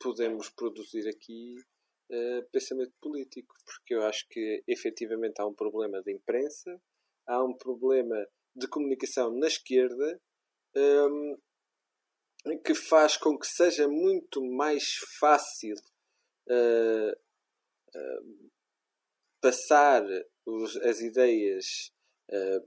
podemos 0.00 0.50
produzir 0.50 1.08
aqui 1.08 1.56
eh, 2.10 2.42
pensamento 2.52 2.92
político, 3.00 3.54
porque 3.64 3.94
eu 3.94 4.02
acho 4.02 4.26
que 4.28 4.62
efetivamente 4.68 5.40
há 5.40 5.46
um 5.46 5.54
problema 5.54 6.00
de 6.02 6.12
imprensa, 6.12 6.80
há 7.26 7.42
um 7.44 7.56
problema 7.56 8.16
de 8.54 8.68
comunicação 8.68 9.36
na 9.36 9.48
esquerda 9.48 10.20
hum, 10.76 11.36
que 12.62 12.74
faz 12.74 13.16
com 13.16 13.38
que 13.38 13.46
seja 13.46 13.88
muito 13.88 14.42
mais 14.44 14.94
fácil 15.18 15.74
eh, 16.48 17.18
eh, 17.94 18.20
passar 19.40 20.04
os- 20.46 20.76
as 20.78 21.00
ideias 21.00 21.92
eh, 22.30 22.60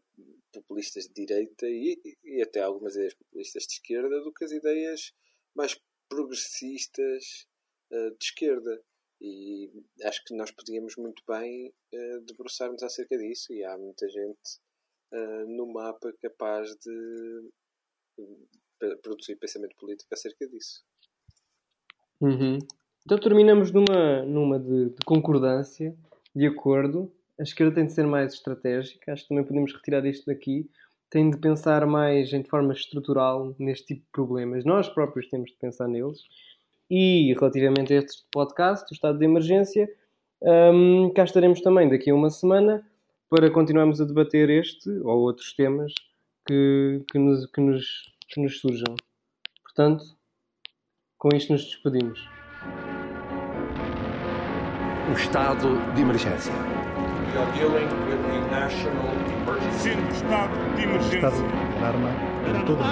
populistas 0.54 1.06
de 1.06 1.14
direita 1.14 1.66
e, 1.68 2.00
e 2.24 2.42
até 2.42 2.62
algumas 2.62 2.96
ideias 2.96 3.14
populistas 3.16 3.64
de 3.64 3.74
esquerda 3.74 4.20
do 4.22 4.34
que 4.34 4.46
as 4.46 4.52
ideias 4.52 5.14
mais 5.56 5.80
progressistas 6.10 7.48
de 7.92 8.18
esquerda. 8.24 8.84
E 9.22 9.70
acho 10.04 10.24
que 10.26 10.34
nós 10.36 10.52
podíamos 10.52 10.96
muito 10.96 11.22
bem 11.28 11.74
eh, 11.94 12.20
debruçar-nos 12.22 12.84
acerca 12.84 13.18
disso 13.18 13.52
e 13.54 13.64
há 13.64 13.78
muita 13.78 14.08
gente 14.10 14.60
no 15.48 15.66
mapa 15.74 16.14
capaz 16.22 16.70
de 16.78 17.50
eh, 18.20 18.48
produzir 19.02 19.36
pensamento 19.36 19.76
político 19.76 20.14
acerca 20.14 20.48
disso. 20.48 20.84
Uhum. 22.22 22.60
Então 23.06 23.18
terminamos 23.18 23.72
numa, 23.72 24.24
numa 24.24 24.60
de, 24.60 24.90
de 24.90 25.06
concordância, 25.06 25.96
de 26.36 26.48
acordo. 26.48 27.12
A 27.40 27.44
esquerda 27.44 27.76
tem 27.76 27.86
de 27.86 27.94
ser 27.94 28.06
mais 28.06 28.34
estratégica, 28.34 29.14
acho 29.14 29.24
que 29.24 29.30
também 29.30 29.44
podemos 29.44 29.74
retirar 29.74 30.06
isto 30.06 30.26
daqui. 30.26 30.70
Tem 31.10 31.30
de 31.30 31.38
pensar 31.38 31.86
mais 31.88 32.32
em 32.34 32.44
forma 32.44 32.74
estrutural 32.74 33.56
neste 33.58 33.88
tipo 33.88 34.02
de 34.02 34.12
problemas. 34.12 34.66
Nós 34.66 34.88
próprios 34.90 35.28
temos 35.28 35.50
de 35.52 35.58
pensar 35.58 35.88
neles. 35.88 36.20
E 36.90 37.34
relativamente 37.40 37.94
a 37.94 37.98
este 37.98 38.24
podcast, 38.32 38.92
o 38.92 38.94
estado 38.94 39.18
de 39.18 39.26
emergência, 39.26 39.90
hum, 40.74 41.12
cá 41.16 41.24
estaremos 41.24 41.62
também 41.62 41.90
daqui 41.90 42.10
a 42.10 42.16
uma 42.16 42.30
semana 42.30 42.86
para 43.30 43.50
continuarmos 43.52 44.02
a 44.02 44.06
debater 44.06 44.50
este 44.50 44.90
ou 44.90 45.20
outros 45.20 45.54
temas 45.54 45.94
que, 46.48 47.04
que, 47.12 47.20
nos, 47.20 47.46
que, 47.46 47.62
nos, 47.62 47.86
que 48.30 48.42
nos 48.42 48.60
surjam. 48.60 48.96
Portanto, 49.64 50.04
com 51.18 51.30
isto 51.36 51.54
nos 51.54 51.66
despedimos. 51.66 52.20
O 55.10 55.14
estado 55.14 55.68
de 55.96 56.02
emergência. 56.02 56.54
We 56.54 57.38
are 57.38 57.52
dealing 57.54 57.90
with 58.08 58.22
a 58.26 58.40
national 58.52 59.10
emergency. 59.42 59.92
Estado 60.14 60.54
de 60.76 60.84
Estado 60.84 60.84
emergência. 60.84 61.30
de 61.30 61.78
alarma 61.78 62.10
em 62.48 62.66
todo 62.66 62.80
o 62.80 62.84